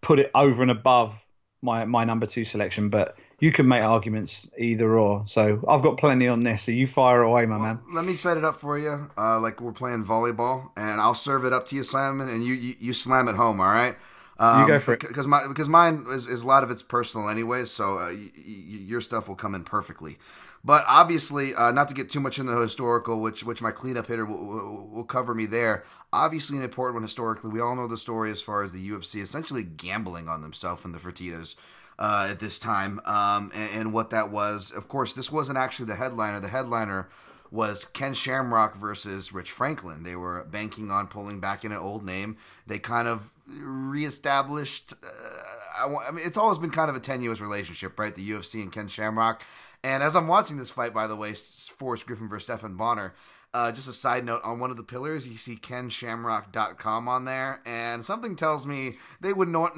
[0.00, 1.14] Put it over and above
[1.62, 5.24] my my number two selection, but you can make arguments either or.
[5.26, 6.62] So I've got plenty on this.
[6.62, 7.80] So you fire away, my man.
[7.92, 11.44] Let me set it up for you, uh, like we're playing volleyball, and I'll serve
[11.44, 13.60] it up to you, Simon, and you you, you slam it home.
[13.60, 13.94] All right.
[14.38, 15.00] Um, You go for it.
[15.00, 18.30] Because my because mine is, is a lot of it's personal anyway, so uh, y-
[18.36, 20.18] y- your stuff will come in perfectly.
[20.64, 24.06] But obviously, uh, not to get too much into the historical, which which my cleanup
[24.06, 25.84] hitter will, will, will cover me there.
[26.12, 27.50] Obviously, an important one historically.
[27.50, 30.94] We all know the story as far as the UFC essentially gambling on themselves and
[30.94, 31.56] the Fertitas
[31.98, 34.70] uh, at this time, um, and, and what that was.
[34.70, 36.40] Of course, this wasn't actually the headliner.
[36.40, 37.08] The headliner
[37.50, 40.02] was Ken Shamrock versus Rich Franklin.
[40.02, 42.36] They were banking on pulling back in an old name.
[42.66, 44.92] They kind of reestablished.
[44.92, 48.14] Uh, I, I mean, it's always been kind of a tenuous relationship, right?
[48.14, 49.42] The UFC and Ken Shamrock.
[49.82, 53.14] And as I'm watching this fight, by the way, Forrest Griffin versus Stephan Bonnar,
[53.54, 57.62] Uh, just a side note on one of the pillars, you see KenShamrock.com on there,
[57.64, 59.76] and something tells me they would not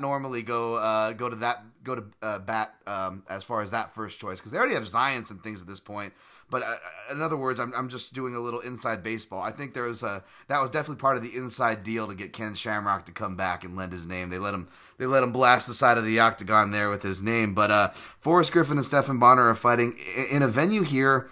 [0.00, 3.94] normally go uh, go to that go to uh, bat um, as far as that
[3.94, 6.12] first choice because they already have Zions and things at this point.
[6.52, 6.76] But uh,
[7.10, 9.40] in other words, I'm, I'm just doing a little inside baseball.
[9.40, 12.34] I think there was a that was definitely part of the inside deal to get
[12.34, 14.28] Ken Shamrock to come back and lend his name.
[14.28, 14.68] They let him
[14.98, 17.54] they let him blast the side of the octagon there with his name.
[17.54, 17.88] But uh,
[18.20, 19.98] Forrest Griffin and Stephan Bonnar are fighting
[20.30, 21.30] in a venue here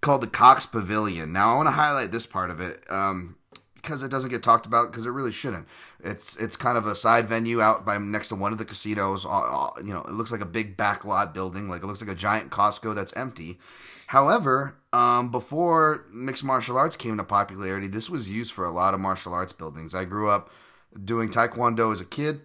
[0.00, 1.34] called the Cox Pavilion.
[1.34, 3.36] Now I want to highlight this part of it um,
[3.74, 5.68] because it doesn't get talked about because it really shouldn't.
[6.02, 9.26] It's it's kind of a side venue out by next to one of the casinos.
[9.26, 12.10] Uh, uh, you know, it looks like a big backlot building, like it looks like
[12.10, 13.58] a giant Costco that's empty.
[14.12, 18.92] However, um, before mixed martial arts came to popularity, this was used for a lot
[18.92, 19.94] of martial arts buildings.
[19.94, 20.50] I grew up
[21.02, 22.42] doing taekwondo as a kid.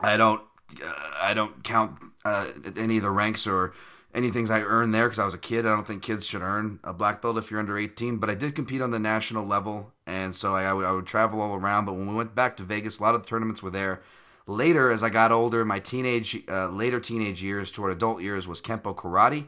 [0.00, 0.40] I don't
[0.82, 2.46] uh, I don't count uh,
[2.78, 3.74] any of the ranks or
[4.14, 5.66] any things I earned there because I was a kid.
[5.66, 8.34] I don't think kids should earn a black belt if you're under 18, but I
[8.34, 11.56] did compete on the national level, and so I, I, would, I would travel all
[11.56, 11.84] around.
[11.84, 14.00] But when we went back to Vegas, a lot of the tournaments were there.
[14.46, 18.62] Later, as I got older, my teenage, uh, later teenage years toward adult years was
[18.62, 19.44] Kempo Karate.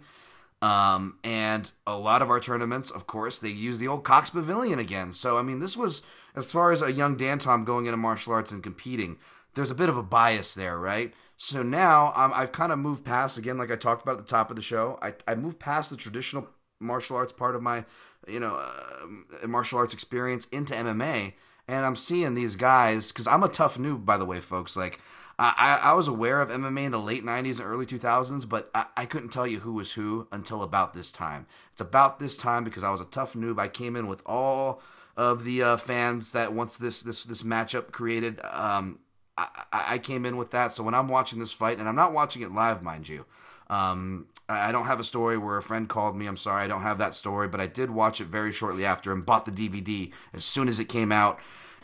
[0.60, 4.78] Um, and a lot of our tournaments, of course, they use the old Cox Pavilion
[4.78, 5.12] again.
[5.12, 6.02] So, I mean, this was,
[6.34, 9.18] as far as a young Dan Tom going into martial arts and competing,
[9.54, 11.12] there's a bit of a bias there, right?
[11.36, 14.30] So now um, I've kind of moved past again, like I talked about at the
[14.30, 14.98] top of the show.
[15.00, 16.48] I I moved past the traditional
[16.80, 17.84] martial arts part of my,
[18.26, 21.34] you know, uh, martial arts experience into MMA,
[21.68, 24.76] and I'm seeing these guys because I'm a tough noob, by the way, folks.
[24.76, 25.00] Like
[25.38, 28.86] I I was aware of MMA in the late '90s and early 2000s, but I,
[28.96, 31.46] I couldn't tell you who was who until about this time.
[31.72, 33.58] It's about this time because I was a tough noob.
[33.58, 34.82] I came in with all
[35.16, 38.40] of the uh, fans that once this this this matchup created.
[38.44, 38.98] Um,
[39.36, 40.72] I, I came in with that.
[40.72, 43.24] So when I'm watching this fight, and I'm not watching it live, mind you,
[43.70, 46.26] um, I don't have a story where a friend called me.
[46.26, 49.12] I'm sorry, I don't have that story, but I did watch it very shortly after
[49.12, 51.38] and bought the DVD as soon as it came out.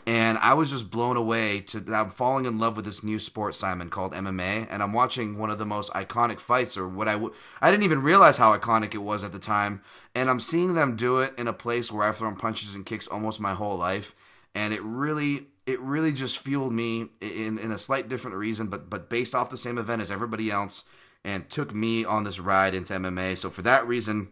[0.07, 3.55] And I was just blown away to I'm falling in love with this new sport,
[3.55, 4.67] Simon, called MMA.
[4.69, 7.83] And I'm watching one of the most iconic fights, or what I w- I didn't
[7.83, 9.81] even realize how iconic it was at the time.
[10.13, 13.07] And I'm seeing them do it in a place where I've thrown punches and kicks
[13.07, 14.13] almost my whole life.
[14.53, 18.89] And it really it really just fueled me in, in a slight different reason, but
[18.89, 20.85] but based off the same event as everybody else,
[21.23, 23.37] and took me on this ride into MMA.
[23.37, 24.29] So for that reason,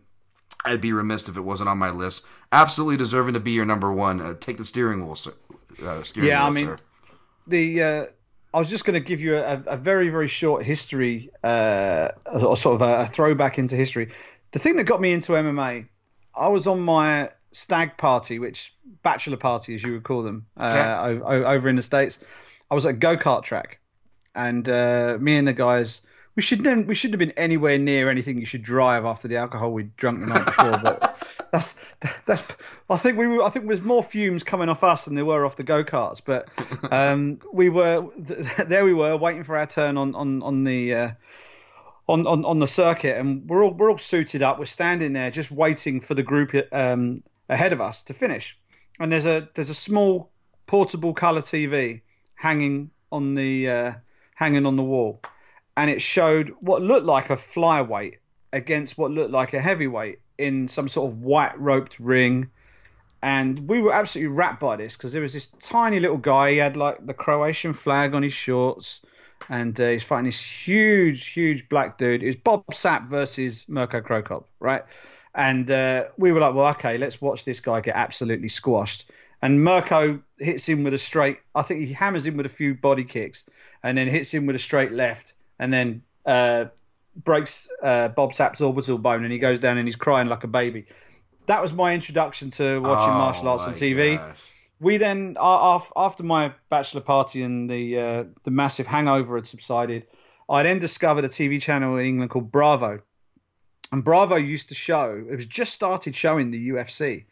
[0.63, 2.25] I'd be remiss if it wasn't on my list.
[2.51, 4.21] Absolutely deserving to be your number one.
[4.21, 5.33] Uh, take the steering wheel, sir.
[5.85, 6.77] Uh, steering yeah, wheel, I mean, sir.
[7.47, 8.05] the uh,
[8.53, 12.55] I was just going to give you a, a, very very short history, uh, or
[12.55, 14.11] sort of a, throwback into history.
[14.51, 15.87] The thing that got me into MMA,
[16.35, 20.63] I was on my stag party, which bachelor party as you would call them, uh,
[21.07, 21.21] Okay.
[21.23, 22.19] o- over in the states.
[22.69, 23.79] I was at a go kart track,
[24.35, 26.01] and uh, me and the guys.
[26.35, 29.71] We should we shouldn't have been anywhere near anything you should drive after the alcohol
[29.71, 30.79] we'd drunk the night before.
[30.83, 31.12] but
[31.53, 31.75] that's
[32.25, 32.43] that's
[32.89, 35.23] I think we were I think there was more fumes coming off us than there
[35.23, 36.19] were off the go karts.
[36.25, 36.49] But
[36.91, 38.07] um, we were
[38.67, 40.93] there we were waiting for our turn on on on the.
[40.93, 41.11] Uh,
[42.05, 44.59] on, on, on the circuit, and we're all we're all suited up.
[44.59, 48.59] We're standing there just waiting for the group um, ahead of us to finish.
[48.99, 50.29] And there's a there's a small
[50.67, 52.01] portable color TV
[52.35, 53.91] hanging on the uh,
[54.35, 55.21] hanging on the wall,
[55.77, 58.17] and it showed what looked like a flyweight
[58.51, 62.49] against what looked like a heavyweight in some sort of white roped ring.
[63.21, 66.51] And we were absolutely wrapped by this because there was this tiny little guy.
[66.51, 69.01] He had like the Croatian flag on his shorts,
[69.49, 72.21] and uh, he's fighting this huge, huge black dude.
[72.21, 74.83] It was Bob Sapp versus Mirko Cro Cop, right?
[75.35, 79.09] And uh, we were like, well, okay, let's watch this guy get absolutely squashed.
[79.41, 81.39] And Mirko hits him with a straight.
[81.55, 83.45] I think he hammers him with a few body kicks,
[83.81, 86.65] and then hits him with a straight left, and then uh,
[87.15, 90.47] breaks uh, Bob Sapp's orbital bone, and he goes down and he's crying like a
[90.47, 90.85] baby.
[91.47, 94.37] That was my introduction to watching Oh, martial arts on TV gosh.
[94.79, 100.07] we then after my bachelor party and the uh, the massive hangover had subsided,
[100.49, 103.01] I then discovered a TV channel in England called Bravo,
[103.91, 105.23] and Bravo used to show.
[105.29, 107.25] It was just started showing the UFC,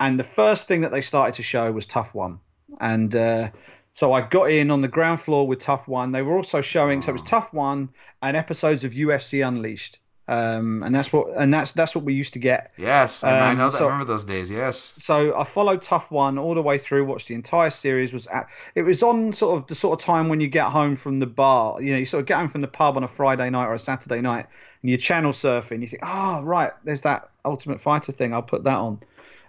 [0.00, 2.38] and the first thing that they started to show was TUF One,
[2.80, 3.50] and uh,
[3.98, 6.12] so I got in on the ground floor with TUF One.
[6.12, 7.88] They were also showing so it was TUF One
[8.22, 9.98] and episodes of UFC Unleashed.
[10.30, 13.50] Um, and that's what and that's that's what we used to get Yes, I, I
[13.52, 13.78] Um, know that.
[13.78, 14.50] so- I remember those days.
[14.50, 14.92] Yes.
[14.98, 17.06] so I followed Tough One all the way through.
[17.06, 18.12] Watched the entire series.
[18.12, 20.94] Was at, it was on sort of the sort of time when you get home
[20.96, 21.80] from the bar.
[21.82, 23.74] You know, you sort of get home from the pub on a Friday night or
[23.74, 24.46] a Saturday night,
[24.82, 25.80] and you're channel surfing.
[25.80, 28.32] You think, oh right, there's that Ultimate Fighter thing.
[28.34, 29.00] I'll put that on,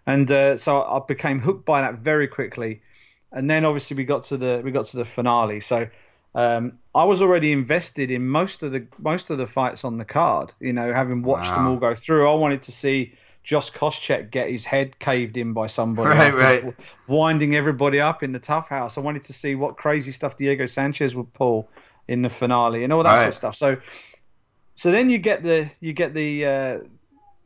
[0.07, 2.81] and uh, so I became hooked by that very quickly.
[3.31, 5.61] And then obviously we got to the we got to the finale.
[5.61, 5.87] So
[6.35, 10.05] um, I was already invested in most of the most of the fights on the
[10.05, 10.53] card.
[10.59, 14.49] You know, having watched them all go through, I wanted to see Josh Koscheck get
[14.49, 16.75] his head caved in by somebody, Right, right.
[17.07, 18.97] winding everybody up in the tough house.
[18.97, 21.69] I wanted to see what crazy stuff Diego Sanchez would pull
[22.07, 23.27] in the finale and all that sort Right.
[23.29, 23.55] of stuff.
[23.55, 23.77] So,
[24.75, 26.79] so then you get the you get the uh,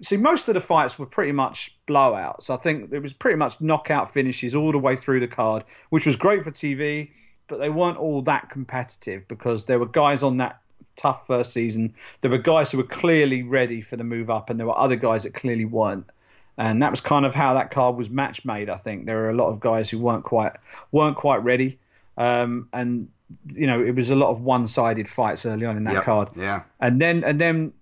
[0.04, 2.50] see most of the fights were pretty much blowouts.
[2.50, 6.06] I think it was pretty much knockout finishes all the way through the card, which
[6.06, 7.10] was great for TV,
[7.48, 10.60] but they weren't all that competitive because there were guys on that
[10.96, 11.94] tough first season.
[12.22, 14.96] There were guys who were clearly ready for the move up, and there were other
[14.96, 16.10] guys that clearly weren't.
[16.58, 18.70] And that was kind of how that card was match made.
[18.70, 20.54] I think there were a lot of guys who weren't quite
[20.92, 21.80] weren't quite ready,
[22.18, 23.10] um, and
[23.48, 26.04] you know it was a lot of one-sided fights early on in that Yep.
[26.04, 26.30] card.
[26.36, 26.64] Yeah.
[26.80, 27.74] And then and then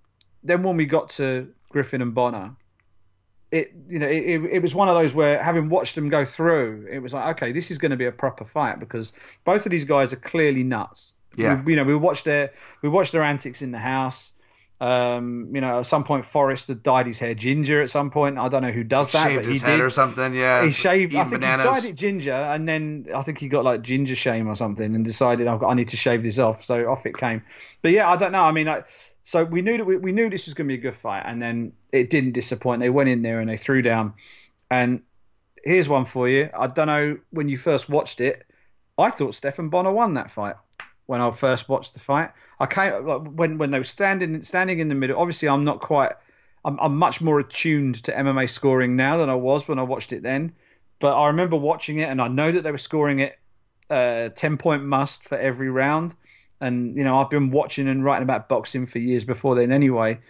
[0.42, 2.56] then when we got to Griffin and Bonnar,
[3.50, 6.88] it you know it, it, was one of those where having watched them go through,
[6.90, 9.12] it was like okay, this is going to be a proper fight because
[9.44, 11.12] both of these guys are clearly nuts.
[11.36, 11.62] Yeah.
[11.62, 14.32] We, you know we watched their we watched their antics in the house.
[14.80, 17.82] Um, you know, at some point, Forrest had dyed his hair ginger.
[17.82, 19.84] At some point, I don't know who does that, Shaved but he his head did
[19.84, 20.34] or something.
[20.34, 20.64] Yeah.
[20.64, 21.14] he shaved.
[21.14, 21.66] I think bananas.
[21.66, 24.92] he dyed it ginger, and then I think he got like ginger shame or something,
[24.92, 26.64] and decided I've got, I need to shave this off.
[26.64, 27.42] So off it came.
[27.80, 28.42] But yeah, I don't know.
[28.42, 28.82] I mean, I,
[29.24, 31.22] so we knew that we, we knew this was going to be a good fight,
[31.24, 32.80] and then it didn't disappoint.
[32.80, 34.14] They went in there and they threw down.
[34.70, 35.02] And
[35.62, 36.50] here's one for you.
[36.56, 38.44] I don't know when you first watched it.
[38.98, 40.56] I thought Stephan Bonnar won that fight
[41.06, 42.30] when I first watched the fight.
[42.58, 45.18] I came like, when when they were standing standing in the middle.
[45.18, 46.12] Obviously, I'm not quite.
[46.64, 50.12] I'm, I'm much more attuned to MMA scoring now than I was when I watched
[50.12, 50.52] it then.
[51.00, 53.38] But I remember watching it, and I know that they were scoring it
[53.90, 56.14] uh, ten point must for every round.
[56.62, 60.20] And you know, I've been watching and writing about boxing for years before then, anyway.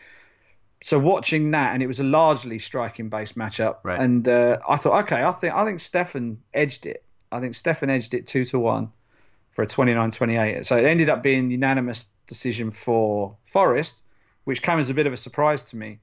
[0.82, 3.78] So watching that, and it was a largely striking based matchup.
[3.84, 4.00] Right.
[4.00, 7.04] And uh, I thought, okay, I think I think Stephan edged it.
[7.30, 8.90] I think Stephan edged it two to one
[9.52, 10.66] for a 29-28.
[10.66, 14.02] So it ended up being unanimous decision for Forrest,
[14.44, 15.98] which came as a bit of a surprise to me.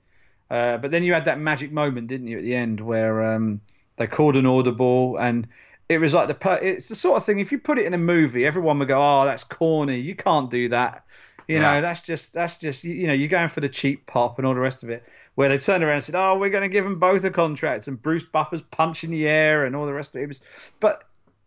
[0.49, 3.61] Uh, but then you had that magic moment, didn't you, at the end where um,
[3.97, 5.47] they called an audible, and
[5.89, 7.39] it was like the per- it's the sort of thing.
[7.39, 9.99] If you put it in a movie, everyone would go, "Oh, that's corny.
[9.99, 11.03] You can't do that."
[11.47, 11.61] You Yeah.
[11.61, 14.47] know, that's just that's just you you know you're going for the cheap pop and
[14.47, 15.03] all the rest of it.
[15.35, 17.87] Where they turned around and said, "Oh, we're going to give them both a contract,"
[17.87, 20.25] and Bruce Buffer's punch in the air and all the rest of it.
[20.25, 20.41] It was,
[20.79, 21.03] but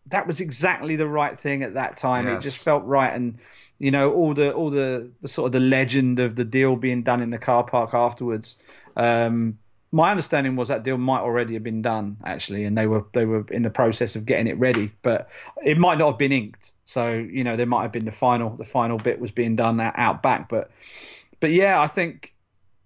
[0.06, 2.26] that was exactly the right thing at that time.
[2.26, 3.38] It just felt right, and
[3.78, 7.02] you know all the all the, the sort of the legend of the deal being
[7.02, 8.58] done in the car park afterwards.
[8.96, 9.58] Um,
[9.94, 13.26] my understanding was that deal might already have been done actually, and they were they
[13.26, 15.28] were in the process of getting it ready, but
[15.62, 16.72] it might not have been inked.
[16.86, 19.80] So you know there might have been the final the final bit was being done
[19.80, 20.70] out, back, but
[21.40, 22.32] but yeah, I think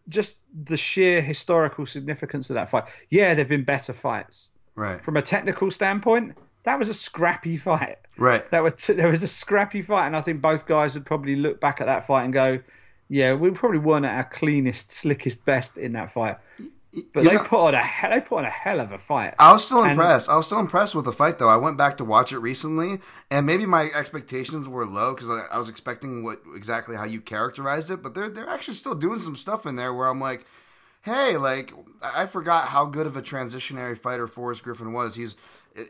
[0.09, 2.85] just the sheer historical significance of that fight.
[3.11, 5.03] Yeah, there've been better fights Right.
[5.05, 6.37] from a technical standpoint.
[6.65, 7.99] That was a scrappy fight.
[8.19, 8.49] Right.
[8.51, 11.37] That were t- there was a scrappy fight, and I think both guys would probably
[11.37, 12.59] look back at that fight and go,
[13.09, 16.37] "Yeah, we probably weren't at our cleanest, slickest best in that fight."
[17.13, 18.99] But You they know- put on a he- they put on a hell of a
[18.99, 19.35] fight.
[19.39, 20.29] I was still And- impressed.
[20.31, 21.49] I was still impressed with the fight, though.
[21.49, 23.01] I went back to watch it recently,
[23.31, 27.21] and maybe my expectations were low because I, I was expecting what exactly how you
[27.21, 28.03] characterized it.
[28.03, 30.47] But they're they're actually still doing some stuff in there where I'm like,
[31.03, 35.17] hey, like I I forgot how good of a transitionary fighter Forrest Griffin was.
[35.17, 35.37] He's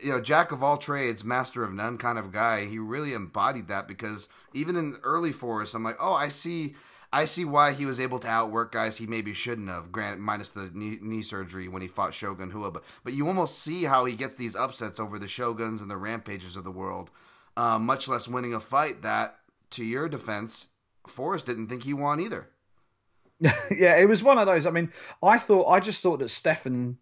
[0.03, 2.65] you know jack of all trades, master of none kind of guy.
[2.65, 6.75] He really embodied that because even in early Forrest, I'm like, oh, I see.
[7.17, 10.49] I see why he was able to outwork guys he maybe shouldn't have, granted minus
[10.49, 12.69] the knee, knee surgery when he fought Shogun Rua.
[12.69, 15.97] But but you almost see how he gets these upsets over the Shoguns and the
[15.97, 17.09] Rampages of the world,
[17.55, 19.39] uh, much less winning a fight that,
[19.71, 20.67] to your defense,
[21.07, 22.49] Forrest didn't think he won either.
[23.41, 24.67] yeah, it was one of those.
[24.67, 26.99] I mean, I thought I just thought that Stephan,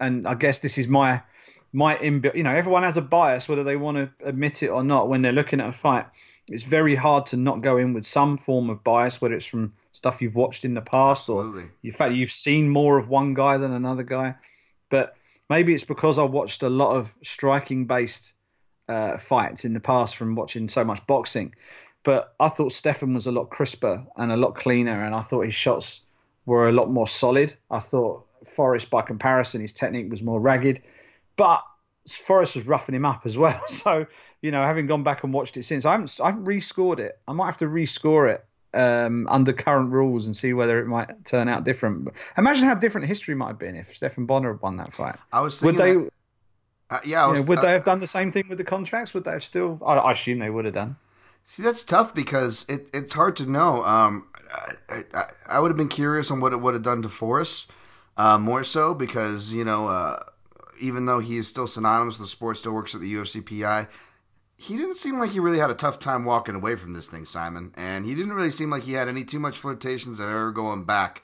[0.00, 1.20] and I guess this is my
[1.70, 2.34] my inbuilt.
[2.34, 5.20] You know, everyone has a bias whether they want to admit it or not when
[5.20, 6.06] they're looking at a fight.
[6.50, 9.72] It's very hard to not go in with some form of bias, whether it's from
[9.92, 11.62] stuff you've watched in the past Absolutely.
[11.62, 14.34] or in fact you've seen more of one guy than another guy.
[14.88, 15.16] But
[15.48, 18.32] maybe it's because I watched a lot of striking based
[18.88, 21.54] uh, fights in the past from watching so much boxing.
[22.02, 25.44] But I thought Stephan was a lot crisper and a lot cleaner, and I thought
[25.44, 26.00] his shots
[26.46, 27.54] were a lot more solid.
[27.70, 30.82] I thought Forrest, by comparison, his technique was more ragged,
[31.36, 31.62] but
[32.08, 33.60] Forrest was roughing him up as well.
[33.68, 34.06] So
[34.42, 37.18] you know, having gone back and watched it since, I haven't, I haven't rescored it.
[37.28, 38.44] I might have to rescore it
[38.74, 42.04] um, under current rules and see whether it might turn out different.
[42.04, 45.16] But imagine how different history might have been if Stephan Bonnar had won that fight.
[45.32, 45.94] I was Would they?
[45.94, 46.10] that-
[46.90, 48.64] uh, yeah, I was, know, would uh, they have done the same thing with the
[48.64, 49.14] contracts?
[49.14, 49.80] Would they have still?
[49.86, 50.96] I, I assume they would have done.
[51.44, 53.84] See, that's tough because it, it's hard to know.
[53.84, 54.26] Um,
[54.88, 57.70] I, I, I would have been curious on what it would have done to Forrest,
[58.16, 60.20] uh, more so because you know, uh,
[60.80, 63.86] even though he is still synonymous with the sport, still works at the UFC PI.
[64.60, 67.24] He didn't seem like he really had a tough time walking away from this thing,
[67.24, 70.52] Simon, and he didn't really seem like he had any too much flirtations of ever
[70.52, 71.22] going back.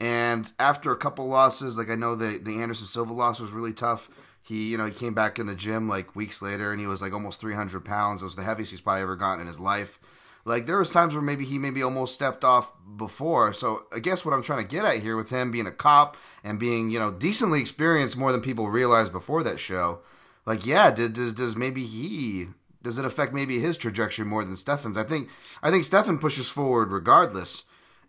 [0.00, 3.74] And after a couple losses, like I know the the Anderson Silva loss was really
[3.74, 4.08] tough.
[4.40, 7.02] He, you know, he came back in the gym like weeks later, and he was
[7.02, 8.22] like almost 300 pounds.
[8.22, 10.00] It was the heaviest he's probably ever gotten in his life.
[10.46, 13.52] Like there was times where maybe he maybe almost stepped off before.
[13.52, 16.16] So I guess what I'm trying to get at here with him being a cop
[16.42, 19.98] and being you know decently experienced more than people realized before that show.
[20.46, 22.48] Like yeah, does does maybe he
[22.88, 24.96] does it affect maybe his trajectory more than Stephan's?
[24.96, 25.28] I think
[25.62, 27.64] I think Stephan pushes forward regardless.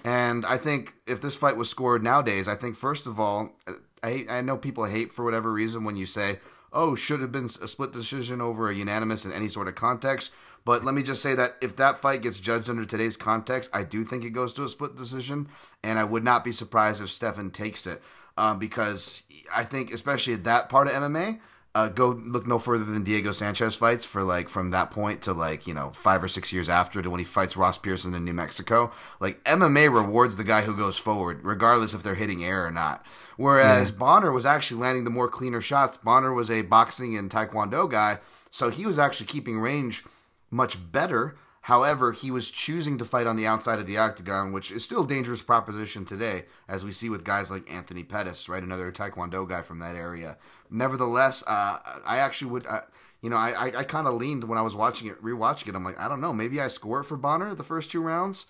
[0.05, 3.57] And I think if this fight was scored nowadays, I think first of all,
[4.01, 6.39] I I know people hate for whatever reason when you say,
[6.71, 10.31] "Oh, should have been a split decision over a unanimous in any sort of context."
[10.63, 13.83] But let me just say that if that fight gets judged under today's context, I
[13.83, 15.49] do think it goes to a split decision,
[15.83, 18.01] and I would not be surprised if Stephan takes it
[18.37, 19.23] um, because
[19.53, 21.39] I think, especially at that part of MMA,
[21.75, 25.33] uh, go look no further than Diego Sanchez fights for like from that point to
[25.33, 28.25] like you know five or six years after to when he fights Ross Pearson in
[28.25, 28.91] New Mexico.
[29.19, 33.05] Like MMA rewards the guy who goes forward, regardless if they're hitting air or not.
[33.37, 33.91] Whereas.
[33.91, 35.97] Bonnar was actually landing the more cleaner shots.
[35.97, 38.19] Bonnar was a boxing and taekwondo guy,
[38.51, 40.03] so he was actually keeping range
[40.49, 41.35] much better.
[41.69, 45.03] However, he was choosing to fight on the outside of the octagon, which is still
[45.03, 48.63] a dangerous proposition today, as we see with guys like Anthony Pettis, right?
[48.63, 50.37] Another Taekwondo guy from that area.
[50.71, 52.81] Nevertheless, uh, I actually would, uh,
[53.21, 55.75] you know, I, I, I kind of leaned when I was watching it, rewatching it.
[55.75, 58.47] I'm like, I don't know, maybe I score it for Bonnar the first two rounds.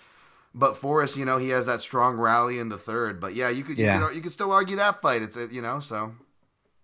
[0.56, 3.20] But Forrest, you know, he has that strong rally in the third.
[3.20, 4.00] But yeah, you could, yeah.
[4.00, 5.24] you, could, you could still argue that fight.
[5.24, 6.14] It's, you know, so.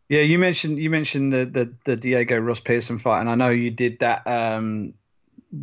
[0.10, 3.50] Yeah, you mentioned you mentioned the, the the Diego Ross Pearson fight, and I know
[3.50, 4.94] you did that um,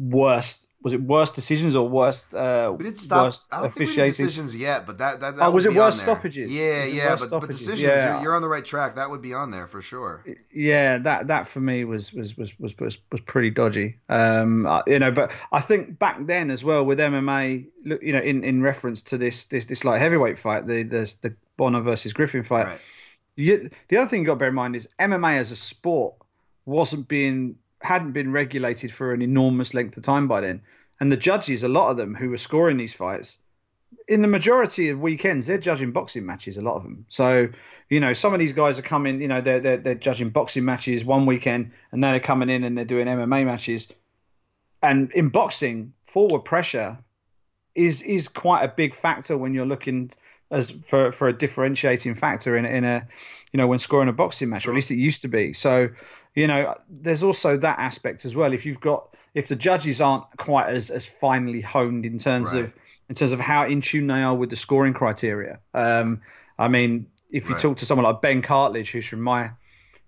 [0.00, 2.34] worst was it worst decisions or worst?
[2.34, 3.26] Uh, we did stop.
[3.26, 3.94] Worst I don't officiating?
[3.94, 6.50] think we did decisions yet, but that that, that oh, was it worst stoppages?
[6.50, 7.80] Yeah, yeah, but, but decisions.
[7.80, 8.14] Yeah.
[8.14, 8.96] You're, you're, on the right track.
[8.96, 10.24] That would be on there for sure.
[10.52, 13.98] Yeah, that that for me was was was was was, was pretty dodgy.
[14.08, 18.42] Um, you know, but I think back then as well with MMA, you know, in,
[18.42, 22.42] in reference to this this this light heavyweight fight, the the the Bonnar versus Griffin
[22.42, 22.66] fight.
[22.66, 22.80] Right.
[23.36, 26.14] You, the other thing you got to bear in mind is MMA as a sport
[26.66, 30.62] wasn't being hadn't been regulated for an enormous length of time by then.
[31.00, 33.38] And the judges, a lot of them who were scoring these fights,
[34.08, 37.06] in the majority of weekends, they're judging boxing matches, a lot of them.
[37.08, 37.48] So,
[37.88, 40.64] you know, some of these guys are coming, you know, they're, they're, they're judging boxing
[40.64, 43.88] matches one weekend and now they're coming in and they're doing MMA matches.
[44.82, 46.98] And in boxing, forward pressure
[47.74, 50.10] is is quite a big factor when you're looking
[50.50, 53.08] as for for a differentiating factor in in a
[53.52, 55.52] you know when scoring a boxing match, or at least it used to be.
[55.52, 55.88] So
[56.34, 58.52] you know, there's also that aspect as well.
[58.52, 62.64] If you've got if the judges aren't quite as as finely honed in terms right.
[62.64, 62.74] of
[63.08, 65.58] in terms of how in tune they are with the scoring criteria.
[65.74, 66.22] Um,
[66.58, 67.60] I mean, if you right.
[67.60, 69.50] talk to someone like Ben Cartledge, who's from my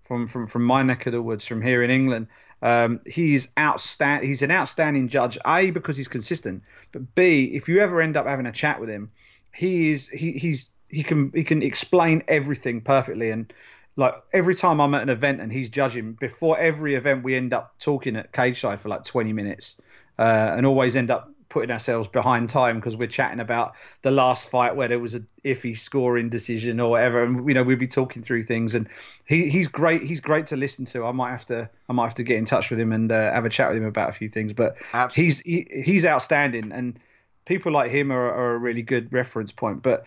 [0.03, 2.27] from from from my neck of the woods, from here in England,
[2.61, 5.37] um, he's outstand he's an outstanding judge.
[5.45, 8.89] A because he's consistent, but B if you ever end up having a chat with
[8.89, 9.11] him,
[9.53, 13.51] he is he he's he can he can explain everything perfectly and
[13.95, 17.53] like every time I'm at an event and he's judging, before every event we end
[17.53, 19.77] up talking at cage side for like 20 minutes,
[20.19, 24.49] uh, and always end up putting ourselves behind time because we're chatting about the last
[24.49, 27.87] fight where there was a iffy scoring decision or whatever, and you know we'd be
[27.87, 28.75] talking through things.
[28.75, 28.89] And
[29.25, 30.03] he, he's great.
[30.03, 31.05] He's great to listen to.
[31.05, 33.31] I might have to I might have to get in touch with him and uh,
[33.31, 34.51] have a chat with him about a few things.
[34.51, 35.23] But Absolutely.
[35.23, 36.99] he's he, he's outstanding, and
[37.45, 39.81] people like him are, are a really good reference point.
[39.81, 40.05] But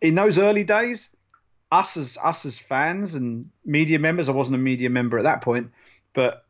[0.00, 1.10] in those early days,
[1.72, 4.28] us as us as fans and media members.
[4.28, 5.70] I wasn't a media member at that point,
[6.12, 6.44] but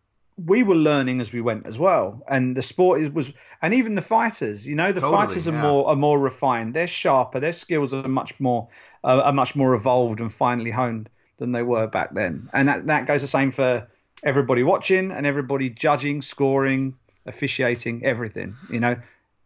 [0.45, 2.23] we were learning as we went as well.
[2.29, 3.33] And the sport was,
[3.63, 4.67] and even the fighters.
[4.67, 5.63] You know, the totally, fighters are yeah.
[5.63, 6.75] more are more refined.
[6.75, 7.41] They're sharper.
[7.41, 8.69] Their skills are much more
[9.05, 12.49] uh, are much more evolved and finely honed than they were back then.
[12.53, 13.89] And that that goes the same for
[14.23, 16.95] everybody watching and everybody judging, scoring,
[17.25, 18.57] officiating, everything.
[18.71, 18.97] You know,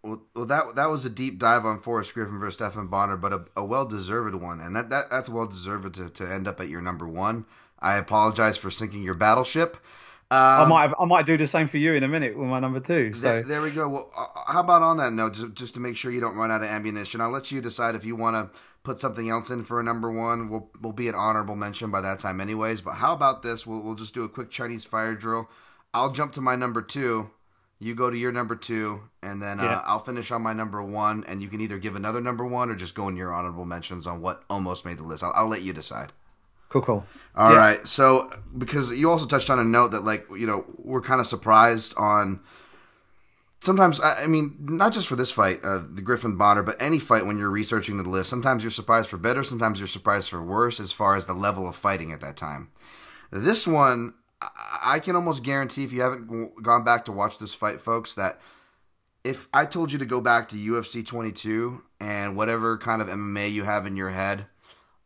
[0.02, 3.32] well, well, that that was a deep dive on Forrest Griffin versus Stephan Bonnar, but
[3.32, 6.60] a, a well deserved one, and that, that that's well deserved to, to end up
[6.60, 7.44] at your number one.
[7.78, 9.76] I apologize for sinking your battleship.
[10.32, 12.60] Um, I might I might do the same for you in a minute with my
[12.60, 13.12] number two.
[13.12, 13.88] So there, there we go.
[13.88, 16.50] Well, uh, how about on that note, just, just to make sure you don't run
[16.50, 19.64] out of ammunition, I'll let you decide if you want to put something else in
[19.64, 20.48] for a number one.
[20.48, 22.80] We'll we'll be an honorable mention by that time, anyways.
[22.80, 23.66] But how about this?
[23.66, 25.50] We'll we'll just do a quick Chinese fire drill.
[25.92, 27.30] I'll jump to my number two
[27.80, 29.82] you go to your number two, and then uh, yeah.
[29.86, 32.76] I'll finish on my number one, and you can either give another number one or
[32.76, 35.24] just go in your honorable mentions on what almost made the list.
[35.24, 36.12] I'll, I'll let you decide.
[36.68, 37.06] Cool, cool.
[37.34, 37.56] All yeah.
[37.56, 37.88] right.
[37.88, 41.26] So, because you also touched on a note that, like, you know, we're kind of
[41.26, 42.40] surprised on.
[43.62, 47.26] Sometimes, I mean, not just for this fight, uh, the Griffin Bonnar, but any fight
[47.26, 48.30] when you're researching the list.
[48.30, 51.68] Sometimes you're surprised for better, sometimes you're surprised for worse as far as the level
[51.68, 52.70] of fighting at that time.
[53.30, 57.80] This one, I can almost guarantee if you haven't gone back to watch this fight,
[57.80, 58.40] folks, that
[59.22, 63.52] if I told you to go back to UFC 22 and whatever kind of MMA
[63.52, 64.46] you have in your head,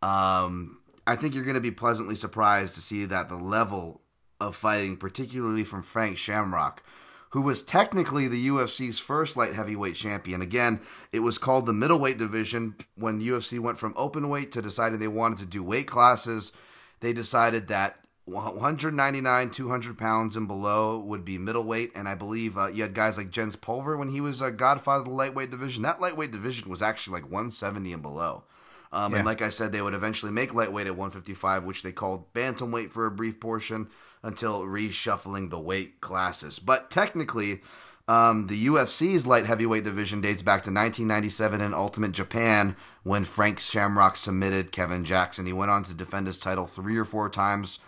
[0.02, 4.00] um, I think you're going to be pleasantly surprised to see that the level
[4.40, 6.82] of fighting, particularly from Frank Shamrock,
[7.30, 10.40] who was technically the UFC's first light heavyweight champion.
[10.40, 10.80] Again,
[11.12, 15.08] it was called the middleweight division when UFC went from open weight to deciding they
[15.08, 16.52] wanted to do weight classes.
[17.00, 21.92] They decided that 199, 200 pounds and below would be middleweight.
[21.94, 25.00] And I believe uh, you had guys like Jens Pulver when he was a godfather
[25.00, 25.82] of the lightweight division.
[25.82, 28.44] That lightweight division was actually like 170 and below.
[28.92, 29.18] Um, yeah.
[29.18, 32.92] And like I said, they would eventually make lightweight at 155, which they called bantamweight
[32.92, 33.88] for a brief portion
[34.22, 36.58] until reshuffling the weight classes.
[36.58, 37.60] But technically,
[38.06, 43.60] um, the UFC's light heavyweight division dates back to 1997 in Ultimate Japan when Frank
[43.60, 45.44] Shamrock submitted Kevin Jackson.
[45.44, 47.80] He went on to defend his title three or four times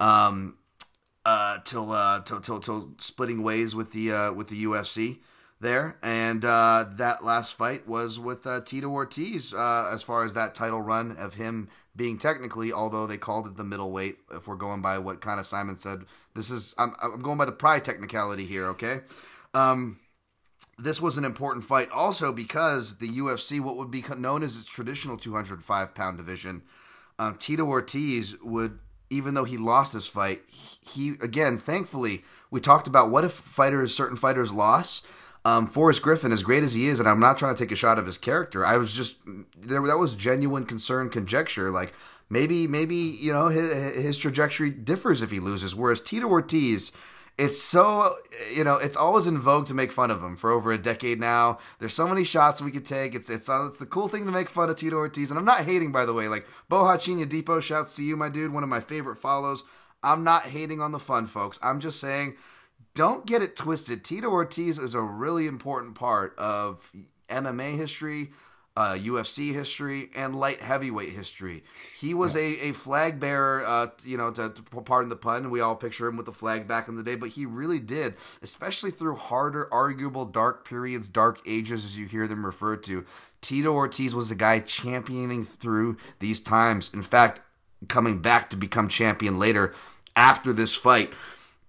[0.00, 0.56] um,
[1.24, 5.18] uh, till, uh, till, till, till splitting ways with the, uh, with the UFC
[5.60, 5.96] there.
[6.02, 10.54] And uh, that last fight was with uh, Tito Ortiz uh, as far as that
[10.54, 14.82] title run of him being technically, although they called it the middleweight, if we're going
[14.82, 16.04] by what kind of Simon said,
[16.34, 19.00] this is, I'm, I'm going by the pride technicality here, okay?
[19.54, 19.98] Um,
[20.78, 24.68] this was an important fight also because the UFC, what would be known as its
[24.68, 26.62] traditional 205 pound division,
[27.18, 28.78] um, Tito Ortiz would,
[29.10, 33.94] even though he lost this fight, he, again, thankfully, we talked about what if fighters,
[33.94, 35.06] certain fighters lost
[35.46, 37.76] um, Forrest Griffin, as great as he is, and I'm not trying to take a
[37.76, 38.66] shot of his character.
[38.66, 39.18] I was just
[39.56, 39.80] there.
[39.80, 41.70] That was genuine concern, conjecture.
[41.70, 41.92] Like
[42.28, 45.76] maybe, maybe you know his, his trajectory differs if he loses.
[45.76, 46.90] Whereas Tito Ortiz,
[47.38, 48.16] it's so
[48.54, 51.20] you know it's always in vogue to make fun of him for over a decade
[51.20, 51.58] now.
[51.78, 53.14] There's so many shots we could take.
[53.14, 55.44] It's it's uh, it's the cool thing to make fun of Tito Ortiz, and I'm
[55.44, 56.28] not hating by the way.
[56.28, 59.64] Like Bohachina Depot, shouts to you, my dude, one of my favorite follows.
[60.02, 61.58] I'm not hating on the fun, folks.
[61.62, 62.36] I'm just saying
[62.94, 64.02] don't get it twisted.
[64.02, 66.90] Tito Ortiz is a really important part of
[67.28, 68.30] MMA history,
[68.76, 71.64] uh, UFC history, and light heavyweight history.
[71.98, 75.50] He was a, a flag bearer, uh, you know, to, to, pardon the pun.
[75.50, 78.14] We all picture him with the flag back in the day, but he really did,
[78.42, 83.06] especially through harder, arguable dark periods, dark ages, as you hear them referred to.
[83.40, 86.90] Tito Ortiz was a guy championing through these times.
[86.92, 87.40] In fact,
[87.88, 89.74] coming back to become champion later
[90.14, 91.12] after this fight.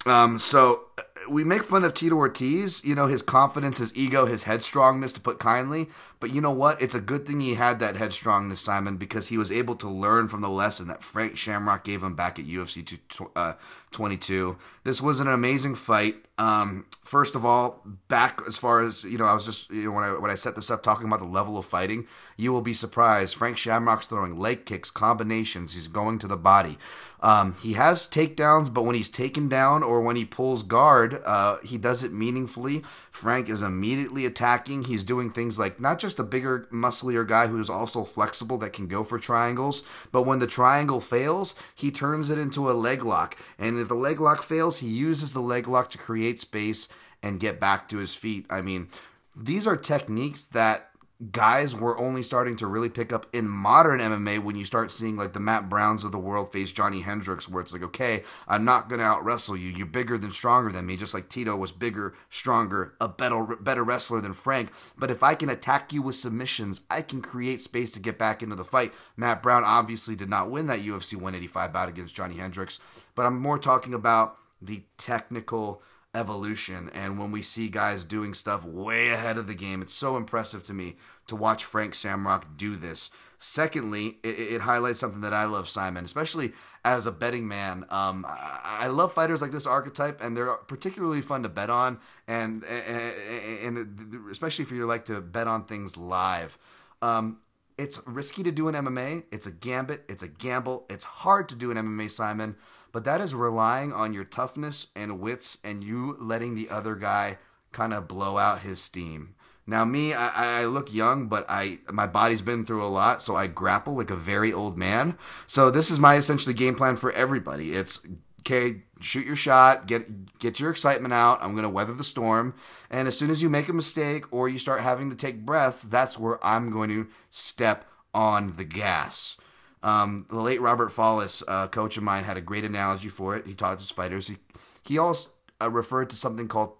[0.06, 0.86] Um, so
[1.30, 5.20] we make fun of Tito Ortiz, you know, his confidence, his ego, his headstrongness, to
[5.20, 5.90] put kindly.
[6.20, 6.82] But you know what?
[6.82, 10.28] It's a good thing he had that headstrongness, Simon, because he was able to learn
[10.28, 13.00] from the lesson that Frank Shamrock gave him back at UFC
[13.36, 13.54] uh,
[13.92, 14.58] 22.
[14.84, 16.16] This was an amazing fight.
[16.40, 19.92] Um, first of all, back as far as you know, I was just you know
[19.92, 22.62] when I when I set this up talking about the level of fighting, you will
[22.62, 23.36] be surprised.
[23.36, 25.74] Frank Shamrock's throwing leg kicks, combinations.
[25.74, 26.78] He's going to the body.
[27.20, 31.58] Um, he has takedowns, but when he's taken down or when he pulls guard, uh,
[31.64, 32.84] he does it meaningfully.
[33.10, 34.84] Frank is immediately attacking.
[34.84, 38.88] He's doing things like not just a bigger, musclier guy who's also flexible that can
[38.88, 43.36] go for triangles, but when the triangle fails, he turns it into a leg lock.
[43.58, 46.88] And if the leg lock fails, he uses the leg lock to create space
[47.24, 48.46] and get back to his feet.
[48.50, 48.90] I mean,
[49.36, 50.92] these are techniques that
[51.32, 55.18] guys were only starting to really pick up in modern MMA when you start seeing
[55.18, 58.64] like the Matt Browns of the world face Johnny Hendricks, where it's like, okay, I'm
[58.64, 59.70] not to out wrestle you.
[59.70, 63.84] You're bigger than stronger than me, just like Tito was bigger, stronger, a better, better
[63.84, 64.70] wrestler than Frank.
[64.98, 68.44] But if I can attack you with submissions, I can create space to get back
[68.44, 68.94] into the fight.
[69.16, 72.80] Matt Brown obviously did not win that UFC 185 bout against Johnny Hendricks,
[73.16, 75.82] but I'm more talking about the technical
[76.18, 76.90] evolution.
[76.94, 80.64] And when we see guys doing stuff way ahead of the game, it's so impressive
[80.66, 80.96] to me
[81.28, 83.12] to watch Frank Shamrock do this.
[83.40, 86.54] Secondly, it, it highlights something that I love, Simon, especially
[86.84, 87.86] as a betting man.
[87.90, 92.00] Um, I, I, love fighters like this archetype, and they're particularly fun to bet on,
[92.28, 96.58] and and, and especially if you like to bet on things live.
[97.04, 97.42] Um,
[97.78, 99.26] it's risky to do in MMA.
[99.32, 100.04] It's a gambit.
[100.10, 100.88] It's a gamble.
[100.90, 102.56] It's hard to do in MMA, Simon
[102.98, 107.38] but that is relying on your toughness and wits and you letting the other guy
[107.72, 109.36] kind of blow out his steam.
[109.68, 113.36] Now, me, I, I, look young, but I my body's been through a lot, so
[113.36, 115.16] I grapple like a very old man.
[115.46, 117.74] So this is my essentially game plan for everybody.
[117.74, 118.04] It's
[118.40, 121.38] okay, shoot your shot, get get your excitement out.
[121.40, 122.56] I'm gonna weather the storm,
[122.90, 125.84] and as soon as you make a mistake or you start having to take breath,
[125.84, 129.38] that's where I'm going to step on the gas.
[129.84, 133.46] Um, the late Robert Follis, uh, coach of mine, had a great analogy for it.
[133.46, 134.28] He taught his fighters.
[134.28, 134.38] He,
[134.84, 135.30] he also
[135.62, 136.74] uh, referred to something called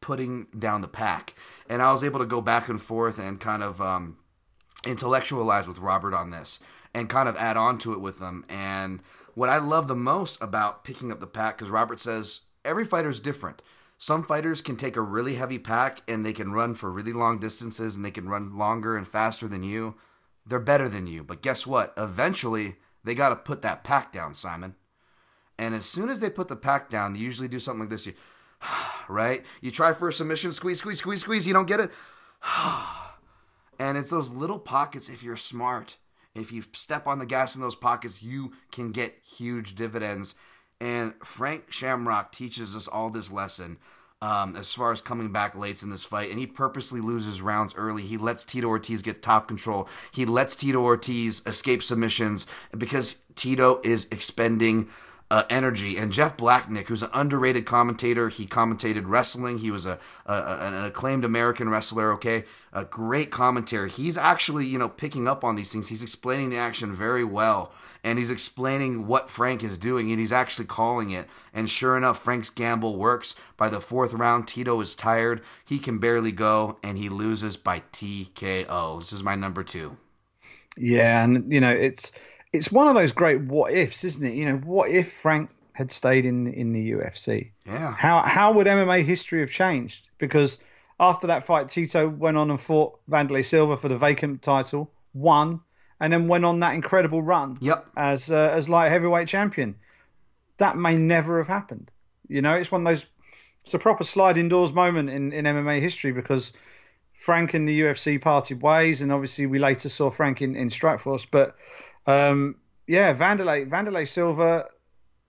[0.00, 1.34] putting down the pack.
[1.68, 4.18] And I was able to go back and forth and kind of um,
[4.86, 6.60] intellectualize with Robert on this
[6.92, 8.44] and kind of add on to it with him.
[8.48, 9.00] And
[9.34, 13.08] what I love the most about picking up the pack, because Robert says every fighter
[13.08, 13.62] is different.
[13.98, 17.38] some fighters can take a really heavy pack and they can run for really long
[17.38, 19.94] distances and they can run longer and faster than you.
[20.46, 21.24] They're better than you.
[21.24, 21.94] But guess what?
[21.96, 24.74] Eventually, they got to put that pack down, Simon.
[25.58, 28.06] And as soon as they put the pack down, they usually do something like this.
[28.06, 28.14] You,
[29.08, 29.44] right?
[29.60, 31.46] You try for a submission, squeeze, squeeze, squeeze, squeeze.
[31.46, 31.90] You don't get it.
[33.78, 35.08] and it's those little pockets.
[35.08, 35.96] If you're smart,
[36.34, 40.34] if you step on the gas in those pockets, you can get huge dividends.
[40.80, 43.78] And Frank Shamrock teaches us all this lesson
[44.22, 46.30] um, as far as coming back late in this fight.
[46.30, 48.02] And he purposely loses rounds early.
[48.02, 49.88] He lets Tito Ortiz get top control.
[50.12, 52.46] He lets Tito Ortiz escape submissions
[52.76, 54.88] because Tito is expending
[55.30, 55.96] uh, energy.
[55.96, 59.58] And Jeff Blatnick, who's an underrated commentator, he commentated wrestling.
[59.58, 62.12] He was a, a, an acclaimed American wrestler.
[62.12, 63.86] Okay, a great commentator.
[63.86, 65.88] He's actually you know picking up on these things.
[65.88, 67.72] He's explaining the action very well.
[68.04, 71.26] And he's explaining what Frank is doing, and he's actually calling it.
[71.52, 73.34] And sure enough, Frank's gamble works.
[73.56, 75.40] By the fourth round, Tito is tired.
[75.64, 79.00] He can barely go, and he loses by TKO.
[79.00, 79.96] This is my number two.
[80.76, 82.12] Yeah, and you know it's
[82.52, 84.34] it's one of those great what ifs, isn't it?
[84.34, 87.50] You know, what if Frank had stayed in in the UFC?
[87.66, 87.92] Yeah.
[87.92, 90.08] How how would MMA history have changed?
[90.18, 90.58] Because
[91.00, 95.60] after that fight, Tito went on and fought Wanderlei Silva for the vacant title, won,
[96.04, 97.56] and then went on that incredible run.
[97.60, 97.86] Yep.
[97.96, 99.76] As uh, as light heavyweight champion.
[100.58, 101.90] That may never have happened.
[102.28, 103.06] You know, it's one of those.
[103.62, 106.52] It's a proper sliding doors moment in in MMA history because.
[107.16, 111.24] Frank and the UFC parted ways, and obviously we later saw Frank in, in Strikeforce.
[111.30, 111.54] But
[112.08, 112.56] um,
[112.88, 114.66] yeah, Wanderlei Wanderlei Silva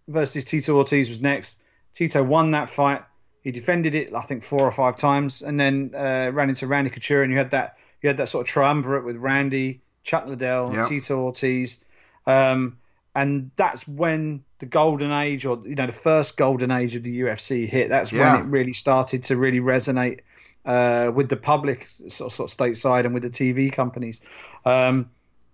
[0.08, 1.62] versus Tito Ortiz was next.
[1.94, 3.04] Tito won that fight.
[3.42, 6.90] He defended it, I think, four or five times, and then uh, ran into Randy
[6.90, 10.74] Couture, and you had that you had that sort of triumvirate with Randy, Chuck Liddell,
[10.74, 10.88] Yep.
[10.88, 11.80] Tito Ortiz,
[12.26, 12.78] um,
[13.14, 17.22] and that's when the golden age, or you know, the first golden age of the
[17.22, 17.90] UFC hit.
[17.90, 18.34] That's Yeah.
[18.34, 20.20] when it really started to really resonate
[20.66, 24.20] uh, with the public, sort of, sort of stateside, and with the TV companies.
[24.66, 25.10] Um,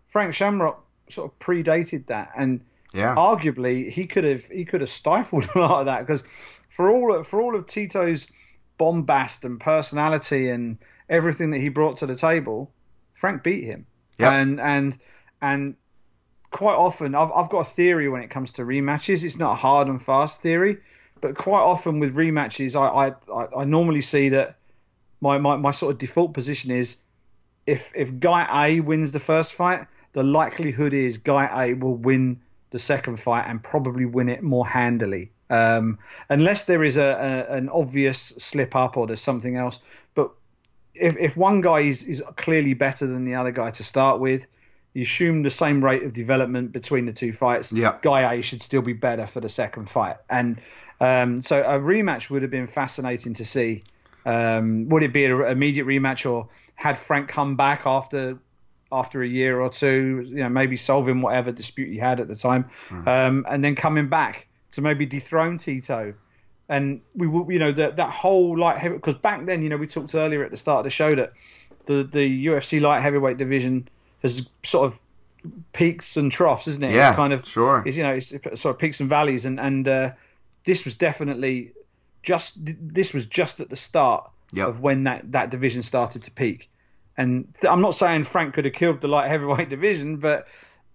[0.07, 2.61] Frank Shamrock sort of predated that, and
[2.93, 3.15] Yeah.
[3.15, 6.23] arguably he could have he could have stifled a lot of that because
[6.69, 8.27] for all for all of Tito's
[8.77, 10.77] bombast and personality and
[11.09, 12.71] everything that he brought to the table,
[13.13, 13.85] Frank beat him.
[14.22, 14.34] Yep.
[14.34, 14.98] And and
[15.41, 15.76] and
[16.52, 19.23] quite often I've I've got a theory when it comes to rematches.
[19.23, 20.77] It's not a hard and fast theory,
[21.19, 24.57] but quite often with rematches, I I, I, normally see that
[25.22, 26.98] my, my my sort of default position is
[27.65, 32.41] if if guy A wins the first fight, the likelihood is guy A will win
[32.72, 35.31] the second fight and probably win it more handily.
[35.49, 35.99] Um,
[36.30, 39.80] unless there is a, a an obvious slip up or there's something else.
[41.01, 44.45] If if one guy is, is clearly better than the other guy to start with,
[44.93, 47.71] you assume the same rate of development between the two fights.
[47.71, 47.97] Yeah.
[48.01, 50.17] Guy A should still be better for the second fight.
[50.29, 50.61] And
[50.99, 53.83] um, so a rematch would have been fascinating to see.
[54.25, 58.37] Um, would it be an immediate rematch, or had Frank come back after
[58.91, 62.35] after a year or two, you know, maybe solving whatever dispute he had at the
[62.35, 62.69] time,
[63.07, 66.13] um, and then coming back to maybe dethrone Tito?
[66.72, 69.77] And we, will- you know, that that whole light heavy because back then, you know,
[69.77, 71.34] we talked earlier at the start of the show that
[71.85, 73.88] the the UFC light heavyweight division
[74.23, 74.99] has sort of
[75.73, 76.93] peaks and troughs, isn't it?
[76.93, 77.84] Yeah, it's kind of sure.
[77.85, 78.30] It's, you know, it's
[78.61, 80.11] sort of peaks and valleys, and and uh,
[80.64, 81.73] this was definitely
[82.23, 84.68] just this was just at the start Yep.
[84.68, 86.69] of when that that division started to peak.
[87.18, 90.48] And th- I'm not saying Frank could have killed the light heavyweight division, but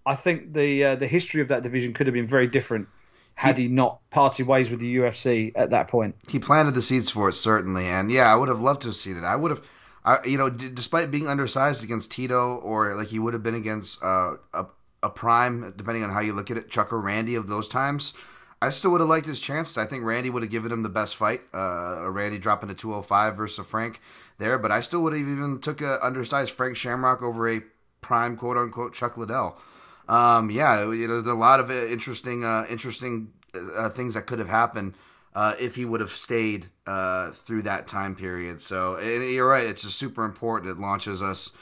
[0.05, 2.89] I think the uh, the history of that division could have been very different
[3.37, 6.17] had he not parted ways with the UFC at that point.
[6.29, 7.87] he planted the seeds for it certainly.
[7.87, 9.25] And yeah i would have loved to have seen it.
[9.25, 9.63] I would have
[10.05, 13.55] I, you know d- despite being undersized against tito or like he would have been
[13.55, 14.67] against uh, a,
[15.03, 18.15] a prime depending on how you look at it chuck or randy of those times
[18.63, 19.77] i still would have liked his chances.
[19.77, 23.37] I think randy would have given him the best fight uh, randy dropping to 205
[23.37, 24.01] versus frank
[24.39, 24.59] there.
[24.59, 27.61] But i still would have even took a undersized frank shamrock over a
[28.01, 29.61] prime quote unquote chuck liddell
[30.09, 34.27] um, yeah, you know, there's a lot of uh, interesting, uh, interesting uh, things that
[34.27, 34.95] could have happened
[35.35, 38.61] uh, if he would have stayed uh, through that time period.
[38.61, 40.71] So you're right; it's just super important.
[40.71, 41.53] It launches us,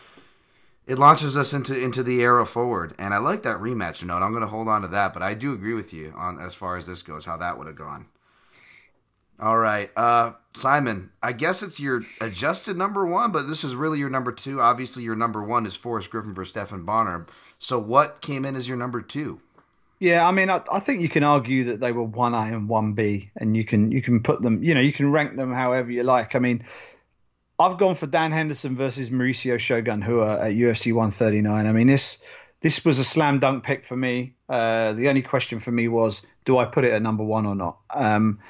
[0.87, 2.95] it launches us into into the era forward.
[2.99, 4.23] And I like that rematch note.
[4.23, 6.55] I'm going to hold on to that, but I do agree with you on as
[6.55, 8.07] far as this goes, how that would have gone.
[9.41, 11.11] All right, uh, Simon.
[11.21, 14.61] I guess it's your adjusted number one, but this is really your number two.
[14.61, 17.27] Obviously, your number one is Forrest Griffin versus Stephan Bonnar.
[17.65, 19.41] So, what came in as your number two?
[19.99, 22.69] Yeah, I mean, I, I think you can argue that they were one A and
[22.69, 25.51] one B, and you can you can put them, you know, you can rank them
[25.51, 26.35] however you like.
[26.35, 26.67] I mean,
[27.59, 31.67] I've gone for Dan Henderson versus Mauricio Shogun, who are at UFC 139.
[31.67, 32.21] I mean, this
[32.61, 34.35] this was a slam dunk pick for me.
[34.47, 37.55] Uh, the only question for me was, do I put it at number one or
[37.55, 37.79] not?
[37.95, 38.41] Um,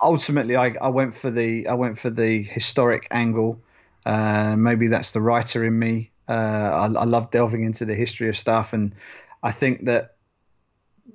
[0.00, 3.60] ultimately, I, I went for the I went for the historic angle.
[4.06, 6.11] Uh, maybe that's the writer in me.
[6.28, 8.94] Uh, I, I love delving into the history of stuff, and
[9.42, 10.16] I think that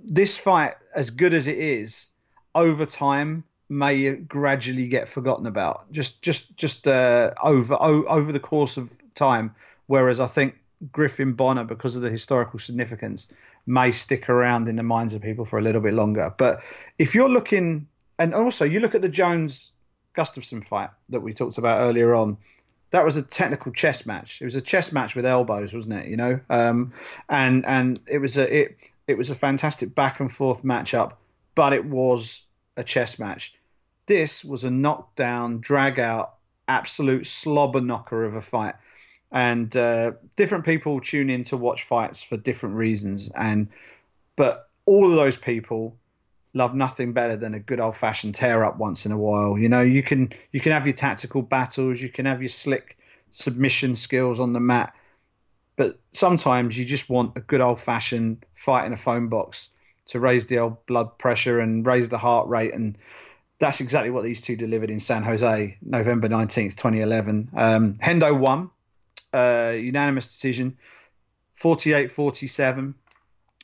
[0.04, 2.08] this fight, as good as it is,
[2.56, 5.92] over time may gradually get forgotten about.
[5.92, 9.56] Just just just uh, over o- over the course of time.
[9.88, 10.56] Whereas I think
[10.92, 13.30] Griffin Bonnar, because of the historical significance,
[13.66, 16.34] may stick around in the minds of people for a little bit longer.
[16.38, 16.62] But
[16.98, 17.88] if you're looking,
[18.20, 19.72] and also you look at the Jones
[20.16, 22.38] Gustafsson fight that we talked about earlier on.
[22.92, 24.42] That was a technical chess match.
[24.42, 26.08] It was a chess match with elbows, wasn't it?
[26.08, 26.94] You know, um,
[27.30, 28.78] and and it was a it
[29.08, 31.14] it was a fantastic back and forth matchup,
[31.56, 32.42] but it was
[32.76, 33.54] a chess match.
[34.06, 36.36] This was a knockdown, drag out,
[36.68, 38.76] absolute slobber knocker of a fight.
[39.32, 43.30] And uh, different people tune in to watch fights for different reasons.
[43.36, 43.68] And
[44.38, 45.98] but all of those people
[46.58, 49.58] love nothing better than a good old fashioned tear up once in a while.
[49.58, 52.98] You know, you can you can have your tactical battles, you can have your slick
[53.32, 54.94] submission skills on the mat,
[55.76, 59.70] but sometimes you just want a good old fashioned fight in a phone box
[60.08, 62.98] to raise the old blood pressure and raise the heart rate and
[63.60, 67.50] that's exactly what these two delivered in San Jose, November 19th, 2011.
[67.56, 68.70] Um, Hendo won,
[69.34, 70.78] uh, unanimous decision,
[71.56, 72.94] 48 47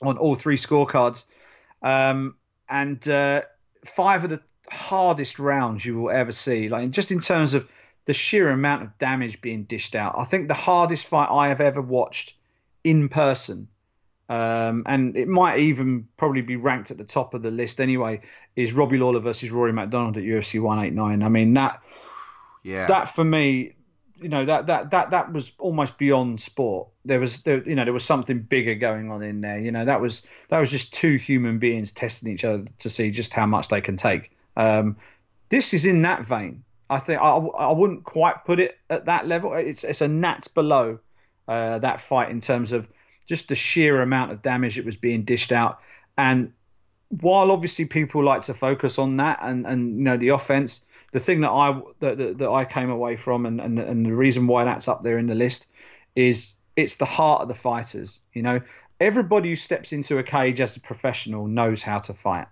[0.01, 1.25] on all three scorecards.
[1.81, 2.35] Um,
[2.73, 3.43] and uh,
[3.85, 6.67] five of the hardest rounds you will ever see.
[6.67, 7.69] Like just in terms of
[8.05, 10.15] the sheer amount of damage being dished out.
[10.17, 12.33] I think the hardest fight I have ever watched
[12.83, 13.67] in person,
[14.27, 18.21] um, and it might even probably be ranked at the top of the list anyway,
[18.55, 21.23] is Robbie Lawler versus Rory MacDonald at UFC 189.
[21.23, 21.81] I mean that,
[22.63, 23.75] yeah, that for me,
[24.15, 26.89] you know that that that that was almost beyond sport.
[27.05, 29.59] There was there, you know there was something bigger going on in there.
[29.59, 33.11] You know that was that was just two human beings testing each other to see
[33.11, 34.31] just how much they can take.
[34.55, 34.97] Um,
[35.49, 36.63] this is in that vein.
[36.89, 39.53] I think I, I wouldn't quite put it at that level.
[39.53, 40.99] It's it's a gnat below
[41.47, 42.87] uh, that fight in terms of
[43.25, 45.79] just the sheer amount of damage that was being dished out.
[46.17, 46.53] And
[47.21, 51.19] while obviously people like to focus on that and and you know the offense, the
[51.19, 54.47] thing that I that, that, that I came away from and, and and the reason
[54.47, 55.67] why that's up there in the list
[56.15, 58.21] is it's the heart of the fighters.
[58.33, 58.61] You know,
[58.99, 62.47] everybody who steps into a cage as a professional knows how to fight.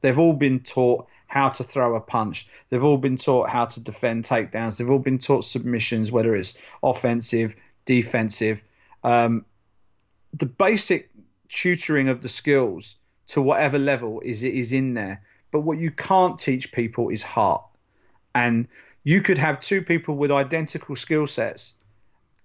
[0.00, 2.48] They've all been taught how to throw a punch.
[2.68, 4.76] They've all been taught how to defend takedowns.
[4.76, 8.62] They've all been taught submissions, whether it's offensive, defensive.
[9.04, 9.44] Um,
[10.34, 11.10] the basic
[11.48, 12.96] tutoring of the skills
[13.28, 15.22] to whatever level is is in there.
[15.52, 17.64] But what you can't teach people is heart.
[18.34, 18.68] And
[19.04, 21.74] you could have two people with identical skill sets.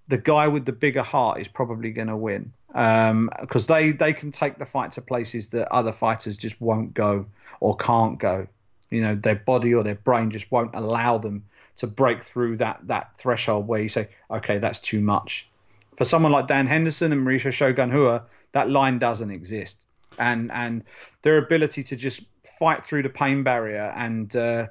[0.07, 2.53] The guy with the bigger heart is probably going to win.
[2.67, 6.93] Because um, they they can take the fight to places that other fighters just won't
[6.93, 7.25] go
[7.59, 8.47] or can't go.
[8.89, 11.45] You know their body or their brain just won't allow them
[11.77, 15.47] to break through that that threshold where you say okay that's too much.
[15.95, 19.85] For someone like Dan Henderson and Mauricio Shogun Rua that line doesn't exist.
[20.19, 20.83] And and
[21.21, 22.23] their ability to just
[22.59, 24.67] fight through the pain barrier and uh,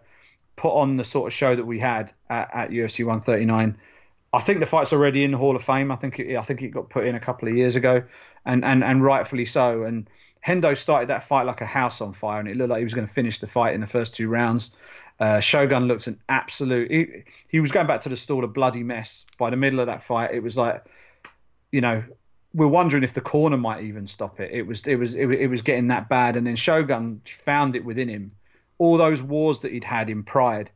[0.56, 3.76] put on the sort of show that we had at, at UFC 139
[4.34, 6.62] I think the fight's already in the Hall of Fame I think it, I think
[6.62, 8.02] it got put in a couple of years ago
[8.44, 10.08] and and and rightfully so and
[10.46, 12.94] Hendo started that fight like a house on fire, and it looked like he was
[12.94, 14.72] going to finish the fight in the first two rounds.
[15.18, 16.90] Uh, Shogun looked an absolute.
[16.90, 19.24] He, he was going back to the stall a bloody mess.
[19.38, 20.84] By the middle of that fight, it was like,
[21.72, 22.04] you know,
[22.52, 24.50] we're wondering if the corner might even stop it.
[24.52, 27.84] It was it was it, it was getting that bad, and then Shogun found it
[27.84, 28.32] within him.
[28.76, 30.70] All those wars that he'd had in Pride,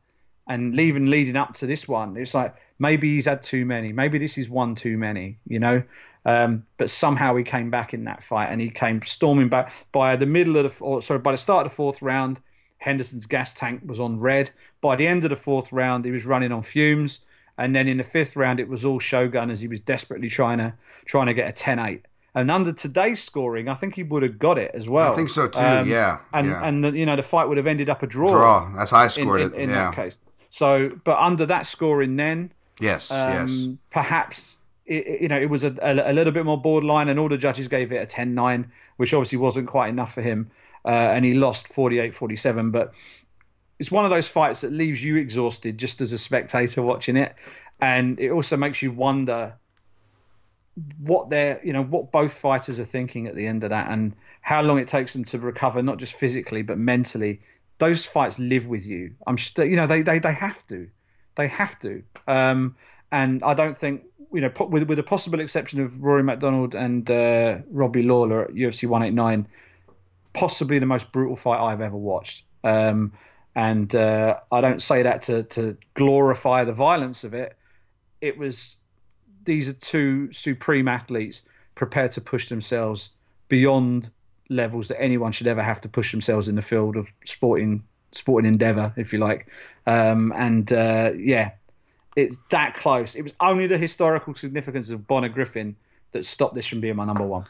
[0.47, 3.91] and even leading up to this one, it's like maybe he's had too many.
[3.91, 5.37] Maybe this is one too many.
[5.45, 5.83] You know,
[6.25, 10.15] um, but somehow he came back in that fight and he came storming back by
[10.15, 12.39] the middle of the or sorry by the start of the fourth round.
[12.77, 14.49] Henderson's gas tank was on red.
[14.79, 17.19] By the end of the fourth round, he was running on fumes.
[17.57, 20.59] And then in the fifth round, it was all Shogun as he was desperately trying
[20.59, 20.73] to
[21.05, 22.03] trying to get a 10-8.
[22.35, 25.11] And under today's scoring, I think he would have got it as well.
[25.11, 25.59] I think so too.
[25.59, 26.61] Um, yeah, and yeah.
[26.63, 28.31] and the, you know the fight would have ended up a draw.
[28.31, 28.71] Draw.
[28.77, 29.63] That's how I scored in, in, it.
[29.63, 29.75] in yeah.
[29.75, 30.17] that case.
[30.51, 34.57] So, but under that scoring, then yes, um, yes, perhaps
[34.89, 37.37] it, you know, it was a, a, a, little bit more borderline, and all the
[37.37, 40.49] judges gave it a 10 9, which obviously wasn't quite enough for him.
[40.83, 42.71] Uh, and he lost 48 47.
[42.71, 42.93] But
[43.77, 47.35] it's one of those fights that leaves you exhausted just as a spectator watching it.
[47.79, 49.53] And it also makes you wonder
[50.97, 54.15] what they're, you know, what both fighters are thinking at the end of that and
[54.41, 57.41] how long it takes them to recover, not just physically, but mentally.
[57.77, 59.15] Those fights live with you.
[59.27, 60.89] I'm, you know, they, they, they have to.
[61.35, 62.03] They have to.
[62.27, 62.75] Um,
[63.11, 67.09] and I don't think you know, with with a possible exception of Rory MacDonald and
[67.09, 69.47] uh, Robbie Lawler at UFC 189,
[70.33, 72.43] possibly the most brutal fight I've ever watched.
[72.63, 73.13] Um,
[73.55, 77.57] And uh, I don't say that to, to glorify the violence of it.
[78.21, 78.77] It was
[79.43, 81.41] these are two supreme athletes
[81.73, 83.09] prepared to push themselves
[83.47, 84.11] beyond
[84.49, 88.51] levels that anyone should ever have to push themselves in the field of sporting sporting
[88.51, 89.47] endeavor, if you like.
[89.87, 91.51] Um, and uh, yeah,
[92.15, 93.15] it's that close.
[93.15, 95.75] It was only the historical significance of Bonnar Griffin
[96.11, 97.45] that stopped this from being my number one.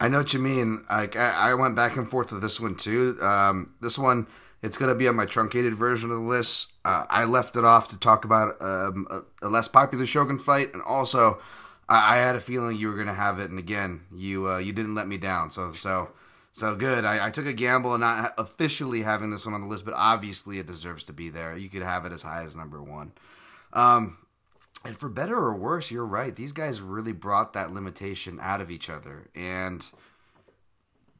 [0.00, 0.84] I know what you mean.
[0.90, 3.16] Like I, I went back and forth with this one too.
[3.20, 4.26] Um, this one,
[4.60, 6.72] it's gonna be on my truncated version of the list.
[6.84, 10.72] Uh, I left it off to talk about um, a, a, less popular Shogun fight,
[10.72, 11.40] and also
[11.88, 13.50] I, I, had a feeling you were gonna have it.
[13.50, 15.50] And again, you uh, you didn't let me down.
[15.50, 16.10] So so
[16.52, 17.04] so good.
[17.04, 19.94] I, I took a gamble on not officially having this one on the list, but
[19.94, 21.56] obviously it deserves to be there.
[21.56, 23.12] You could have it as high as number one.
[23.72, 24.18] Um,
[24.84, 26.34] and for better or worse, you're right.
[26.34, 29.28] These guys really brought that limitation out of each other.
[29.34, 29.86] And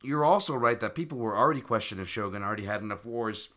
[0.02, 3.48] you're also right that people were already questioning if Shogun already had enough wars.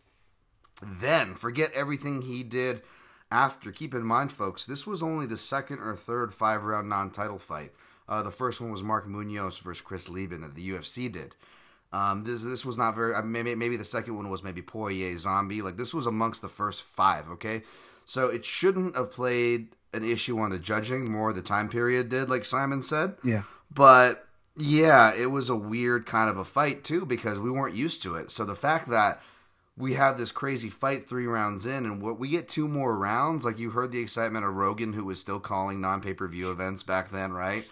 [0.82, 2.82] Then, forget everything he did
[3.30, 3.72] after.
[3.72, 7.38] Keep in mind, folks, this was only the second or third five round non title
[7.38, 7.72] fight.
[8.08, 11.34] Uh, the first one was Mark Munoz versus Chris Leben that the UFC did.
[11.92, 13.20] Um, this this was not very.
[13.22, 15.62] maybe maybe the second one was maybe Poirier Zombie.
[15.62, 17.28] Like this was amongst the first five.
[17.30, 17.62] Okay,
[18.04, 22.28] so it shouldn't have played an issue on the judging more the time period did,
[22.28, 23.16] like Simon said.
[23.24, 23.42] Yeah.
[23.70, 24.26] But
[24.56, 28.14] yeah, it was a weird kind of a fight too because we weren't used to
[28.14, 28.30] it.
[28.30, 29.20] So the fact that
[29.76, 33.44] we have this crazy fight three rounds in, and what we get two more rounds,
[33.44, 36.50] like you heard the excitement of Rogan, who was still calling non pay per view
[36.50, 37.66] events back then, right?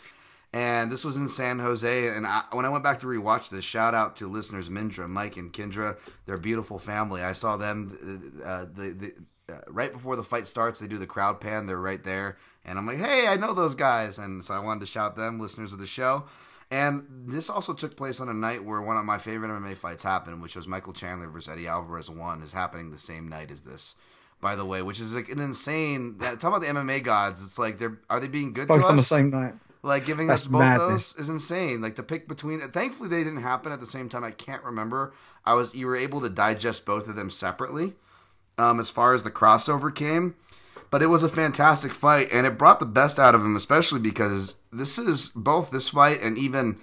[0.54, 2.06] And this was in San Jose.
[2.06, 5.36] And I, when I went back to rewatch this, shout out to listeners Mindra, Mike,
[5.36, 7.22] and Kendra, their beautiful family.
[7.22, 9.14] I saw them uh, the,
[9.46, 11.66] the uh, right before the fight starts, they do the crowd pan.
[11.66, 14.80] They're right there, and I'm like, "Hey, I know those guys," and so I wanted
[14.80, 16.24] to shout them, listeners of the show.
[16.70, 20.04] And this also took place on a night where one of my favorite MMA fights
[20.04, 23.62] happened, which was Michael Chandler versus Eddie Alvarez one, is happening the same night as
[23.62, 23.96] this.
[24.40, 26.16] By the way, which is like an insane.
[26.18, 27.44] Talk about the MMA gods.
[27.44, 29.54] It's like they're are they being good both to us on the same night?
[29.84, 31.12] Like giving That's us both madness.
[31.12, 31.82] those is insane.
[31.82, 32.58] Like to pick between.
[32.60, 34.24] Thankfully, they didn't happen at the same time.
[34.24, 35.12] I can't remember.
[35.44, 37.92] I was you were able to digest both of them separately
[38.56, 40.36] um, as far as the crossover came.
[40.90, 44.00] But it was a fantastic fight, and it brought the best out of him, especially
[44.00, 46.78] because this is both this fight and even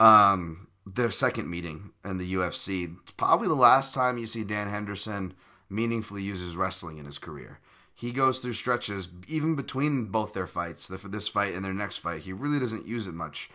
[0.00, 2.96] um, their second meeting in the UFC.
[3.02, 5.34] It's probably the last time you see Dan Henderson
[5.70, 7.60] meaningfully use his wrestling in his career.
[8.02, 11.98] He goes through stretches, even between both their fights, for this fight and their next
[11.98, 12.22] fight.
[12.22, 13.48] He really doesn't use it much.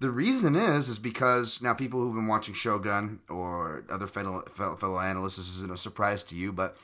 [0.00, 4.98] The reason is is because now people who've been watching Shogun or other fellow, fellow
[4.98, 6.76] analysts, this isn't a surprise to you, but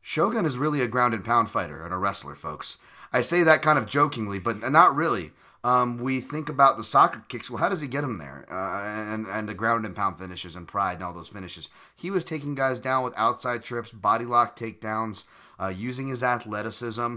[0.00, 2.78] Shogun is really a ground and pound fighter and a wrestler, folks.
[3.12, 5.32] I say that kind of jokingly, but not really.
[5.62, 7.50] Um, we think about the soccer kicks.
[7.50, 8.46] Well, how does he get them there?
[8.50, 11.68] Uh, and and the ground and pound finishes and pride and all those finishes.
[11.94, 15.24] He was taking guys down with outside trips, body lock takedowns,
[15.60, 17.16] uh, using his athleticism,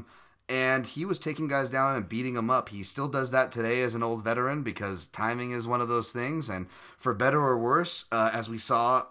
[0.49, 2.69] and he was taking guys down and beating them up.
[2.69, 6.11] He still does that today as an old veteran because timing is one of those
[6.11, 6.49] things.
[6.49, 6.67] And
[6.97, 9.05] for better or worse, uh, as we saw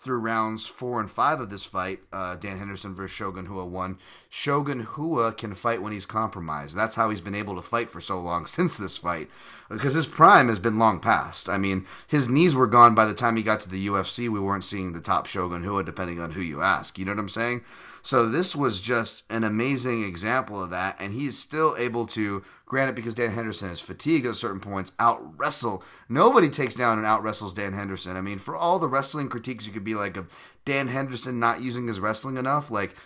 [0.00, 3.98] through rounds four and five of this fight, uh, Dan Henderson versus Shogun Rua won.
[4.30, 6.74] Shogun Rua can fight when he's compromised.
[6.74, 9.28] That's how he's been able to fight for so long since this fight,
[9.68, 11.48] because his prime has been long past.
[11.48, 14.28] I mean, his knees were gone by the time he got to the UFC.
[14.28, 16.98] We weren't seeing the top Shogun Rua, depending on who you ask.
[16.98, 17.62] You know what I'm saying?
[18.08, 22.96] So this was just an amazing example of that, and he's still able to, granted
[22.96, 25.84] because Dan Henderson is fatigued at certain points, out wrestle.
[26.08, 28.16] Nobody takes down and out wrestles Dan Henderson.
[28.16, 30.32] I mean, for all the wrestling critiques you could be like of
[30.64, 32.96] Dan Henderson not using his wrestling enough, like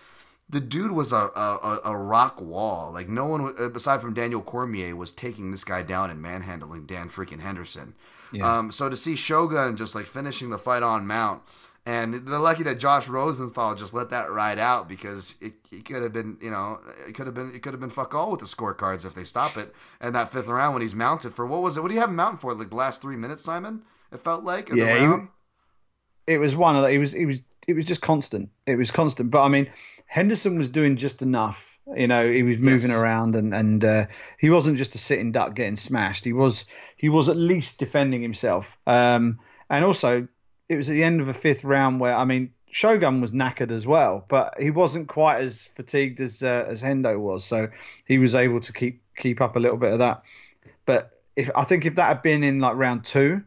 [0.48, 2.92] the dude was a, a, a rock wall.
[2.92, 7.08] Like no one, aside from Daniel Cormier, was taking this guy down and manhandling Dan
[7.08, 7.94] freaking Henderson.
[8.32, 8.48] Yeah.
[8.48, 11.42] Um, so to see Shogun just like finishing the fight on mount
[11.84, 16.02] and they're lucky that Josh Rosenthal just let that ride out because it, it could
[16.02, 16.78] have been, you know,
[17.08, 19.24] it could have been, it could have been fuck all with the scorecards if they
[19.24, 19.74] stop it.
[20.00, 21.80] And that fifth round when he's mounted for what was it?
[21.80, 22.54] What do you have him mounted for?
[22.54, 23.82] Like the last three minutes, Simon?
[24.12, 24.68] It felt like.
[24.68, 28.50] Yeah, he, it was one of the, it was it was it was just constant.
[28.66, 29.32] It was constant.
[29.32, 29.68] But I mean,
[30.06, 31.68] Henderson was doing just enough.
[31.96, 32.98] You know, he was moving yes.
[32.98, 34.06] around and and uh,
[34.38, 36.24] he wasn't just a sitting duck getting smashed.
[36.24, 36.64] He was
[36.96, 38.68] he was at least defending himself.
[38.86, 40.28] Um, and also
[40.68, 43.70] it was at the end of the fifth round where I mean Shogun was knackered
[43.70, 47.68] as well, but he wasn't quite as fatigued as uh, as Hendo was, so
[48.06, 50.22] he was able to keep keep up a little bit of that.
[50.86, 53.42] But if I think if that had been in like round two,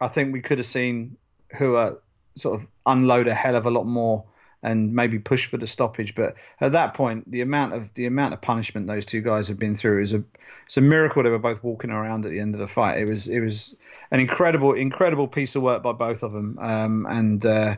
[0.00, 1.16] I think we could have seen
[1.58, 1.96] Rua
[2.36, 4.24] sort of unload a hell of a lot more
[4.64, 6.14] and maybe push for the stoppage.
[6.14, 9.58] But at that point, the amount of the amount of punishment those two guys have
[9.58, 10.24] been through is a
[10.66, 12.98] it's a miracle they were both walking around at the end of the fight.
[12.98, 13.76] It was it was
[14.10, 16.58] an incredible incredible piece of work by both of them.
[16.60, 17.76] Um, and uh,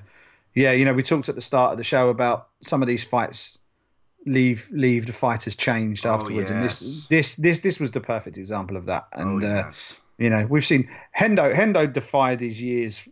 [0.54, 3.04] Yeah, you know, we talked at the start of the show about some of these
[3.04, 3.58] fights
[4.24, 8.38] leave leave the fighters changed Oh, afterwards, and this this this this was the perfect
[8.38, 9.08] example of that.
[9.12, 9.72] And oh, uh,
[10.18, 10.88] you know, we've seen
[11.18, 13.04] Hendo Hendo defied his years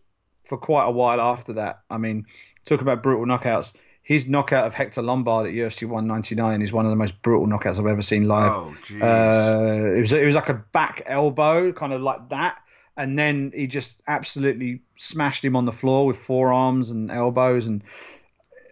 [0.44, 1.80] for quite a while after that.
[1.90, 2.26] I mean,
[2.64, 3.74] talk about brutal knockouts.
[4.02, 7.78] His knockout of Hector Lombard at UFC 199 is one of the most brutal knockouts
[7.78, 8.52] I've ever seen live.
[8.52, 9.02] Oh, jeez.
[9.02, 12.58] Uh, it was it was like a back elbow, kind of like that,
[12.98, 17.82] and then he just absolutely smashed him on the floor with forearms and elbows, and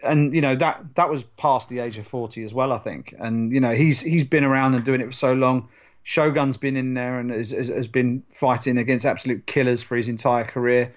[0.03, 3.15] and you know that that was past the age of forty as well, I think.
[3.19, 5.69] And you know he's he's been around and doing it for so long.
[6.03, 10.09] Shogun's been in there and has, has, has been fighting against absolute killers for his
[10.09, 10.93] entire career.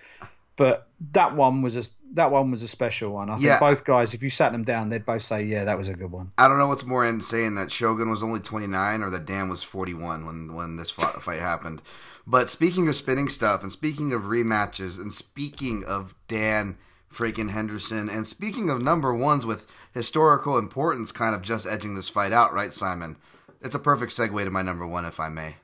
[0.55, 1.83] But that one was a
[2.15, 3.29] that one was a special one.
[3.29, 3.59] I think Yeah.
[3.59, 6.11] both guys, if you sat them down, they'd both say, "Yeah, that was a good
[6.11, 9.49] one." I don't know what's more insane that Shogun was only 29 or that Dan
[9.49, 11.81] was 41 when when this fight, happened.
[12.27, 16.77] But speaking of spinning stuff and speaking of rematches and speaking of Dan
[17.13, 22.09] freaking Henderson and speaking of number ones with historical importance kind of just edging this
[22.09, 23.15] fight out, right, Simon?
[23.61, 25.55] It's a perfect segue to my number one, if I may.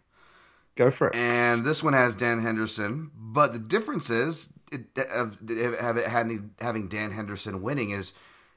[0.78, 1.15] Go for it.
[1.15, 7.61] And this one has Dan Henderson, but the difference is of having having Dan Henderson
[7.61, 8.14] winning is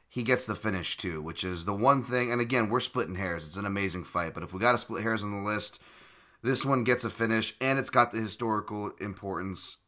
[0.08, 2.30] he gets the finish too, which is the one thing.
[2.30, 3.46] And again, we're splitting hairs.
[3.46, 5.80] It's an amazing fight, but if we got to split hairs on the list,
[6.42, 9.78] this one gets a finish, and it's got the historical importance.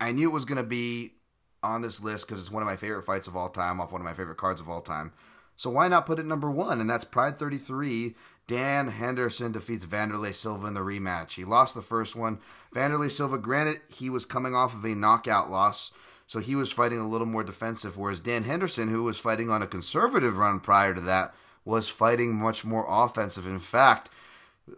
[0.00, 1.14] I knew it was going to be
[1.62, 4.00] on this list because it's one of my favorite fights of all time, off one
[4.00, 5.12] of my favorite cards of all time.
[5.56, 6.80] So why not put it number one?
[6.80, 8.14] And that's Pride 33.
[8.48, 11.34] Dan Henderson defeats Vanderlei Silva in the rematch.
[11.34, 12.38] He lost the first one.
[12.74, 15.92] Vanderlei Silva, granted, he was coming off of a knockout loss,
[16.26, 19.60] so he was fighting a little more defensive, whereas Dan Henderson, who was fighting on
[19.60, 21.34] a conservative run prior to that,
[21.66, 23.46] was fighting much more offensive.
[23.46, 24.08] In fact,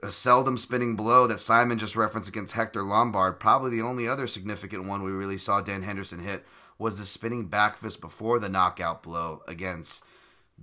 [0.03, 4.27] a seldom spinning blow that Simon just referenced against Hector Lombard, probably the only other
[4.27, 6.45] significant one we really saw Dan Henderson hit,
[6.77, 10.05] was the spinning back fist before the knockout blow against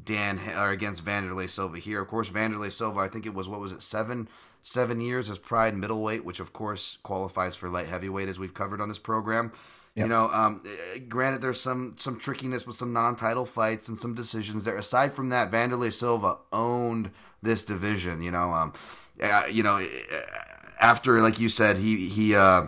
[0.04, 2.02] Dan or against Vanderlei Silva here.
[2.02, 4.28] Of course, Vanderlei Silva, I think it was what was it seven
[4.64, 8.82] seven years as Pride middleweight, which of course qualifies for light heavyweight as we've covered
[8.82, 9.52] on this program.
[9.96, 14.14] You know, um, eh, granted, there's some some trickiness with some non-title fights and some
[14.14, 14.76] decisions there.
[14.76, 17.10] Aside from that, Vanderlei Silva owned
[17.42, 18.22] this division.
[18.22, 18.74] You know, um,
[19.20, 19.88] uh, you know, eh,
[20.80, 22.36] after like you said, he he.
[22.36, 22.68] Uh,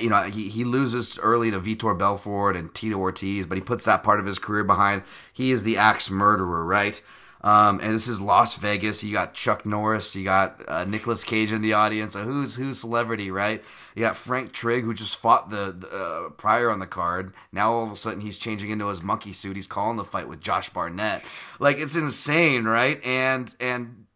[0.00, 3.84] you know, he, he loses early to Vitor Belfort and Tito Ortiz, but he puts
[3.84, 5.02] that part of his career behind.
[5.32, 7.02] He is the axe murderer, right?
[7.44, 9.02] Um, and this is Las Vegas.
[9.02, 12.14] You got Chuck Norris, you got uh, Nicolas Cage in the audience.
[12.14, 13.62] A who's who celebrity, right?
[13.96, 17.34] You got Frank Trigg, who just fought the, the uh, prior on the card.
[17.50, 19.56] Now all of a sudden he's changing into his monkey suit.
[19.56, 21.24] He's calling the fight with Josh Barnett.
[21.58, 23.04] Like it's insane, right?
[23.04, 24.06] And and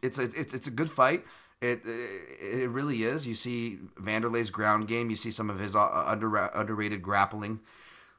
[0.00, 1.24] it's a it's, it's a good fight.
[1.62, 3.26] It it really is.
[3.26, 5.10] You see Vanderlei's ground game.
[5.10, 7.60] You see some of his uh, under, underrated grappling.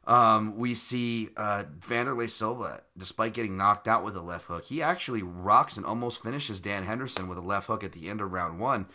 [0.06, 4.82] Um, we see uh, Vanderlei Silva, despite getting knocked out with a left hook, he
[4.82, 8.32] actually rocks and almost finishes Dan Henderson with a left hook at the end of
[8.32, 8.88] round one.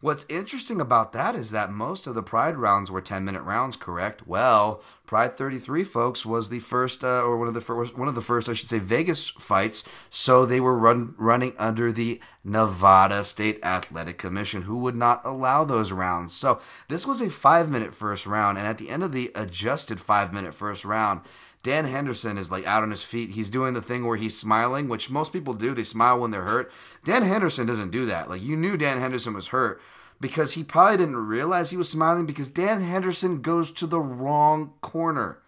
[0.00, 3.76] What's interesting about that is that most of the Pride rounds were 10 minute rounds,
[3.76, 4.26] correct?
[4.26, 8.14] Well, Pride 33, folks, was the first, uh, or one of the first, one of
[8.14, 9.84] the first, I should say, Vegas fights.
[10.10, 15.64] So they were run, running under the Nevada State Athletic Commission, who would not allow
[15.64, 16.32] those rounds.
[16.32, 20.00] So this was a five minute first round, and at the end of the adjusted
[20.00, 21.22] five minute first round,
[21.64, 23.30] Dan Henderson is like out on his feet.
[23.30, 25.74] He's doing the thing where he's smiling, which most people do.
[25.74, 26.70] They smile when they're hurt.
[27.04, 28.30] Dan Henderson doesn't do that.
[28.30, 29.82] Like you knew Dan Henderson was hurt
[30.20, 34.72] because he probably didn't realize he was smiling because Dan Henderson goes to the wrong
[34.82, 35.40] corner,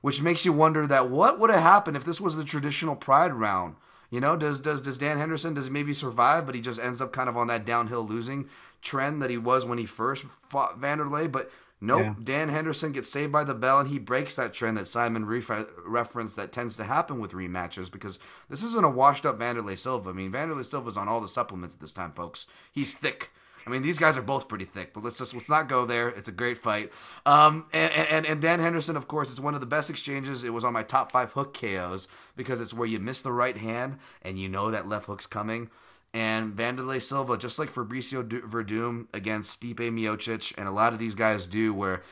[0.00, 3.32] which makes you wonder that what would have happened if this was the traditional Pride
[3.32, 3.76] round.
[4.12, 7.00] You know, does does does Dan Henderson does he maybe survive, but he just ends
[7.00, 8.48] up kind of on that downhill losing
[8.82, 11.50] trend that he was when he first fought Vanderlei, but
[11.84, 12.00] Nope.
[12.00, 12.14] Yeah.
[12.22, 15.66] Dan Henderson gets saved by the bell, and he breaks that trend that Simon refer-
[15.84, 20.10] referenced that tends to happen with rematches because this isn't a washed up Vanderlei Silva.
[20.10, 22.46] I mean, Vanderlei Silva's on all the supplements at this time, folks.
[22.70, 23.32] He's thick.
[23.66, 26.08] I mean, these guys are both pretty thick, but let's just let's not go there.
[26.08, 26.92] It's a great fight.
[27.24, 30.44] Um, and, and and Dan Henderson, of course, is one of the best exchanges.
[30.44, 33.56] It was on my top five hook KOs because it's where you miss the right
[33.56, 35.70] hand and you know that left hook's coming.
[36.14, 40.98] And Vanderlei Silva, just like Fabricio Du- Verdum against Stipe Miocic, and a lot of
[40.98, 42.02] these guys do, where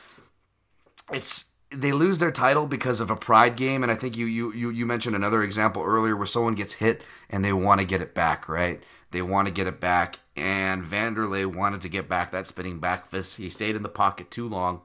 [1.11, 3.83] it's they lose their title because of a pride game.
[3.83, 7.45] And I think you you, you mentioned another example earlier where someone gets hit and
[7.45, 8.81] they want to get it back, right?
[9.11, 13.09] They want to get it back, and Vanderlei wanted to get back that spinning back
[13.09, 13.37] fist.
[13.37, 14.81] He stayed in the pocket too long,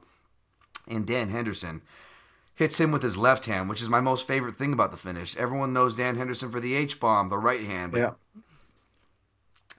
[0.87, 1.81] and Dan Henderson
[2.55, 5.35] hits him with his left hand, which is my most favorite thing about the finish.
[5.37, 8.11] Everyone knows Dan Henderson for the H bomb, the right hand, but Yeah.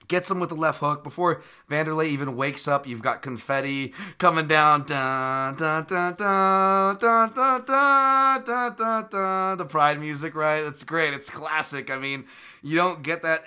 [0.07, 2.87] gets him with the left hook before Vanderlei even wakes up.
[2.87, 9.57] You've got confetti coming down, dun, dun, dun, dun, dun, dun, dun, dun, dun, dun,
[9.57, 10.61] the Pride music, right?
[10.61, 11.13] That's great.
[11.13, 11.91] It's classic.
[11.91, 12.25] I mean,
[12.63, 13.41] you don't get that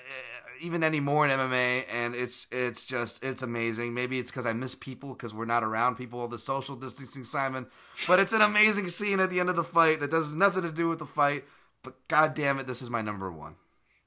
[0.62, 3.92] even anymore in MMA, and it's it's just it's amazing.
[3.92, 6.26] Maybe it's because I miss people because we're not around people.
[6.28, 7.66] The social distancing, Simon,
[8.06, 10.72] but it's an amazing scene at the end of the fight that does nothing to
[10.72, 11.44] do with the fight.
[11.82, 13.56] But god damn it, this is my number one.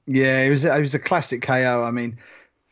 [0.06, 1.84] Yeah, it was it was a classic KO.
[1.84, 2.18] I mean,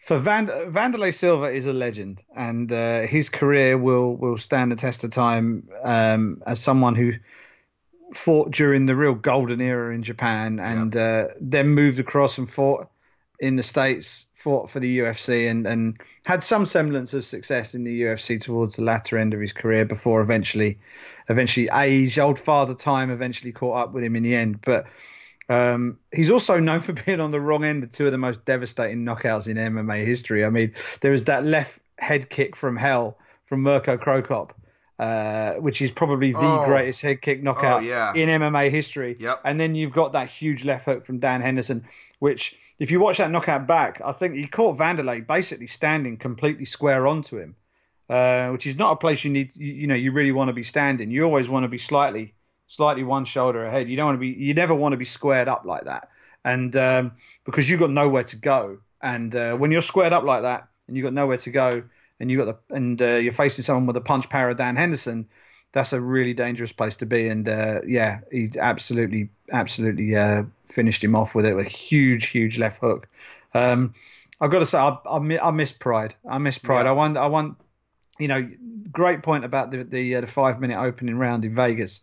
[0.05, 4.77] for Van, Vanderlei Silva is a legend, and uh, his career will will stand the
[4.77, 7.13] test of time um, as someone who
[8.15, 11.31] fought during the real golden era in Japan, and yep.
[11.31, 12.89] uh, then moved across and fought
[13.41, 17.85] in the states, fought for the UFC, and and had some semblance of success in
[17.85, 20.79] the UFC towards the latter end of his career before eventually,
[21.29, 24.87] eventually age, old father time eventually caught up with him in the end, but
[25.49, 28.45] um, he's also known for being on the wrong end of two of the most
[28.45, 30.45] devastating knockouts in MMA history.
[30.45, 34.55] I mean, there was that left head kick from hell from Mirko Cro Cop,
[34.99, 36.65] uh, which is probably the oh.
[36.65, 38.13] greatest head kick knockout oh, yeah.
[38.15, 39.17] in MMA history.
[39.19, 39.41] Yep.
[39.45, 41.87] And then you've got that huge left hook from Dan Henderson,
[42.19, 46.65] which, if you watch that knockout back, I think he caught Vanderlei basically standing completely
[46.65, 47.55] square onto him,
[48.09, 49.55] uh, which is not a place you need.
[49.55, 51.11] You, you know, you really want to be standing.
[51.11, 52.35] You always want to be slightly
[52.67, 53.89] slightly one shoulder ahead.
[53.89, 56.11] You don't want to be, you never want to be squared up like that,
[56.45, 57.13] and um,
[57.45, 58.79] because you've got nowhere to go.
[59.01, 61.85] And uh, when you're squared up like that, and you've got nowhere to go,
[62.19, 64.77] and you got the, and uh, you're facing someone with a punch power of Dan
[64.77, 65.29] Henderson,
[65.73, 67.29] that's a really dangerous place to be.
[67.29, 72.27] And uh, yeah, he absolutely, absolutely uh, finished him off with it with a huge,
[72.27, 73.09] huge left hook.
[73.55, 73.95] Um,
[74.41, 76.15] I've got to say, I, I, I miss Pride.
[76.29, 76.85] I miss Pride.
[76.85, 76.91] Yeah.
[76.91, 77.57] I want, I want,
[78.19, 78.49] you know,
[78.91, 82.01] great point about the the, uh, the five minute opening round in Vegas.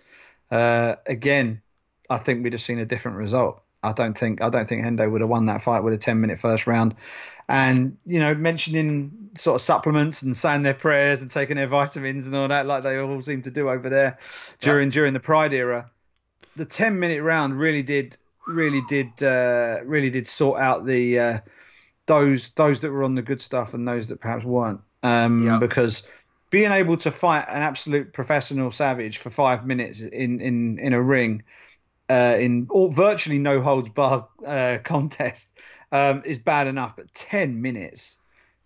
[0.49, 1.61] Uh, again,
[2.09, 3.61] I think we'd have seen a different result.
[3.83, 6.21] I don't think I don't think Hendo would have won that fight with a 10
[6.21, 6.95] minute first round.
[7.49, 12.27] And you know, mentioning sort of supplements and saying their prayers and taking their vitamins
[12.27, 14.19] and all that, like they all seem to do over there
[14.59, 14.93] during yeah.
[14.93, 15.89] during the Pride era.
[16.55, 18.17] The 10 minute round really did
[18.47, 21.39] really did uh, really did sort out the uh,
[22.05, 24.81] those those that were on the good stuff and those that perhaps weren't.
[25.03, 25.57] Um, yeah.
[25.59, 26.03] Because
[26.49, 31.01] being able to fight an absolute professional savage for five minutes in in in a
[31.01, 31.43] ring,
[32.09, 35.57] uh, in all, virtually no holds bar uh, contest,
[35.91, 36.95] um, is bad enough.
[36.95, 38.19] But ten minutes,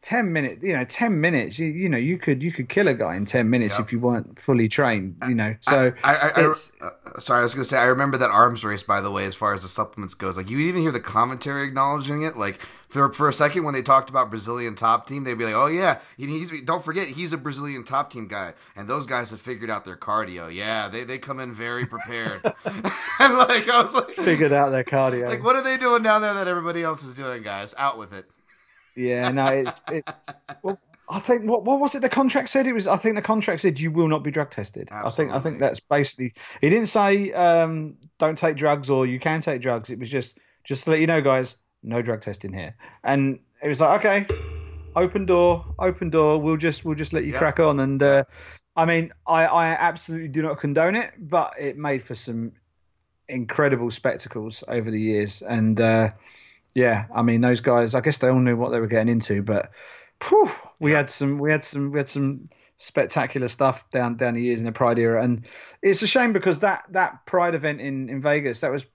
[0.06, 2.94] ten minutes, you know, ten minutes, you, you know, you could you could kill a
[2.94, 3.88] guy in ten minutes yep.
[3.88, 5.56] if you weren't fully trained, you know.
[5.62, 8.84] So I, I, I, uh, sorry, I was gonna say I remember that arms race
[8.84, 10.38] by the way, as far as the supplements goes.
[10.38, 13.82] Like you even hear the commentary acknowledging it, like for for a second when they
[13.82, 17.38] talked about Brazilian top team, they'd be like, "Oh yeah, he's don't forget he's a
[17.38, 20.54] Brazilian top team guy." And those guys have figured out their cardio.
[20.54, 22.44] Yeah, they they come in very prepared.
[22.66, 25.28] and like I was like, figured out their cardio.
[25.28, 27.74] Like, what are they doing down there that everybody else is doing, guys?
[27.80, 28.30] Out with it.
[28.96, 30.26] Yeah, no, it's it's.
[30.64, 32.02] Well, I think what what was it?
[32.02, 32.88] The contract said it was.
[32.88, 34.90] I think the contract said you will not be drug tested.
[34.92, 35.08] Absolutely.
[35.08, 36.34] I think I think that's basically.
[36.62, 39.90] He didn't say um, don't take drugs or you can take drugs.
[39.90, 41.56] It was just just to let you know, guys
[41.86, 42.76] no drug testing here.
[43.04, 44.28] And it was like, okay,
[44.96, 46.40] open door, open door.
[46.40, 47.40] We'll just we'll just let you yep.
[47.40, 47.80] crack on.
[47.80, 48.24] And uh,
[48.76, 52.54] I mean, I I absolutely do not condone it, but it made for some
[53.30, 55.42] incredible spectacles over the years.
[55.42, 56.10] And uh,
[56.76, 57.96] yeah, I mean, those guys.
[57.96, 59.72] I guess they all knew what they were getting into, but
[60.28, 60.98] whew, we yep.
[60.98, 64.66] had some we had some we had some spectacular stuff down down the years in
[64.66, 65.48] the Pride era, and
[65.82, 68.86] it's a shame because that that Pride event in in Vegas that was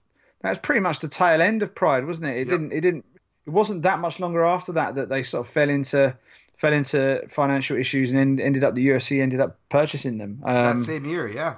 [0.41, 2.37] that was pretty much the tail end of Pride, wasn't it?
[2.37, 2.49] It yep.
[2.49, 2.71] didn't.
[2.71, 3.05] It didn't.
[3.47, 6.15] It wasn't that much longer after that that they sort of fell into
[6.57, 10.43] fell into financial issues and ended up the UFC ended up purchasing them.
[10.45, 11.55] Um, that same year, yeah.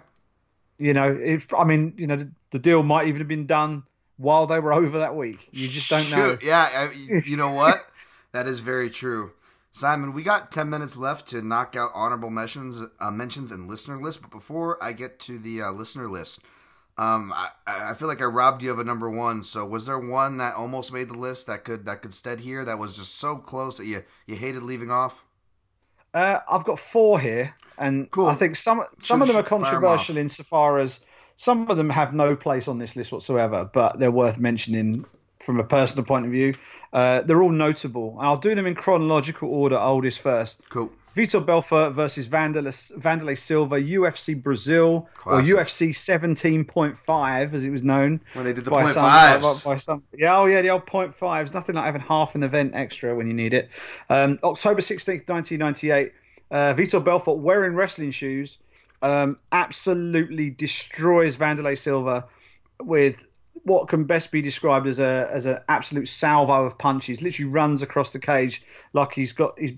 [0.77, 3.83] You know, if I mean, you know, the, the, deal might even have been done
[4.17, 5.47] while they were over that week.
[5.51, 6.15] You just don't Shoot.
[6.15, 6.37] know.
[6.41, 7.85] Yeah, I, you know what?
[8.31, 9.31] that is very true.
[9.71, 13.99] Simon, we got 10 minutes left to knock out honorable mentions, uh, mentions and listener
[13.99, 14.21] list.
[14.21, 16.41] But before I get to the uh, listener list,
[16.97, 19.43] um, I, I feel like I robbed you of a number one.
[19.43, 22.63] So was there one that almost made the list that could that could stead here
[22.65, 25.23] that was just so close that you you hated leaving off?
[26.13, 28.27] Uh, I've got four here, and cool.
[28.27, 30.99] I think some some Should of them are controversial insofar as
[31.37, 35.05] some of them have no place on this list whatsoever, but they're worth mentioning
[35.39, 36.55] from a personal point of view.
[36.91, 38.17] Uh, they're all notable.
[38.19, 40.59] I'll do them in chronological order, oldest first.
[40.69, 40.91] Cool.
[41.15, 45.53] Vitor Belfort versus Vanderlei, Silva, UFC Brazil, Classic.
[45.53, 48.19] or UFC 17.5, as it was known.
[48.33, 49.63] When they did the point some, fives.
[49.63, 51.53] By some, yeah, oh, yeah, the old point fives.
[51.53, 53.69] Nothing like having half an event extra when you need it.
[54.09, 56.13] Um, October 16th, 1998,
[56.49, 58.57] uh, Vitor Belfort, wearing wrestling shoes,
[59.03, 62.25] um, absolutely destroys Vanderlei Silva
[62.81, 63.27] with
[63.63, 67.21] what can best be described as a as an absolute salvo of punches.
[67.21, 68.63] Literally runs across the cage
[68.93, 69.73] like he's got he's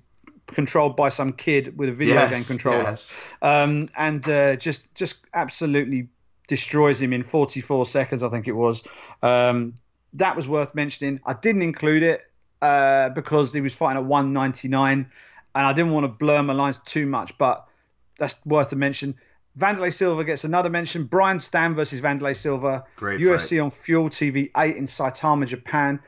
[0.48, 3.16] controlled by some kid with a video Yes, game controller, yes.
[3.42, 6.08] um, and uh, just just absolutely
[6.48, 8.22] destroys him in 44 seconds.
[8.22, 8.84] I think it was.
[9.24, 9.74] Um,
[10.14, 11.20] that was worth mentioning.
[11.26, 12.22] I didn't include it
[12.62, 16.80] uh, because he was fighting at 199, and I didn't want to blur my lines
[16.86, 17.68] too much, but
[18.18, 19.16] that's worth a mention.
[19.58, 21.06] Vanderlei Silva gets another mention.
[21.06, 22.84] Brian Stann versus Vanderlei Silva.
[22.98, 23.60] Great UFC fight.
[23.60, 26.00] on Fuel TV 8 in Saitama, Japan.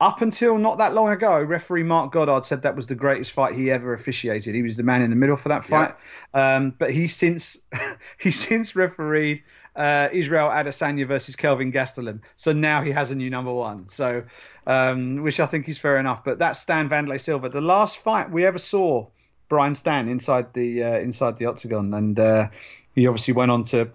[0.00, 3.54] Up until not that long ago, referee Marc Goddard said that was the greatest fight
[3.54, 4.54] he ever officiated.
[4.54, 5.94] He was the man in the middle for that fight.
[6.32, 7.58] Um, but he since
[8.18, 9.44] he since refereed
[9.76, 12.20] uh, Israel Adesanya versus Kelvin Gastelum.
[12.36, 13.88] So now he has a new number one.
[13.88, 14.24] So,
[14.66, 16.24] um, which I think is fair enough.
[16.24, 19.06] But that's Stann Vanderlei Silva, the last fight we ever saw
[19.48, 22.48] Brian Stann inside the uh, inside the octagon, and uh,
[22.94, 23.90] he obviously went on to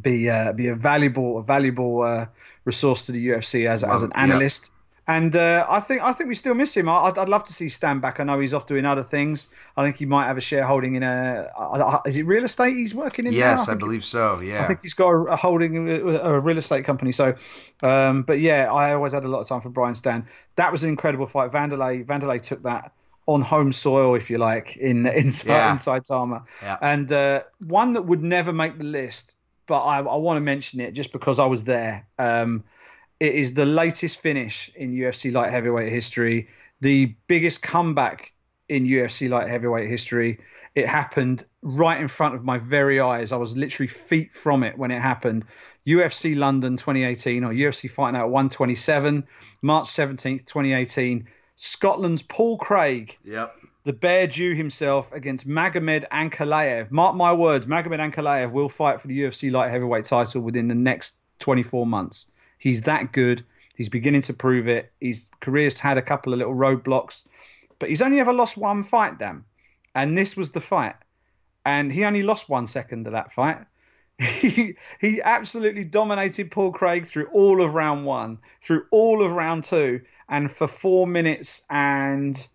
[0.00, 2.26] be uh, be a valuable a valuable uh,
[2.64, 4.22] resource to the UFC as as an Love- yeah.
[4.22, 4.70] analyst.
[5.06, 6.88] And uh, I think I think we still miss him.
[6.88, 8.20] I- I'd, I'd love to see Stann back.
[8.20, 9.48] I know he's off doing other things.
[9.76, 11.50] I think he might have a shareholding in a.
[11.58, 13.32] I- I- Is it real estate he's working in?
[13.32, 13.38] now?
[13.38, 14.38] Yes, I think believe so.
[14.38, 15.94] Yeah, I think he's got a, a holding a,
[16.34, 17.10] a real estate company.
[17.10, 17.34] So,
[17.82, 20.28] um, but yeah, I always had a lot of time for Brian Stann.
[20.54, 21.50] That was an incredible fight.
[21.50, 22.92] Vanderlei Vanderlei took that
[23.34, 25.72] on home soil, if you like, in inside Yeah.
[25.72, 26.76] inside Tama, Yeah.
[26.82, 29.36] and uh, one that would never make the list,
[29.66, 32.06] but I, I want to mention it just because I was there.
[32.18, 32.64] Um,
[33.20, 36.48] it is the latest finish in UFC light heavyweight history,
[36.80, 38.32] the biggest comeback
[38.68, 40.38] in UFC light heavyweight history.
[40.74, 43.32] It happened right in front of my very eyes.
[43.32, 45.44] I was literally feet from it when it happened.
[45.86, 49.26] UFC London 2018 or UFC Fight Night 127,
[49.62, 51.26] March 17th, 2018.
[51.62, 53.54] Scotland's Paul Craig Yep.
[53.84, 56.90] the Bear Jew himself against Magomed Ankalaev.
[56.90, 60.74] Mark my words, Magomed Ankalaev will fight for the UFC light heavyweight title within the
[60.74, 62.28] next 24 months.
[62.58, 63.44] He's that good.
[63.74, 64.90] He's beginning to prove it.
[65.00, 67.24] His career's had a couple of little roadblocks,
[67.78, 69.44] but he's only ever lost one fight, damn.
[69.94, 70.96] And this was the fight.
[71.66, 73.58] And he only lost one second of that fight.
[74.20, 74.76] He,
[75.22, 80.50] absolutely dominated Paul Craig through all of round one, through all of round two, and
[80.50, 82.46] for four minutes and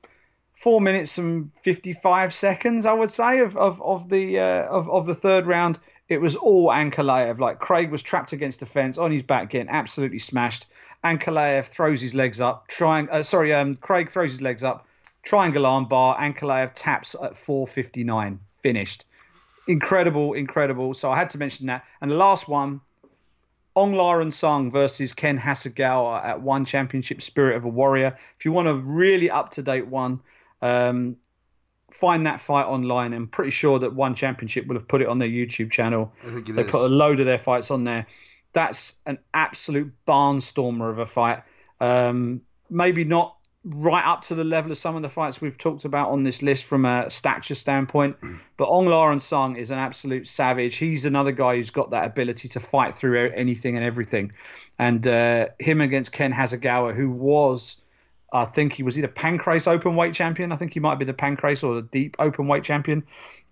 [0.53, 5.05] four minutes and 55 seconds, I would say, of of, of the uh, of, of
[5.07, 5.79] the third round.
[6.07, 7.39] It was all Ankalaev.
[7.39, 10.67] Like Craig was trapped against the fence on his back, getting absolutely smashed.
[11.03, 13.09] Ankalaev throws his legs up, trying.
[13.09, 14.87] Uh, sorry, um, Craig throws his legs up,
[15.23, 16.15] triangle arm bar.
[16.19, 19.05] Ankalaev taps at 4:59, finished.
[19.67, 20.93] Incredible, incredible.
[20.93, 21.83] So I had to mention that.
[22.01, 22.81] And the last one,
[23.75, 28.17] Ong La N'Sang versus Ken Hasegawa at One Championship Spirit of a Warrior.
[28.37, 30.21] If you want a really up to date one,
[30.61, 31.17] um,
[31.91, 33.13] find that fight online.
[33.13, 36.13] I'm pretty sure that One Championship will have put it on their YouTube channel.
[36.25, 36.71] I think it They is.
[36.71, 38.07] put a load of their fights on there.
[38.53, 41.43] That's an absolute barnstormer of a fight.
[41.81, 43.35] Um, maybe not
[43.65, 46.43] right up to the level of some of the fights we've talked about on this
[46.43, 48.15] list from a stature standpoint,
[48.57, 50.75] but Ong La N'Sang is an absolute savage.
[50.75, 54.31] He's another guy who's got that ability to fight through anything and everything.
[54.77, 57.77] And uh, him against Ken Hasegawa, who was,
[58.31, 60.51] I think he was either Pancrase open weight champion.
[60.51, 63.03] I think he might be the Pancrase or the deep open weight champion.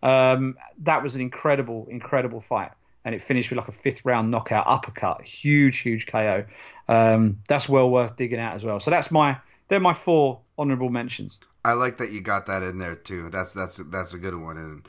[0.04, 2.72] Um, that was an incredible, incredible fight.
[3.04, 5.24] And it finished with like a fifth round knockout uppercut.
[5.24, 6.46] Huge, huge KO.
[6.88, 8.80] Um, that's well worth digging out as well.
[8.80, 9.38] So that's my,
[9.68, 11.40] they're my four honorable mentions.
[11.66, 13.30] I like that you got that in there too.
[13.30, 14.58] That's that's that's a good one.
[14.58, 14.88] And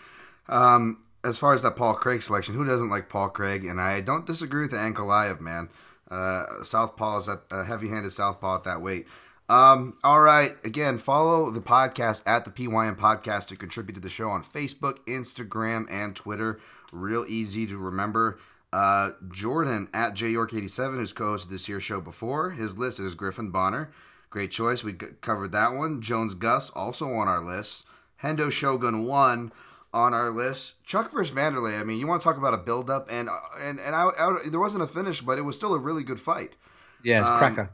[0.49, 3.65] um, as far as that Paul Craig selection, who doesn't like Paul Craig?
[3.65, 5.69] And I don't disagree with the Ankalaev man.
[6.11, 9.07] Uh, Southpaw is a heavy-handed southpaw at that weight.
[9.49, 10.53] Um, all right.
[10.65, 14.99] Again, follow the podcast at the PYN Podcast to contribute to the show on Facebook,
[15.07, 16.61] Instagram, and Twitter.
[16.93, 18.39] Real easy to remember.
[18.73, 22.51] Uh, Jordan at JYork87, who's co-hosted this year's show before.
[22.51, 23.93] His list is Griffin Bonnar.
[24.35, 24.83] Great choice.
[24.83, 26.03] We covered that one.
[26.03, 27.85] Jones Gus also on our list.
[28.21, 29.53] Hendo Shogun one
[29.93, 30.85] on our list.
[30.85, 31.81] Chuck versus Vanderlei.
[31.81, 33.29] I mean, you want to talk about a build-up, and
[33.61, 36.19] and and I, I, there wasn't a finish, but it was still a really good
[36.19, 36.57] fight.
[37.05, 37.71] Yeah, it's Um, cracker.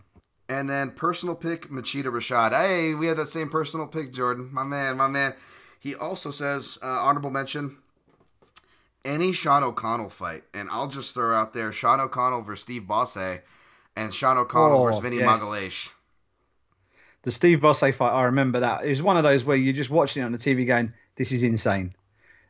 [0.51, 2.51] And then personal pick Machida Rashad.
[2.51, 4.51] Hey, we had that same personal pick, Jordan.
[4.53, 5.32] My man, my man.
[5.78, 7.78] He also says uh, honorable mention.
[9.03, 13.39] Any Sean O'Connell fight, and I'll just throw out there Sean O'Connell versus Steve Bosse,
[13.97, 15.24] and Sean O'Connell Oh, versus Vinny yes.
[17.23, 18.85] The Steve Bosse fight, I remember that.
[18.85, 21.33] It was one of those where you're just watching it on the TV going, this
[21.33, 21.95] is insane.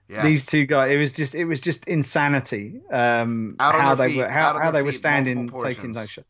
[0.08, 0.24] Yes.
[0.24, 2.80] These two guys, it was just, it was just insanity.
[2.90, 6.26] Um, how they feet, were, how, how they were standing, taking those shots.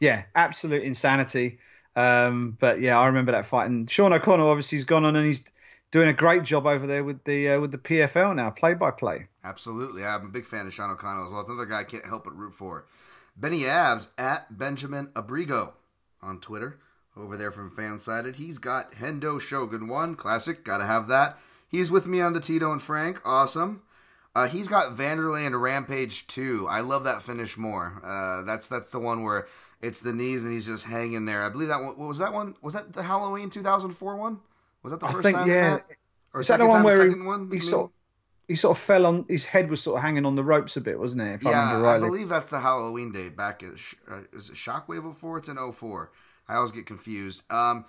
[0.00, 1.58] Yeah, absolute insanity.
[1.96, 3.66] Um, but yeah, I remember that fight.
[3.66, 5.44] And Sean O'Connell obviously has gone on and he's
[5.90, 8.90] doing a great job over there with the uh, with the PFL now, play by
[8.90, 9.28] play.
[9.44, 10.04] Absolutely.
[10.04, 11.40] I'm a big fan of Sean O'Connell as well.
[11.40, 12.86] It's another guy I can't help but root for.
[13.36, 15.72] Benny Abs at Benjamin Abrigo
[16.22, 16.78] on Twitter.
[17.16, 18.36] Over there from Fansided.
[18.36, 20.14] He's got Hendo Shogun 1.
[20.16, 20.64] Classic.
[20.64, 21.38] Gotta have that.
[21.68, 23.20] He's with me on the Tito and Frank.
[23.24, 23.82] Awesome.
[24.34, 26.66] Uh, he's got Vanderlei and Rampage 2.
[26.68, 28.00] I love that finish more.
[28.02, 29.46] Uh, that's that's the one where
[29.80, 31.42] it's the knees and he's just hanging there.
[31.42, 31.96] I believe that one.
[31.98, 32.56] Was that one?
[32.62, 34.40] Was that the Halloween 2004 one?
[34.82, 35.48] Was that the first I think time?
[35.48, 35.78] yeah.
[36.32, 37.50] Or Is that the one time, where he, second one?
[37.50, 37.90] he sort of,
[38.48, 40.80] he sort of fell on his head was sort of hanging on the ropes a
[40.80, 41.34] bit, wasn't it?
[41.34, 43.74] If I yeah, remember I believe that's the Halloween day back at
[44.10, 45.38] uh, is it Shockwave 04?
[45.38, 46.10] It's in 04.
[46.48, 47.42] I always get confused.
[47.50, 47.84] Um,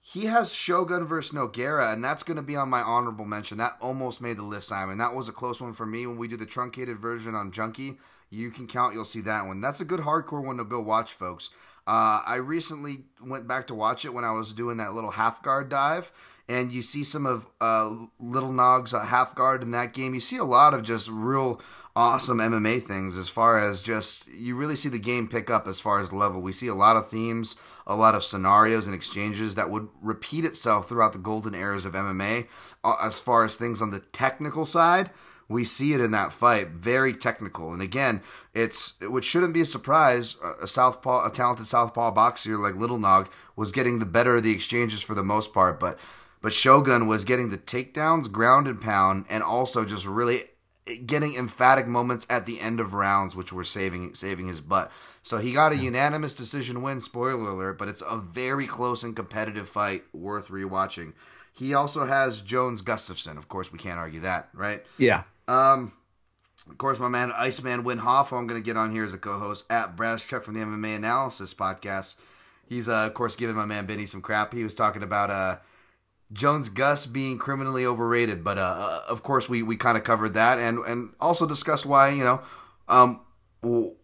[0.00, 3.58] he has Shogun versus Nogueira, and that's going to be on my honorable mention.
[3.58, 4.98] That almost made the list, Simon.
[4.98, 7.98] That was a close one for me when we do the truncated version on Junkie.
[8.28, 9.60] You can count, you'll see that one.
[9.60, 11.50] That's a good hardcore one to go watch, folks.
[11.86, 15.42] Uh, I recently went back to watch it when I was doing that little half
[15.42, 16.12] guard dive,
[16.48, 20.14] and you see some of uh, Little Nog's uh, half guard in that game.
[20.14, 21.60] You see a lot of just real
[21.94, 25.80] awesome MMA things as far as just you really see the game pick up as
[25.80, 26.40] far as the level.
[26.40, 27.56] We see a lot of themes,
[27.86, 31.94] a lot of scenarios and exchanges that would repeat itself throughout the golden eras of
[31.94, 32.46] MMA.
[32.84, 35.10] Uh, as far as things on the technical side,
[35.48, 37.72] we see it in that fight, very technical.
[37.72, 38.22] And again,
[38.54, 40.36] it's which shouldn't be a surprise.
[40.60, 44.52] A southpaw, a talented southpaw boxer like Little Nog was getting the better of the
[44.52, 45.98] exchanges for the most part, but
[46.40, 50.44] but Shogun was getting the takedowns, ground and pound, and also just really
[51.06, 54.90] getting emphatic moments at the end of rounds, which were saving saving his butt.
[55.22, 57.00] So he got a unanimous decision win.
[57.00, 61.12] Spoiler alert, but it's a very close and competitive fight, worth rewatching.
[61.52, 63.36] He also has Jones Gustafsson.
[63.36, 64.82] Of course, we can't argue that, right?
[64.98, 65.22] Yeah.
[65.46, 65.92] Um,
[66.68, 69.18] of course, my man Iceman Winhoff, who I'm going to get on here as a
[69.18, 72.16] co-host at Brass Chuck from the MMA Analysis podcast.
[72.68, 74.52] He's, uh, of course, giving my man Benny some crap.
[74.54, 75.58] He was talking about uh,
[76.32, 80.58] Jones Gus being criminally overrated, but uh, of course, we, we kind of covered that
[80.58, 82.40] and and also discussed why you know
[82.88, 83.20] um,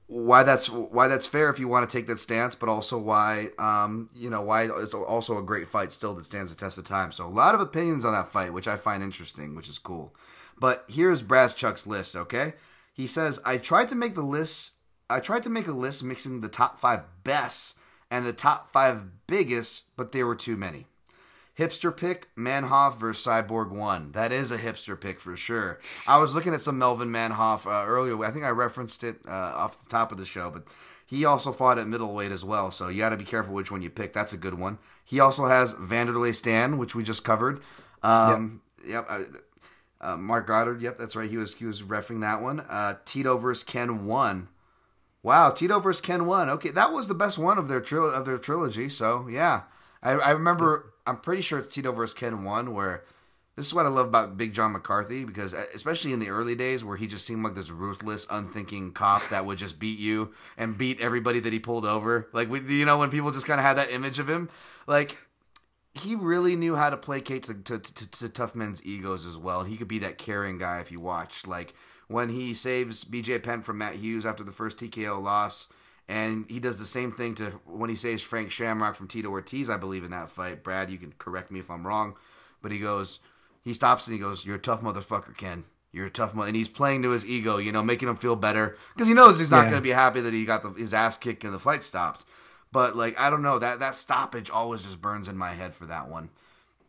[0.08, 3.50] why that's why that's fair if you want to take that stance, but also why
[3.58, 6.84] um, you know why it's also a great fight still that stands the test of
[6.84, 7.12] time.
[7.12, 10.14] So a lot of opinions on that fight, which I find interesting, which is cool.
[10.58, 12.54] But here's Brass Chuck's list, okay?
[12.92, 14.72] He says, I tried to make the list
[15.10, 17.78] I tried to make a list mixing the top five best
[18.10, 20.86] and the top five biggest, but there were too many.
[21.58, 24.12] Hipster pick, Manhoef versus Cyborg 1.
[24.12, 25.80] That is a hipster pick for sure.
[26.06, 28.22] I was looking at some Melvin Manhoef uh, earlier.
[28.24, 30.64] I think I referenced it uh, off the top of the show, but
[31.04, 33.82] he also fought at middleweight as well, so you got to be careful which one
[33.82, 34.12] you pick.
[34.12, 34.78] That's a good one.
[35.04, 37.60] He also has Wanderlei Stann, which we just covered.
[38.04, 39.06] Um, yep.
[39.10, 39.26] yep
[40.00, 41.30] uh, Marc Goddard, yep, that's right.
[41.30, 42.60] He was he was refing that one.
[42.60, 44.48] Uh, Tito versus Ken one.
[45.22, 46.48] Wow, Tito versus Ken one.
[46.48, 48.88] Okay, that was the best one of their tril- of their trilogy.
[48.88, 49.62] So yeah,
[50.02, 50.94] I, I remember.
[51.06, 52.74] I'm pretty sure it's Tito versus Ken one.
[52.74, 53.04] Where
[53.58, 56.84] this is what I love about Big John McCarthy because especially in the early days
[56.84, 60.78] where he just seemed like this ruthless, unthinking cop that would just beat you and
[60.78, 62.28] beat everybody that he pulled over.
[62.32, 64.48] Like we, you know, when people just kind of had that image of him,
[64.86, 65.18] like
[65.92, 69.64] he really knew how to placate to, to, to, to, tough men's egos as well.
[69.64, 71.48] He could be that caring guy if you watched.
[71.48, 71.74] Like
[72.06, 75.68] when he saves BJ Penn from Matt Hughes after the first TKO loss,
[76.08, 79.68] and he does the same thing to when he saves Frank Shamrock from Tito Ortiz,
[79.68, 80.62] I believe, in that fight.
[80.64, 82.14] Brad, you can correct me if I'm wrong,
[82.62, 83.20] but he goes,
[83.62, 85.64] he stops and he goes, "You're a tough motherfucker, Ken.
[85.92, 88.36] You're a tough mother," and he's playing to his ego, you know, making him feel
[88.36, 89.70] better because he knows he's not Yeah.
[89.70, 92.24] going to be happy that he got the, his ass kicked and the fight stopped.
[92.72, 95.86] But like I don't know that that stoppage always just burns in my head for
[95.86, 96.30] that one.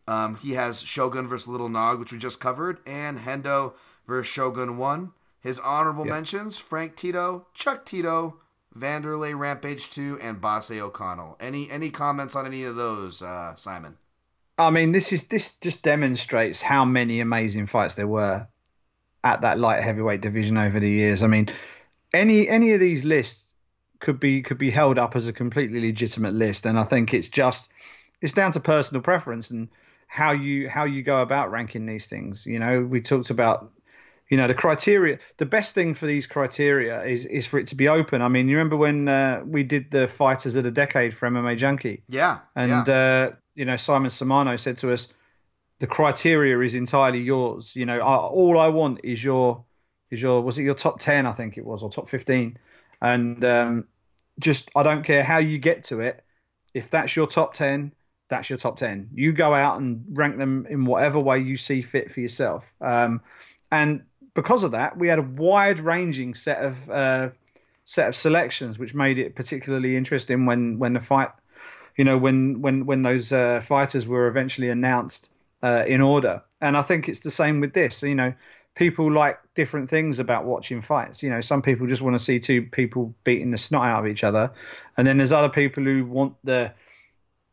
[0.08, 3.74] Um, he has Shogun versus Little Nog, which we just covered, and Hendo
[4.06, 5.12] versus Shogun One.
[5.40, 6.12] His honorable Yeah.
[6.12, 8.36] mentions: Frank Tito, Chuck Tito,
[8.76, 11.36] Wanderlei Rampage Two, and Basse O'Connell.
[11.40, 13.96] Any any comments on any of those, uh, Simon?
[14.58, 18.46] I mean, this is this just demonstrates how many amazing fights there were
[19.24, 21.22] at that light heavyweight division over the years.
[21.22, 21.50] I mean,
[22.12, 23.54] any any of these lists
[23.98, 27.28] could be could be held up as a completely legitimate list, and I think it's
[27.28, 27.70] just
[28.20, 29.68] it's down to personal preference and
[30.06, 32.46] how you how you go about ranking these things.
[32.46, 33.72] You know, we talked about
[34.30, 37.74] you know the criteria the best thing for these criteria is is for it to
[37.74, 41.12] be open i mean you remember when uh, we did the fighters of the decade
[41.12, 42.94] for mma junkie Yeah, and yeah.
[42.94, 43.30] uh,
[43.60, 45.08] you know, Simon Samano said to us,
[45.80, 47.74] "The criteria is entirely yours.
[47.76, 49.64] You know, I, all I want is your
[50.10, 51.26] is your was it your top ten?
[51.26, 52.58] I think it was or top fifteen,
[53.02, 53.84] and um,
[54.38, 56.24] just I don't care how you get to it.
[56.72, 57.92] If that's your top ten,
[58.28, 59.10] that's your top ten.
[59.12, 62.72] You go out and rank them in whatever way you see fit for yourself.
[62.80, 63.20] Um,
[63.70, 64.04] and
[64.34, 67.28] because of that, we had a wide ranging set of uh,
[67.84, 71.30] set of selections, which made it particularly interesting when when the fight
[71.96, 75.30] you know when when when those uh, fighters were eventually announced
[75.62, 78.32] uh, in order and i think it's the same with this you know
[78.74, 81.22] people like different things about watching fights.
[81.22, 84.10] You know, some people just want to see two people beating the snot out of
[84.10, 84.52] each other,
[84.96, 86.72] and then there's other people who want the,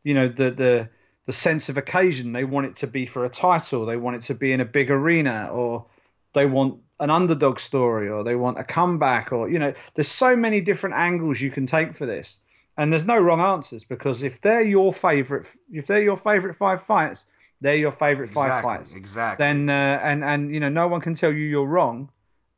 [0.04, 0.88] you know, the the
[1.26, 2.32] the sense of occasion.
[2.32, 3.86] They want it to be for a title.
[3.86, 5.86] They want it to be in a big arena, or
[6.34, 10.36] they want an underdog story, or they want a comeback, or you know, there's so
[10.36, 12.38] many different angles you can take for this,
[12.76, 16.82] and there's no wrong answers because if they're your favorite, if they're your favorite five
[16.82, 17.26] fights
[17.60, 18.92] they're your favorite exactly, five fights.
[18.92, 19.44] Exactly.
[19.44, 22.10] Then uh, and and you know no one can tell you you're wrong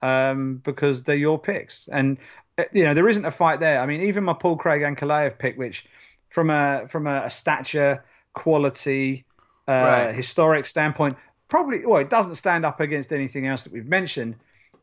[0.02, 1.88] um, because they're your picks.
[1.90, 2.18] And
[2.58, 3.80] uh, you know there isn't a fight there.
[3.80, 5.86] I mean even my Paul Craig and Ankalaev pick, which
[6.28, 9.24] from a from a, a stature, quality,
[9.66, 10.14] uh, right.
[10.14, 11.16] historic standpoint,
[11.50, 14.36] probably well it doesn't stand up against anything else that we've mentioned.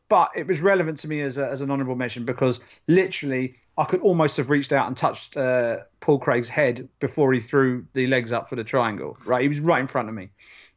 [0.08, 3.84] But it was relevant to me as, a, as an honourable mention because literally I
[3.84, 8.06] could almost have reached out and touched uh, Paul Craig's head before he threw the
[8.06, 9.18] legs up for the triangle.
[9.26, 10.30] Right, he was right in front of me,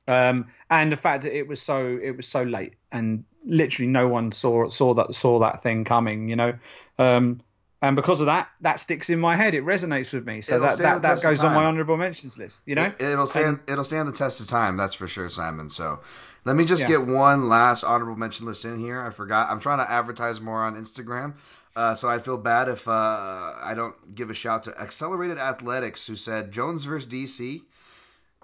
[0.08, 4.08] um, and the fact that it was so it was so late and literally no
[4.08, 6.28] one saw saw that saw that thing coming.
[6.28, 6.54] You know,
[7.00, 7.42] um,
[7.82, 9.56] and because of that, that sticks in my head.
[9.56, 10.42] It resonates with me.
[10.42, 12.62] So it'll that that, that goes on my honourable mentions list.
[12.66, 14.78] You know, it, will stand and, it'll stand the test of time.
[14.78, 15.70] That's for sure, Simon.
[15.70, 16.00] So.
[16.44, 16.98] Let me just yeah.
[16.98, 19.00] get one last honorable mention list in here.
[19.00, 19.52] I forgot.
[19.52, 21.36] I'm trying to advertise more on Instagram.
[21.76, 26.08] Uh, so I feel bad if uh, I don't give a shout to Accelerated Athletics,
[26.08, 27.62] who said Jones versus DC,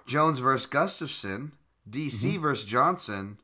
[0.06, 1.50] Jones versus Gustafsson,
[1.88, 2.40] DC mm-hmm.
[2.40, 3.38] versus Johnson,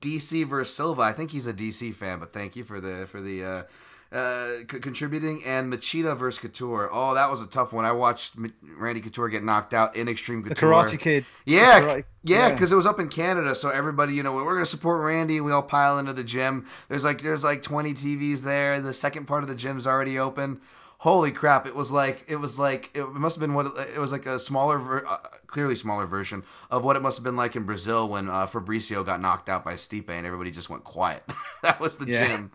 [0.00, 1.02] DC versus Silva.
[1.02, 3.62] I think he's a DC fan, but thank you for the for the uh,
[4.12, 6.88] uh, c- contributing, and Machida versus Couture.
[6.92, 7.84] Oh, that was a tough one.
[7.84, 10.84] I watched M- Randy Couture get knocked out in Extreme Couture.
[10.84, 11.26] The Karate Kid.
[11.44, 12.74] Yeah, karate, yeah, because yeah.
[12.74, 15.40] it was up in Canada, so everybody, you know, we're gonna support Randy.
[15.40, 16.66] We all pile into the gym.
[16.88, 18.80] There's like there's like 20 TVs there.
[18.80, 20.60] The second part of the gym's already open
[20.98, 24.12] holy crap it was like it was like it must have been what it was
[24.12, 27.54] like a smaller ver- uh, clearly smaller version of what it must have been like
[27.54, 31.22] in brazil when uh, fabricio got knocked out by stipe and everybody just went quiet.
[31.62, 32.28] That was the yeah.
[32.28, 32.52] gym.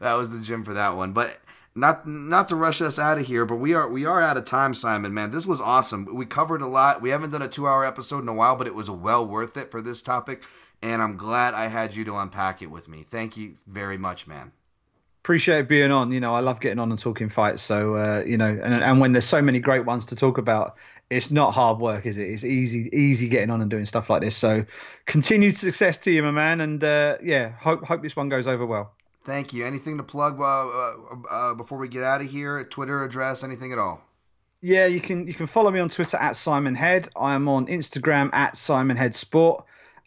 [0.00, 1.12] That was the gym for that one.
[1.12, 1.38] But
[1.74, 4.46] not not to rush us out of here but we are we are out of
[4.46, 5.32] time simon man.
[5.32, 6.08] This was awesome.
[6.14, 7.02] We covered a lot.
[7.02, 9.56] We haven't done a two hour episode in a while but it was well worth
[9.58, 10.42] it for this topic
[10.82, 13.04] and i'm glad i had you to unpack it with me.
[13.10, 14.52] Thank you very much man
[15.24, 16.12] appreciate being on.
[16.12, 17.62] You know, I love getting on and talking fights.
[17.62, 20.76] So uh, you know, and and when there's so many great ones to talk about,
[21.08, 22.28] it's not hard work, is it?
[22.28, 24.36] It's easy, easy getting on and doing stuff like this.
[24.36, 24.66] So
[25.06, 28.66] continued success to you, my man, and uh, yeah, hope hope this one goes over
[28.66, 28.92] well.
[29.24, 29.64] Thank you.
[29.64, 30.94] Anything to plug uh, uh,
[31.30, 32.62] uh before we get out of here?
[32.64, 34.02] Twitter address, anything at all?
[34.60, 37.08] Yeah, you can you can follow me on Twitter at Simon Head.
[37.16, 39.64] I am on Instagram at Simon Head Sport.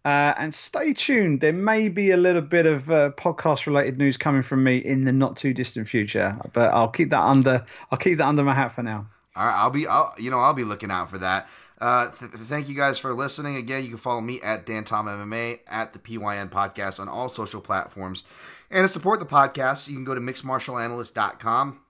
[0.07, 1.41] Uh, and stay tuned.
[1.41, 5.03] There may be a little bit of uh, podcast related news coming from me in
[5.03, 8.53] the not too distant future, but I'll keep that under I'll keep that under my
[8.53, 9.05] hat for now.
[9.35, 11.49] All right, I'll be I'll, you know I'll be looking out for that.
[11.81, 13.57] Uh, th- thank you guys for listening.
[13.57, 17.27] Again, you can follow me at Dan Tom MMA at the PYN podcast on all
[17.27, 18.23] social platforms.
[18.71, 21.81] And to support the podcast, you can go to mixedmartialanalyst.com.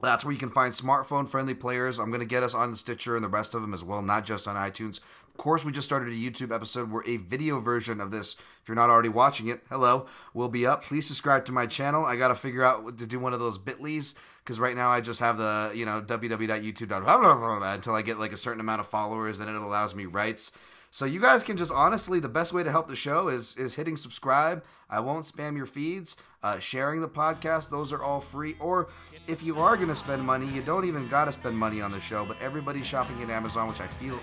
[0.00, 1.98] That's where you can find smartphone friendly players.
[1.98, 4.00] I'm going to get us on the Stitcher and the rest of them as well,
[4.00, 5.00] not just on iTunes
[5.40, 8.74] course, we just started a YouTube episode where a video version of this, if you're
[8.74, 10.84] not already watching it, hello, will be up.
[10.84, 12.04] Please subscribe to my channel.
[12.04, 14.14] I got to figure out what to do one of those bitleys
[14.44, 18.36] because right now I just have the, you know, www.youtube.com until I get like a
[18.36, 20.52] certain amount of followers, then it allows me rights.
[20.90, 23.76] So you guys can just honestly, the best way to help the show is is
[23.76, 24.62] hitting subscribe.
[24.90, 26.18] I won't spam your feeds.
[26.42, 28.56] Uh, sharing the podcast, those are all free.
[28.60, 28.88] Or
[29.26, 32.00] if you are to spend money, you don't even got to spend money on the
[32.00, 32.26] show.
[32.26, 34.18] But everybody's shopping at Amazon, which I feel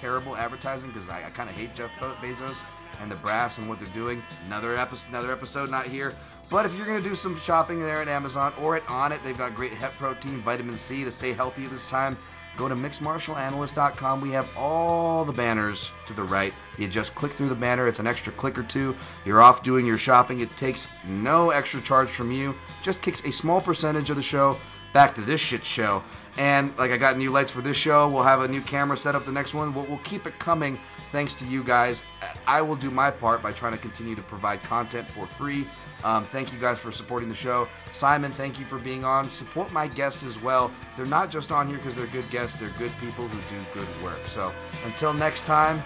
[0.00, 2.62] terrible advertising because I, I kind of hate Jeff Bezos
[3.00, 4.22] and the brass and what they're doing.
[4.46, 6.12] Another episode, another episode, not here.
[6.48, 9.54] But if you're gonna do some shopping there at Amazon or at Onnit, they've got
[9.54, 12.18] great hemp protein, vitamin C to stay healthy this time.
[12.56, 14.20] Go to mixedmartialanalyst.com.
[14.20, 16.52] We have all the banners to the right.
[16.78, 17.86] You just click through the banner.
[17.86, 18.96] It's an extra click or two.
[19.24, 20.40] You're off doing your shopping.
[20.40, 22.54] It takes no extra charge from you.
[22.82, 24.58] Just kicks a small percentage of the show
[24.92, 26.02] back to this shit show.
[26.38, 28.08] And like I got new lights for this show.
[28.08, 29.74] We'll have a new camera set up the next one.
[29.74, 30.78] We'll, we'll keep it coming
[31.12, 32.02] thanks to you guys.
[32.46, 35.66] I will do my part by trying to continue to provide content for free.
[36.02, 37.68] Um, thank you guys for supporting the show.
[37.92, 39.28] Simon, thank you for being on.
[39.28, 40.70] Support my guests as well.
[40.96, 44.02] They're not just on here because they're good guests, they're good people who do good
[44.02, 44.20] work.
[44.26, 44.52] So
[44.86, 45.82] until next time,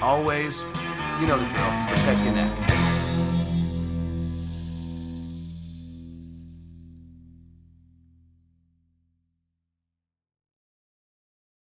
[0.00, 0.62] always,
[1.20, 1.70] you know the drill.
[1.88, 2.81] Protect your neck.